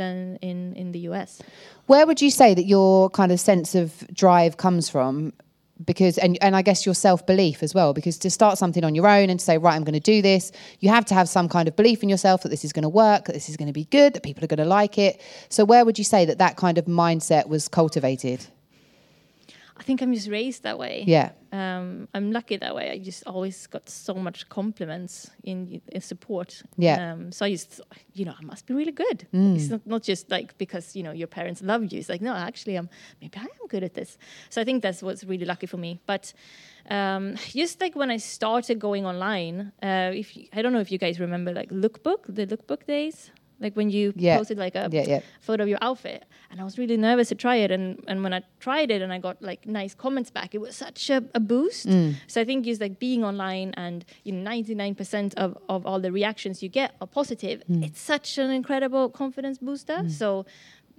than 0.00 0.38
in 0.40 0.72
in 0.76 0.92
the 0.92 1.00
US. 1.10 1.42
Where 1.88 2.06
would 2.06 2.22
you 2.22 2.30
say 2.30 2.54
that 2.54 2.64
your 2.64 3.10
kind 3.10 3.32
of 3.32 3.38
sense 3.40 3.74
of 3.74 4.06
drive 4.14 4.56
comes 4.56 4.88
from? 4.88 5.32
Because 5.84 6.18
and 6.18 6.36
and 6.42 6.56
I 6.56 6.62
guess 6.62 6.84
your 6.84 6.94
self 6.94 7.26
belief 7.26 7.62
as 7.62 7.74
well. 7.74 7.92
Because 7.92 8.18
to 8.18 8.30
start 8.30 8.58
something 8.58 8.84
on 8.84 8.94
your 8.94 9.06
own 9.06 9.30
and 9.30 9.38
to 9.38 9.44
say 9.44 9.58
right, 9.58 9.74
I'm 9.74 9.84
going 9.84 9.94
to 9.94 10.00
do 10.00 10.20
this, 10.20 10.50
you 10.80 10.88
have 10.88 11.04
to 11.06 11.14
have 11.14 11.28
some 11.28 11.48
kind 11.48 11.68
of 11.68 11.76
belief 11.76 12.02
in 12.02 12.08
yourself 12.08 12.42
that 12.42 12.48
this 12.48 12.64
is 12.64 12.72
going 12.72 12.82
to 12.82 12.88
work, 12.88 13.26
that 13.26 13.32
this 13.32 13.48
is 13.48 13.56
going 13.56 13.68
to 13.68 13.72
be 13.72 13.84
good, 13.84 14.14
that 14.14 14.22
people 14.22 14.42
are 14.42 14.48
going 14.48 14.58
to 14.58 14.64
like 14.64 14.98
it. 14.98 15.20
So 15.48 15.64
where 15.64 15.84
would 15.84 15.98
you 15.98 16.04
say 16.04 16.24
that 16.24 16.38
that 16.38 16.56
kind 16.56 16.78
of 16.78 16.86
mindset 16.86 17.48
was 17.48 17.68
cultivated? 17.68 18.46
I 19.78 19.82
think 19.82 20.02
I'm 20.02 20.12
just 20.12 20.28
raised 20.28 20.62
that 20.64 20.78
way. 20.78 21.04
Yeah. 21.06 21.30
um, 21.52 22.08
I'm 22.12 22.32
lucky 22.32 22.56
that 22.56 22.74
way. 22.74 22.90
I 22.90 22.98
just 22.98 23.26
always 23.26 23.66
got 23.68 23.88
so 23.88 24.14
much 24.14 24.48
compliments 24.48 25.30
in, 25.44 25.80
in 25.92 26.00
support. 26.00 26.62
Yeah. 26.76 27.12
Um, 27.12 27.32
so 27.32 27.46
I 27.46 27.50
just, 27.50 27.80
you 28.12 28.24
know, 28.24 28.34
I 28.38 28.44
must 28.44 28.66
be 28.66 28.74
really 28.74 28.92
good. 28.92 29.26
It's 29.56 29.68
not, 29.70 29.86
not 29.86 30.02
just 30.02 30.30
like 30.30 30.58
because 30.58 30.96
you 30.96 31.02
know 31.02 31.12
your 31.12 31.28
parents 31.28 31.62
love 31.62 31.82
you. 31.92 31.98
It's 31.98 32.08
like 32.08 32.20
no, 32.20 32.34
actually, 32.34 32.76
I'm 32.76 32.88
maybe 33.20 33.38
I 33.38 33.42
am 33.42 33.66
good 33.68 33.84
at 33.84 33.94
this. 33.94 34.18
So 34.50 34.60
I 34.60 34.64
think 34.64 34.82
that's 34.82 35.02
what's 35.02 35.24
really 35.24 35.44
lucky 35.46 35.66
for 35.66 35.76
me. 35.78 36.00
But 36.06 36.32
um, 36.90 37.36
just 37.36 37.80
like 37.80 37.94
when 37.94 38.10
I 38.10 38.16
started 38.18 38.78
going 38.78 39.06
online, 39.06 39.72
uh, 39.82 40.10
if 40.14 40.36
you, 40.36 40.48
I 40.52 40.62
don't 40.62 40.72
know 40.72 40.80
if 40.80 40.90
you 40.90 40.98
guys 40.98 41.20
remember 41.20 41.52
like 41.52 41.70
Lookbook, 41.70 42.24
the 42.28 42.46
Lookbook 42.46 42.86
days. 42.86 43.30
Like 43.60 43.74
when 43.74 43.90
you 43.90 44.12
Yeah. 44.16 44.36
posted 44.38 44.58
like 44.58 44.74
a 44.76 44.88
Yeah, 44.92 45.04
yeah. 45.08 45.20
photo 45.40 45.62
of 45.64 45.68
your 45.68 45.78
outfit 45.82 46.24
and 46.50 46.60
i 46.60 46.64
was 46.64 46.78
really 46.78 46.96
nervous 46.96 47.28
to 47.28 47.34
try 47.34 47.56
it 47.64 47.70
and, 47.70 47.84
and 48.10 48.22
when 48.24 48.32
i 48.32 48.40
tried 48.60 48.90
it 48.90 49.00
and 49.02 49.12
i 49.12 49.18
got 49.18 49.36
like 49.42 49.66
nice 49.66 49.94
comments 50.04 50.30
back 50.30 50.54
it 50.54 50.60
was 50.66 50.74
such 50.86 51.10
a, 51.10 51.18
a 51.34 51.40
boost 51.40 51.86
Mm. 51.86 52.14
so 52.26 52.40
i 52.40 52.44
think 52.48 52.64
just 52.64 52.80
like 52.80 52.98
being 52.98 53.22
online 53.30 53.70
and 53.84 54.04
you 54.24 54.32
know 54.32 54.42
99% 54.50 55.34
of, 55.44 55.50
of 55.68 55.84
all 55.88 56.00
the 56.06 56.12
reactions 56.20 56.62
you 56.62 56.68
get 56.80 56.90
are 57.00 57.06
positive 57.20 57.58
Mm. 57.68 57.84
it's 57.86 58.00
such 58.00 58.38
an 58.38 58.50
incredible 58.60 59.04
confidence 59.22 59.58
booster 59.58 59.98
so 60.20 60.46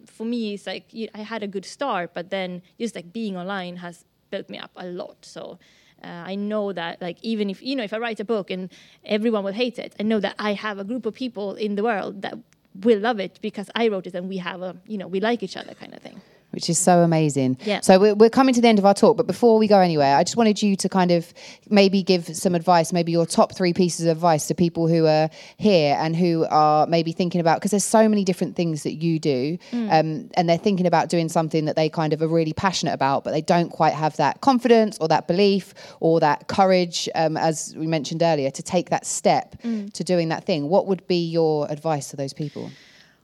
for 0.06 0.26
me 0.34 0.42
it's 0.56 0.68
like 0.68 0.86
you, 0.94 1.08
i 1.16 1.22
had 1.34 1.42
a 1.44 1.48
good 1.56 1.66
start 1.66 2.08
but 2.14 2.30
then 2.30 2.62
just 2.80 2.94
like 2.96 3.12
being 3.14 3.36
online 3.38 3.78
has 3.78 4.06
built 4.32 4.48
me 4.54 4.58
up 4.66 4.72
a 4.76 4.86
lot 5.02 5.18
so 5.36 5.58
uh, 6.04 6.08
I 6.08 6.36
know 6.36 6.74
that, 6.74 7.02
like, 7.02 7.18
even 7.22 7.50
if 7.50 7.62
you 7.62 7.76
know, 7.76 7.84
if 7.84 7.94
I 7.94 7.98
write 7.98 8.20
a 8.20 8.26
book 8.26 8.50
and 8.50 8.70
everyone 9.06 9.44
will 9.44 9.54
hate 9.54 9.80
it, 9.80 9.96
I 10.00 10.04
know 10.04 10.20
that 10.20 10.36
I 10.40 10.54
have 10.54 10.80
a 10.80 10.84
group 10.84 11.06
of 11.06 11.14
people 11.14 11.56
in 11.56 11.76
the 11.76 11.84
world 11.84 12.22
that 12.22 12.38
will 12.76 13.00
love 13.00 13.20
it 13.20 13.40
because 13.42 13.70
I 13.76 13.88
wrote 13.88 14.08
it 14.08 14.16
and 14.16 14.30
we 14.30 14.38
have 14.38 14.62
a, 14.62 14.76
you 14.88 14.98
know, 14.98 15.08
we 15.08 15.20
like 15.20 15.44
each 15.44 15.58
other 15.58 15.74
kind 15.74 15.94
of 15.94 16.02
thing. 16.02 16.22
Which 16.52 16.70
is 16.70 16.78
so 16.78 17.00
amazing. 17.00 17.58
Yeah. 17.64 17.82
So 17.82 18.00
we're, 18.00 18.16
we're 18.16 18.30
coming 18.30 18.54
to 18.56 18.62
the 18.62 18.68
end 18.68 18.80
of 18.80 18.86
our 18.86 18.94
talk, 18.94 19.18
but 19.18 19.28
before 19.28 19.58
we 19.58 19.68
go 19.68 19.80
anywhere, 19.80 20.16
I 20.16 20.24
just 20.24 20.38
wanted 20.38 20.62
you 20.62 20.76
to 20.78 20.90
kind 20.90 21.12
of 21.12 21.34
maybe 21.70 22.02
give 22.04 22.36
some 22.36 22.56
advice, 22.56 22.92
maybe 22.92 23.12
your 23.12 23.26
top 23.26 23.56
three 23.56 23.74
pieces 23.74 24.06
of 24.06 24.18
advice 24.18 24.48
to 24.48 24.56
people 24.56 24.88
who 24.88 25.06
are 25.06 25.30
here 25.58 25.96
and 26.00 26.16
who 26.16 26.46
are 26.50 26.88
maybe 26.88 27.12
thinking 27.12 27.40
about 27.42 27.58
because 27.58 27.72
there's 27.72 27.84
so 27.84 28.10
many 28.10 28.24
different 28.24 28.56
things 28.56 28.84
that 28.84 28.94
you 28.94 29.20
do, 29.20 29.58
um, 29.74 30.30
and 30.34 30.50
they're 30.50 30.58
thinking 30.58 30.88
about 30.88 31.10
doing 31.10 31.30
something 31.30 31.66
that 31.66 31.76
they 31.76 31.90
kind 31.90 32.14
of 32.14 32.22
are 32.22 32.28
really 32.28 32.54
passionate 32.54 32.94
about, 32.94 33.24
but 33.24 33.32
they 33.32 33.42
don't 33.42 33.70
quite 33.70 33.94
have 33.94 34.16
that 34.18 34.42
confidence 34.42 34.98
or 35.00 35.08
that 35.08 35.28
belief 35.28 35.74
or 36.00 36.20
that 36.20 36.48
courage, 36.48 37.08
um, 37.16 37.38
as 37.38 37.76
we 37.78 37.88
mentioned 37.88 38.24
earlier, 38.24 38.50
to 38.52 38.64
take 38.64 38.90
that 38.90 39.06
step 39.06 39.56
to 39.94 40.04
doing 40.04 40.30
that 40.30 40.44
thing. 40.44 40.70
What 40.70 40.88
would 40.88 41.06
be 41.08 41.28
your 41.30 41.70
advice 41.72 42.10
to 42.10 42.16
those 42.16 42.34
people? 42.34 42.72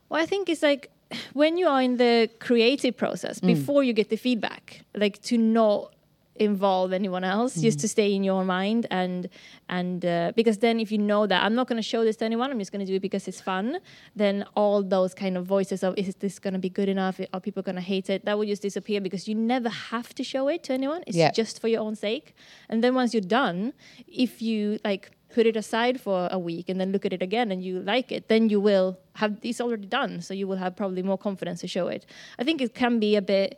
Well, 0.10 0.22
I 0.22 0.26
think 0.26 0.50
it's 0.50 0.62
like 0.62 0.92
when 1.34 1.58
you 1.58 1.68
are 1.68 1.82
in 1.82 1.98
the 1.98 2.30
creative 2.40 2.96
process 2.98 3.40
before 3.40 3.84
you 3.84 3.94
get 3.94 4.10
the 4.10 4.18
feedback, 4.18 4.82
like 4.96 5.22
to 5.24 5.38
not 5.38 5.92
involve 6.38 6.92
anyone 6.92 7.24
else, 7.24 7.56
just 7.62 7.80
to 7.80 7.88
stay 7.88 8.14
in 8.14 8.22
your 8.22 8.44
mind 8.44 8.86
and 8.92 9.30
and 9.70 10.06
uh, 10.06 10.34
because 10.36 10.58
then 10.58 10.80
if 10.82 10.92
you 10.92 10.98
know 10.98 11.26
that 11.26 11.44
I'm 11.46 11.56
not 11.56 11.68
going 11.70 11.78
to 11.78 11.88
show 11.94 12.04
this 12.04 12.18
to 12.18 12.26
anyone, 12.26 12.52
I'm 12.52 12.60
just 12.60 12.74
going 12.74 12.86
to 12.86 12.92
do 12.92 12.96
it 12.96 13.02
because 13.02 13.26
it's 13.30 13.40
fun. 13.40 13.78
Then 14.18 14.44
all 14.56 14.84
those 14.84 15.14
kind 15.14 15.38
of 15.38 15.46
voices 15.46 15.82
of 15.84 15.98
is 15.98 16.14
this 16.16 16.38
going 16.40 16.54
to 16.54 16.60
be 16.60 16.70
good 16.70 16.90
enough? 16.90 17.20
Are 17.34 17.40
people 17.40 17.64
going 17.64 17.76
to 17.78 17.82
hate 17.82 18.10
it? 18.10 18.26
That 18.26 18.38
will 18.38 18.46
just 18.46 18.62
disappear 18.62 19.00
because 19.00 19.28
you 19.30 19.36
never 19.36 19.70
have 19.70 20.14
to 20.16 20.24
show 20.24 20.50
it 20.50 20.64
to 20.64 20.74
anyone. 20.74 21.04
It's 21.08 21.16
Yeah. 21.18 21.32
just 21.32 21.62
for 21.62 21.70
your 21.70 21.82
own 21.82 21.96
sake. 21.96 22.36
And 22.70 22.84
then 22.84 22.96
once 22.96 23.14
you're 23.14 23.22
done, 23.44 23.72
if 24.08 24.42
you 24.42 24.80
like 24.84 25.12
put 25.36 25.46
it 25.52 25.56
aside 25.64 25.96
for 26.06 26.20
a 26.38 26.40
week 26.50 26.66
and 26.70 26.78
then 26.80 26.90
look 26.94 27.06
at 27.10 27.14
it 27.18 27.22
again 27.30 27.48
and 27.52 27.60
you 27.68 27.74
like 27.94 28.10
it, 28.18 28.22
then 28.34 28.44
you 28.54 28.60
will 28.70 28.90
have 29.22 29.32
it's 29.50 29.60
already 29.66 29.88
done. 30.00 30.22
So 30.28 30.32
you 30.34 30.48
will 30.50 30.62
have 30.66 30.74
probably 30.82 31.04
more 31.12 31.18
confidence 31.28 31.60
to 31.62 31.68
show 31.78 31.88
it. 31.96 32.06
I 32.40 32.44
think 32.46 32.62
it 32.62 32.74
can 32.84 32.94
be 33.00 33.12
a 33.18 33.22
bit 33.22 33.50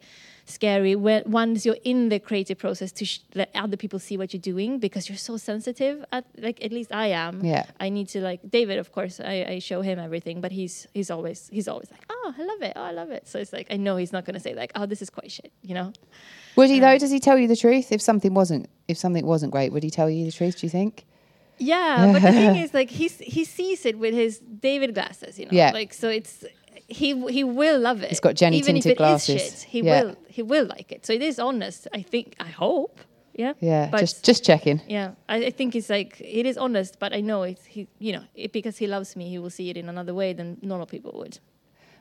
scary 0.50 0.96
when 0.96 1.22
once 1.42 1.66
you're 1.66 1.84
in 1.94 2.00
the 2.14 2.20
creative 2.30 2.58
process 2.66 2.90
to 2.94 3.04
sh- 3.12 3.20
let 3.36 3.50
other 3.64 3.76
people 3.84 4.00
see 4.08 4.16
what 4.20 4.28
you're 4.34 4.48
doing 4.54 4.80
because 4.80 5.04
you're 5.10 5.18
so 5.32 5.36
sensitive 5.52 5.96
at 6.18 6.24
like 6.46 6.58
at 6.68 6.72
least 6.78 6.90
I 7.06 7.08
am 7.26 7.44
Yeah. 7.54 7.66
I 7.86 7.90
need 7.90 8.08
to 8.16 8.20
like 8.30 8.40
David 8.58 8.78
of 8.84 8.88
course 8.98 9.16
I, 9.20 9.36
I 9.56 9.60
show 9.60 9.82
him 9.90 9.98
everything 10.08 10.40
but 10.46 10.52
he's 10.54 10.88
he's 10.94 11.12
always 11.16 11.40
he's 11.52 11.68
always 11.68 11.90
like 11.92 12.06
oh 12.10 12.30
I 12.40 12.44
love 12.52 12.62
it 12.70 12.74
oh 12.80 12.86
I 12.92 12.94
love 13.02 13.12
it 13.18 13.28
so 13.28 13.36
it's 13.44 13.52
like 13.58 13.68
I 13.76 13.78
know 13.86 13.98
he's 13.98 14.14
not 14.14 14.24
going 14.24 14.36
to 14.36 14.44
say 14.48 14.54
like 14.56 14.72
oh 14.78 14.86
this 14.92 15.02
is 15.02 15.10
quite 15.18 15.30
shit 15.38 15.52
you 15.70 15.76
know 15.80 15.92
Would 16.56 16.70
he 16.70 16.80
though? 16.80 16.94
Um, 16.96 16.98
Does 17.04 17.12
he 17.12 17.20
tell 17.28 17.38
you 17.42 17.50
the 17.54 17.62
truth 17.66 17.92
if 17.92 18.02
something 18.02 18.34
wasn't 18.42 18.64
if 18.88 18.98
something 18.98 19.26
wasn't 19.34 19.52
great? 19.52 19.70
Would 19.74 19.84
he 19.84 19.90
tell 20.00 20.10
you 20.10 20.24
the 20.30 20.36
truth? 20.40 20.56
Do 20.60 20.66
you 20.66 20.74
think? 20.80 20.94
Yeah, 21.60 22.12
but 22.14 22.22
the 22.22 22.32
thing 22.32 22.56
is, 22.64 22.74
like, 22.74 22.90
he's 22.90 23.18
he 23.20 23.44
sees 23.44 23.86
it 23.86 23.98
with 23.98 24.14
his 24.14 24.40
David 24.40 24.94
glasses, 24.94 25.40
you 25.40 25.46
know. 25.46 25.52
Yeah. 25.52 25.72
Like, 25.72 25.94
so 25.94 26.08
it's 26.10 26.46
he 26.88 27.10
he 27.30 27.44
will 27.44 27.80
love 27.80 28.04
it. 28.04 28.10
He's 28.10 28.20
got 28.20 28.36
Jenny 28.36 28.58
even 28.58 28.78
if 28.78 28.84
tinted 28.84 28.92
it 28.92 29.04
is 29.04 29.26
glasses. 29.26 29.42
shit, 29.42 29.54
he 29.70 29.82
Yeah. 29.82 30.04
will 30.04 30.16
he 30.30 30.42
will 30.44 30.66
like 30.66 30.92
it. 30.92 31.06
So 31.06 31.14
it 31.14 31.22
is 31.22 31.40
honest. 31.40 31.88
I 31.94 32.02
think. 32.02 32.36
I 32.40 32.50
hope. 32.50 33.00
Yeah. 33.34 33.54
Yeah, 33.60 33.90
But 33.92 34.00
just 34.00 34.26
just 34.26 34.44
checking. 34.44 34.82
yeah, 34.88 35.12
I, 35.30 35.46
I 35.46 35.52
think 35.52 35.76
it's 35.76 35.90
like 35.90 36.20
it 36.22 36.46
is 36.48 36.58
honest, 36.58 36.98
but 37.00 37.14
I 37.14 37.22
know 37.22 37.44
it's 37.44 37.66
he. 37.66 37.88
You 38.00 38.14
know, 38.14 38.24
it, 38.36 38.52
because 38.52 38.78
he 38.80 38.88
loves 38.88 39.16
me, 39.16 39.30
he 39.30 39.38
will 39.38 39.52
see 39.52 39.70
it 39.70 39.78
in 39.78 39.90
another 39.90 40.14
way 40.16 40.34
than 40.34 40.58
normal 40.62 40.88
people 40.88 41.12
would. 41.20 41.38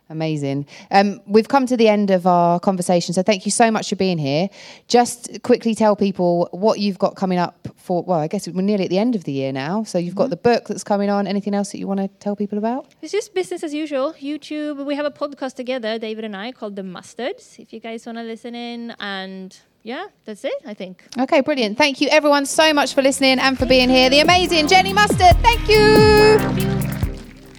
Amazing. 0.09 0.65
Um, 0.89 1.19
we've 1.25 1.47
come 1.49 1.65
to 1.67 1.75
the 1.75 1.89
end 1.89 2.11
of 2.11 2.25
our 2.25 2.59
conversation, 2.59 3.13
so 3.13 3.21
thank 3.21 3.45
you 3.45 3.51
so 3.51 3.69
much 3.69 3.89
for 3.89 3.95
being 3.95 4.17
here. 4.17 4.49
Just 4.87 5.41
quickly 5.43 5.75
tell 5.75 5.95
people 5.95 6.47
what 6.51 6.79
you've 6.79 6.97
got 6.97 7.15
coming 7.15 7.37
up 7.37 7.67
for. 7.75 8.03
Well, 8.03 8.19
I 8.19 8.27
guess 8.27 8.47
we're 8.47 8.61
nearly 8.61 8.85
at 8.85 8.89
the 8.89 8.99
end 8.99 9.15
of 9.15 9.25
the 9.25 9.33
year 9.33 9.51
now, 9.51 9.83
so 9.83 9.97
you've 9.97 10.15
got 10.15 10.29
the 10.29 10.37
book 10.37 10.67
that's 10.67 10.83
coming 10.83 11.09
on. 11.09 11.27
Anything 11.27 11.53
else 11.53 11.71
that 11.71 11.79
you 11.79 11.87
want 11.87 11.99
to 11.99 12.07
tell 12.19 12.35
people 12.35 12.57
about? 12.57 12.87
It's 13.01 13.11
just 13.11 13.33
business 13.33 13.63
as 13.63 13.73
usual. 13.73 14.13
YouTube. 14.13 14.85
We 14.85 14.95
have 14.95 15.05
a 15.05 15.11
podcast 15.11 15.55
together, 15.55 15.99
David 15.99 16.23
and 16.23 16.35
I, 16.35 16.51
called 16.53 16.75
The 16.75 16.83
Mustards. 16.83 17.59
If 17.59 17.73
you 17.73 17.79
guys 17.79 18.05
want 18.05 18.17
to 18.17 18.23
listen 18.23 18.55
in, 18.55 18.95
and 18.99 19.57
yeah, 19.83 20.07
that's 20.25 20.45
it. 20.45 20.55
I 20.65 20.73
think. 20.73 21.03
Okay, 21.19 21.41
brilliant. 21.41 21.77
Thank 21.77 21.99
you, 21.99 22.07
everyone, 22.09 22.45
so 22.45 22.73
much 22.73 22.93
for 22.93 23.01
listening 23.01 23.39
and 23.39 23.57
for 23.57 23.65
being 23.65 23.89
here. 23.89 24.09
The 24.09 24.21
amazing 24.21 24.67
Jenny 24.67 24.93
Mustard. 24.93 25.35
Thank 25.41 25.67
you. 25.67 26.76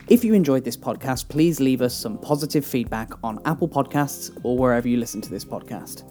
If 0.09 0.25
you 0.25 0.33
enjoyed 0.33 0.65
this 0.65 0.77
podcast, 0.77 1.29
please 1.29 1.61
leave 1.61 1.83
us 1.83 1.95
some 1.95 2.17
positive 2.17 2.65
feedback 2.65 3.13
on 3.23 3.41
Apple 3.45 3.69
Podcasts 3.69 4.35
or 4.43 4.57
wherever 4.57 4.89
you 4.89 4.97
listen 4.97 5.21
to 5.21 5.29
this 5.29 5.45
podcast. 5.45 6.11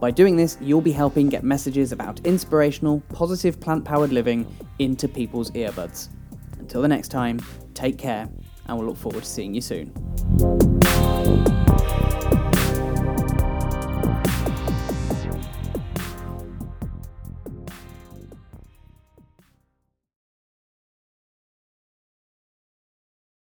By 0.00 0.10
doing 0.10 0.36
this, 0.36 0.58
you'll 0.60 0.80
be 0.80 0.90
helping 0.90 1.28
get 1.28 1.44
messages 1.44 1.92
about 1.92 2.18
inspirational, 2.26 3.00
positive 3.12 3.60
plant 3.60 3.84
powered 3.84 4.12
living 4.12 4.52
into 4.80 5.06
people's 5.06 5.52
earbuds. 5.52 6.08
Until 6.58 6.82
the 6.82 6.88
next 6.88 7.08
time, 7.08 7.40
take 7.72 7.98
care, 7.98 8.28
and 8.66 8.78
we'll 8.78 8.88
look 8.88 8.96
forward 8.96 9.22
to 9.22 9.30
seeing 9.30 9.54
you 9.54 9.60
soon. 9.60 9.92